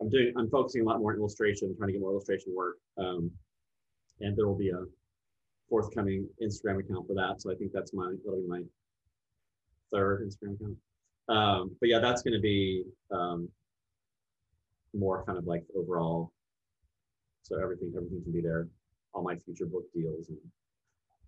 I'm 0.00 0.08
doing 0.08 0.32
I'm 0.36 0.50
focusing 0.50 0.82
a 0.82 0.84
lot 0.84 1.00
more 1.00 1.12
on 1.12 1.18
illustration, 1.18 1.74
trying 1.76 1.88
to 1.88 1.92
get 1.92 2.00
more 2.00 2.10
illustration 2.10 2.52
work. 2.56 2.76
Um, 2.98 3.30
and 4.20 4.36
there 4.36 4.46
will 4.46 4.56
be 4.56 4.70
a 4.70 4.84
forthcoming 5.68 6.28
Instagram 6.42 6.80
account 6.80 7.06
for 7.06 7.14
that. 7.14 7.40
So 7.40 7.50
I 7.50 7.54
think 7.54 7.72
that's 7.72 7.92
my 7.92 8.14
that'll 8.24 8.40
be 8.40 8.48
my 8.48 8.62
third 9.92 10.28
Instagram 10.28 10.54
account. 10.56 10.76
Um, 11.28 11.76
but 11.80 11.88
yeah, 11.88 11.98
that's 11.98 12.22
going 12.22 12.34
to 12.34 12.40
be 12.40 12.84
um, 13.10 13.48
more 14.94 15.24
kind 15.24 15.38
of 15.38 15.46
like 15.46 15.64
overall. 15.76 16.32
So 17.42 17.60
everything 17.60 17.92
everything 17.96 18.22
can 18.22 18.32
be 18.32 18.40
there. 18.40 18.68
All 19.14 19.22
my 19.22 19.36
future 19.36 19.66
book 19.66 19.84
deals 19.94 20.28
and 20.28 20.38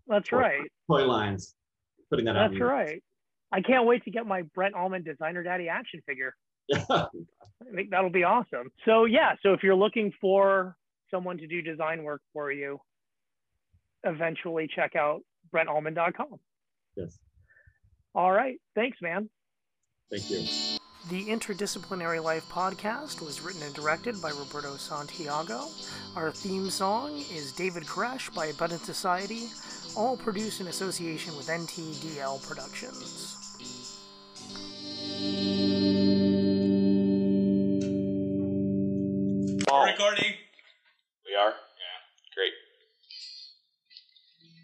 That's 0.06 0.28
toy- 0.28 0.38
right. 0.38 0.70
toy 0.90 1.04
lines. 1.06 1.54
Putting 2.10 2.26
that 2.26 2.36
out. 2.36 2.50
That's 2.50 2.60
right. 2.60 3.02
I 3.52 3.60
can't 3.60 3.86
wait 3.86 4.04
to 4.04 4.10
get 4.10 4.26
my 4.26 4.42
Brent 4.54 4.74
Almond 4.74 5.04
Designer 5.04 5.42
Daddy 5.42 5.68
action 5.68 6.00
figure. 6.06 6.34
Oh, 6.74 6.80
right. 6.88 7.08
I 7.70 7.74
think 7.76 7.90
that'll 7.90 8.10
be 8.10 8.24
awesome. 8.24 8.70
So 8.86 9.04
yeah, 9.04 9.34
so 9.42 9.52
if 9.52 9.62
you're 9.62 9.74
looking 9.74 10.12
for 10.20 10.76
someone 11.10 11.36
to 11.38 11.46
do 11.46 11.60
design 11.62 12.02
work 12.02 12.20
for 12.32 12.50
you, 12.50 12.80
eventually 14.02 14.68
check 14.74 14.96
out 14.96 15.20
BrentAlmond.com. 15.54 16.38
yes. 16.96 17.18
All 18.14 18.32
right. 18.32 18.56
Thanks, 18.74 18.98
man. 19.02 19.28
Thank 20.10 20.30
you. 20.30 20.73
The 21.10 21.26
Interdisciplinary 21.26 22.22
Life 22.24 22.48
podcast 22.48 23.20
was 23.20 23.42
written 23.42 23.62
and 23.62 23.74
directed 23.74 24.22
by 24.22 24.30
Roberto 24.30 24.76
Santiago. 24.76 25.68
Our 26.16 26.30
theme 26.30 26.70
song 26.70 27.18
is 27.30 27.52
David 27.52 27.82
Koresh 27.82 28.34
by 28.34 28.46
Abundant 28.46 28.80
Society, 28.80 29.50
all 29.98 30.16
produced 30.16 30.62
in 30.62 30.68
association 30.68 31.36
with 31.36 31.48
NTDL 31.48 32.42
Productions. 32.48 33.36
Recording. 39.68 40.32
We 41.26 41.34
are? 41.36 41.52
Yeah. 41.52 42.34
Great. 42.34 42.52